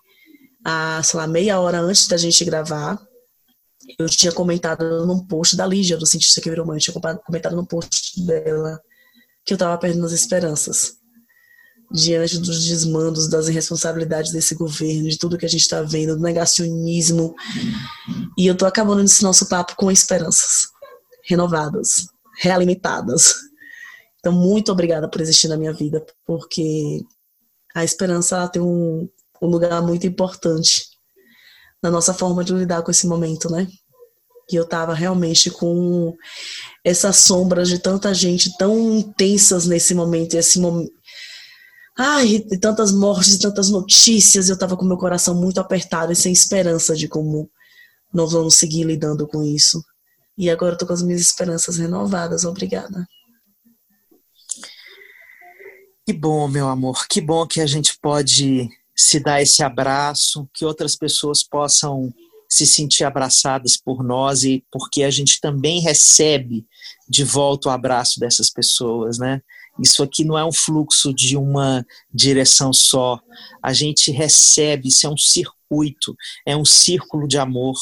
a, 0.64 1.00
sei 1.04 1.20
lá, 1.20 1.28
meia 1.28 1.60
hora 1.60 1.78
antes 1.78 2.08
da 2.08 2.16
gente 2.16 2.44
gravar. 2.44 3.00
Eu 3.96 4.08
tinha 4.08 4.32
comentado 4.32 5.06
num 5.06 5.24
post 5.24 5.56
da 5.56 5.64
Lígia, 5.64 5.96
do 5.96 6.04
cientista 6.04 6.40
que 6.40 6.50
virou 6.50 6.66
mãe, 6.66 6.76
eu 6.76 6.80
tinha 6.80 7.16
comentado 7.24 7.54
no 7.54 7.64
post 7.64 8.20
dela 8.26 8.80
que 9.44 9.54
eu 9.54 9.58
tava 9.58 9.78
perdendo 9.78 10.06
as 10.06 10.12
esperanças 10.12 10.94
diante 11.92 12.36
dos 12.38 12.66
desmandos, 12.66 13.30
das 13.30 13.46
irresponsabilidades 13.46 14.32
desse 14.32 14.56
governo, 14.56 15.08
de 15.08 15.16
tudo 15.16 15.38
que 15.38 15.46
a 15.46 15.48
gente 15.48 15.62
está 15.62 15.82
vendo, 15.82 16.16
do 16.16 16.22
negacionismo. 16.22 17.32
E 18.36 18.48
eu 18.48 18.56
tô 18.56 18.66
acabando 18.66 19.04
esse 19.04 19.22
nosso 19.22 19.48
papo 19.48 19.76
com 19.76 19.88
esperanças 19.88 20.69
renovadas, 21.30 22.08
realimentadas. 22.38 23.34
Então, 24.18 24.32
muito 24.32 24.72
obrigada 24.72 25.08
por 25.08 25.20
existir 25.20 25.48
na 25.48 25.56
minha 25.56 25.72
vida, 25.72 26.04
porque 26.26 27.00
a 27.74 27.84
esperança 27.84 28.48
tem 28.48 28.60
um, 28.60 29.08
um 29.40 29.46
lugar 29.46 29.80
muito 29.80 30.06
importante 30.06 30.88
na 31.82 31.90
nossa 31.90 32.12
forma 32.12 32.44
de 32.44 32.52
lidar 32.52 32.82
com 32.82 32.90
esse 32.90 33.06
momento, 33.06 33.50
né? 33.50 33.66
E 34.52 34.56
eu 34.56 34.66
tava 34.66 34.92
realmente 34.92 35.50
com 35.50 36.14
essas 36.84 37.18
sombras 37.18 37.68
de 37.68 37.78
tanta 37.78 38.12
gente 38.12 38.56
tão 38.58 38.98
intensas 38.98 39.66
nesse 39.66 39.94
momento, 39.94 40.34
esse 40.34 40.58
momento 40.58 40.92
Ai, 42.02 42.40
tantas 42.62 42.92
mortes, 42.92 43.38
tantas 43.38 43.68
notícias, 43.68 44.48
eu 44.48 44.54
estava 44.54 44.74
com 44.74 44.86
meu 44.86 44.96
coração 44.96 45.34
muito 45.34 45.60
apertado 45.60 46.10
e 46.10 46.16
sem 46.16 46.32
esperança 46.32 46.96
de 46.96 47.06
como 47.06 47.50
nós 48.10 48.32
vamos 48.32 48.54
seguir 48.54 48.84
lidando 48.84 49.26
com 49.26 49.42
isso. 49.42 49.84
E 50.40 50.48
agora 50.48 50.72
estou 50.72 50.88
com 50.88 50.94
as 50.94 51.02
minhas 51.02 51.20
esperanças 51.20 51.76
renovadas. 51.76 52.46
Obrigada. 52.46 53.06
Que 56.06 56.14
bom, 56.14 56.48
meu 56.48 56.66
amor. 56.66 57.06
Que 57.06 57.20
bom 57.20 57.46
que 57.46 57.60
a 57.60 57.66
gente 57.66 57.98
pode 58.00 58.66
se 58.96 59.20
dar 59.20 59.42
esse 59.42 59.62
abraço, 59.62 60.48
que 60.54 60.64
outras 60.64 60.96
pessoas 60.96 61.42
possam 61.42 62.10
se 62.48 62.66
sentir 62.66 63.04
abraçadas 63.04 63.76
por 63.76 64.02
nós 64.02 64.42
e 64.42 64.64
porque 64.72 65.02
a 65.02 65.10
gente 65.10 65.38
também 65.42 65.78
recebe 65.78 66.66
de 67.06 67.22
volta 67.22 67.68
o 67.68 67.72
abraço 67.72 68.18
dessas 68.18 68.48
pessoas, 68.48 69.18
né? 69.18 69.42
Isso 69.78 70.02
aqui 70.02 70.24
não 70.24 70.38
é 70.38 70.44
um 70.44 70.52
fluxo 70.52 71.12
de 71.12 71.36
uma 71.36 71.86
direção 72.10 72.72
só. 72.72 73.20
A 73.62 73.74
gente 73.74 74.10
recebe, 74.10 74.88
isso 74.88 75.06
é 75.06 75.10
um 75.10 75.18
circuito, 75.18 76.16
é 76.46 76.56
um 76.56 76.64
círculo 76.64 77.28
de 77.28 77.36
amor 77.36 77.76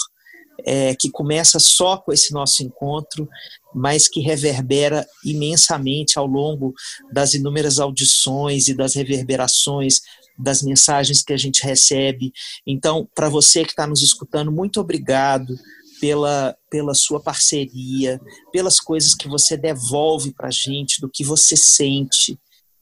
é, 0.67 0.95
que 0.95 1.11
começa 1.11 1.59
só 1.59 1.97
com 1.97 2.13
esse 2.13 2.33
nosso 2.33 2.63
encontro, 2.63 3.29
mas 3.75 4.09
que 4.09 4.21
reverbera 4.21 5.07
imensamente 5.25 6.19
ao 6.19 6.27
longo 6.27 6.75
das 7.13 7.35
inúmeras 7.35 7.79
audições 7.79 8.69
e 8.69 8.75
das 8.75 8.95
reverberações 8.95 10.01
das 10.39 10.63
mensagens 10.63 11.23
que 11.23 11.33
a 11.33 11.37
gente 11.37 11.65
recebe. 11.65 12.33
Então, 12.65 13.09
para 13.15 13.29
você 13.29 13.65
que 13.65 13.71
está 13.71 13.87
nos 13.87 14.03
escutando, 14.03 14.53
muito 14.53 14.81
obrigado 14.81 15.59
pela, 16.01 16.57
pela 16.71 16.95
sua 16.95 17.21
parceria, 17.21 18.21
pelas 18.53 18.79
coisas 18.79 19.15
que 19.15 19.29
você 19.29 19.57
devolve 19.57 20.33
para 20.33 20.49
a 20.49 20.53
gente, 20.53 21.01
do 21.01 21.11
que 21.11 21.25
você 21.25 21.57
sente. 21.57 22.39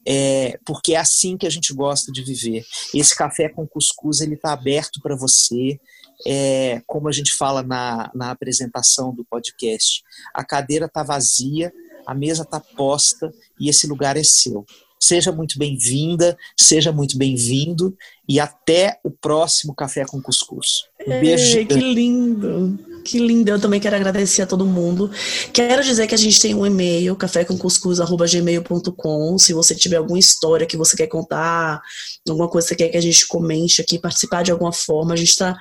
É, 0.07 0.59
porque 0.65 0.93
é 0.93 0.99
assim 0.99 1.37
que 1.37 1.47
a 1.47 1.51
gente 1.51 1.73
gosta 1.73 2.13
de 2.13 2.23
viver. 2.23 2.65
Esse 2.95 3.17
café 3.17 3.49
com 3.49 3.67
cuscuz 3.67 4.21
ele 4.21 4.35
está 4.35 4.53
aberto 4.53 5.01
para 5.03 5.17
você 5.17 5.81
é, 6.27 6.81
como 6.87 7.09
a 7.09 7.13
gente 7.13 7.35
fala 7.35 7.63
na, 7.63 8.11
na 8.15 8.31
apresentação 8.31 9.15
do 9.15 9.25
podcast, 9.25 10.03
a 10.33 10.45
cadeira 10.45 10.87
está 10.87 11.03
vazia, 11.03 11.73
a 12.07 12.15
mesa 12.15 12.43
está 12.43 12.61
posta 12.61 13.33
e 13.59 13.69
esse 13.69 13.87
lugar 13.87 14.17
é 14.17 14.23
seu. 14.23 14.65
Seja 14.99 15.31
muito 15.31 15.59
bem-vinda, 15.59 16.39
seja 16.57 16.91
muito 16.91 17.19
bem-vindo 17.19 17.97
e 18.29 18.41
até 18.41 18.99
o 19.05 19.11
próximo 19.11 19.73
Café 19.75 20.05
com 20.05 20.21
Cuscuz. 20.21 20.85
Um 21.07 21.21
beijo. 21.21 21.59
Ei, 21.59 21.65
que 21.65 21.79
lindo, 21.79 22.77
que 23.05 23.21
lindo. 23.21 23.51
Eu 23.51 23.61
também 23.61 23.79
quero 23.81 23.95
agradecer 23.95 24.43
a 24.43 24.47
todo 24.47 24.67
mundo. 24.67 25.09
Quero 25.53 25.85
dizer 25.85 26.09
que 26.09 26.15
a 26.15 26.19
gente 26.19 26.41
tem 26.41 26.55
um 26.55 26.67
e-mail, 26.67 27.15
cafécomcuscuz.gmail.com. 27.15 29.39
Se 29.39 29.53
você 29.53 29.73
tiver 29.75 29.97
alguma 29.97 30.19
história 30.19 30.67
que 30.67 30.77
você 30.77 30.97
quer 30.97 31.07
contar, 31.07 31.81
alguma 32.29 32.49
coisa 32.49 32.67
que 32.67 32.75
você 32.75 32.77
quer 32.77 32.89
que 32.89 32.97
a 32.97 33.03
gente 33.03 33.29
comente 33.29 33.81
aqui, 33.81 33.97
participar 33.99 34.43
de 34.43 34.51
alguma 34.51 34.73
forma, 34.73 35.15
a 35.15 35.17
gente 35.17 35.31
está 35.31 35.57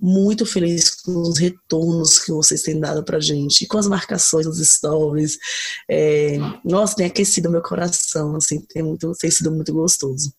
muito 0.00 0.46
feliz 0.46 0.90
com 0.90 1.22
os 1.22 1.38
retornos 1.38 2.18
que 2.18 2.30
vocês 2.30 2.62
têm 2.62 2.78
dado 2.78 3.04
pra 3.04 3.18
gente, 3.18 3.66
com 3.66 3.78
as 3.78 3.88
marcações 3.88 4.46
nos 4.46 4.58
stories. 4.58 5.38
É, 5.88 6.38
nossa, 6.64 6.96
tem 6.96 7.06
aquecido 7.06 7.50
meu 7.50 7.62
coração, 7.62 8.36
assim, 8.36 8.60
tem, 8.60 8.82
muito, 8.82 9.12
tem 9.18 9.30
sido 9.30 9.50
muito 9.50 9.72
gostoso. 9.72 10.32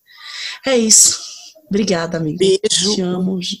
É 0.66 0.76
isso. 0.76 1.29
Obrigada, 1.70 2.18
amiga. 2.18 2.38
Beijo. 2.38 2.94
Te 2.94 3.00
amo. 3.00 3.36
Beijo, 3.36 3.58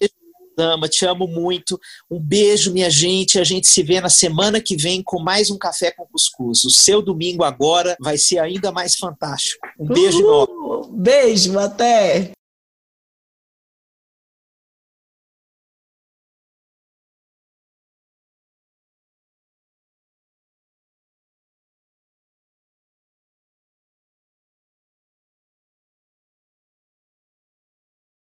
Dama, 0.56 0.88
te 0.88 1.06
amo 1.06 1.26
muito. 1.26 1.80
Um 2.10 2.20
beijo, 2.20 2.72
minha 2.72 2.90
gente. 2.90 3.38
A 3.38 3.44
gente 3.44 3.66
se 3.66 3.82
vê 3.82 3.98
na 4.00 4.10
semana 4.10 4.60
que 4.60 4.76
vem 4.76 5.02
com 5.02 5.18
mais 5.18 5.48
um 5.48 5.56
Café 5.56 5.90
com 5.90 6.04
Cuscuz. 6.04 6.64
O 6.64 6.70
seu 6.70 7.00
domingo 7.00 7.44
agora 7.44 7.96
vai 7.98 8.18
ser 8.18 8.38
ainda 8.40 8.70
mais 8.70 8.96
fantástico. 8.96 9.66
Um 9.78 9.86
beijo 9.86 10.22
Uhul. 10.22 10.90
Beijo, 10.92 11.58
até! 11.58 12.32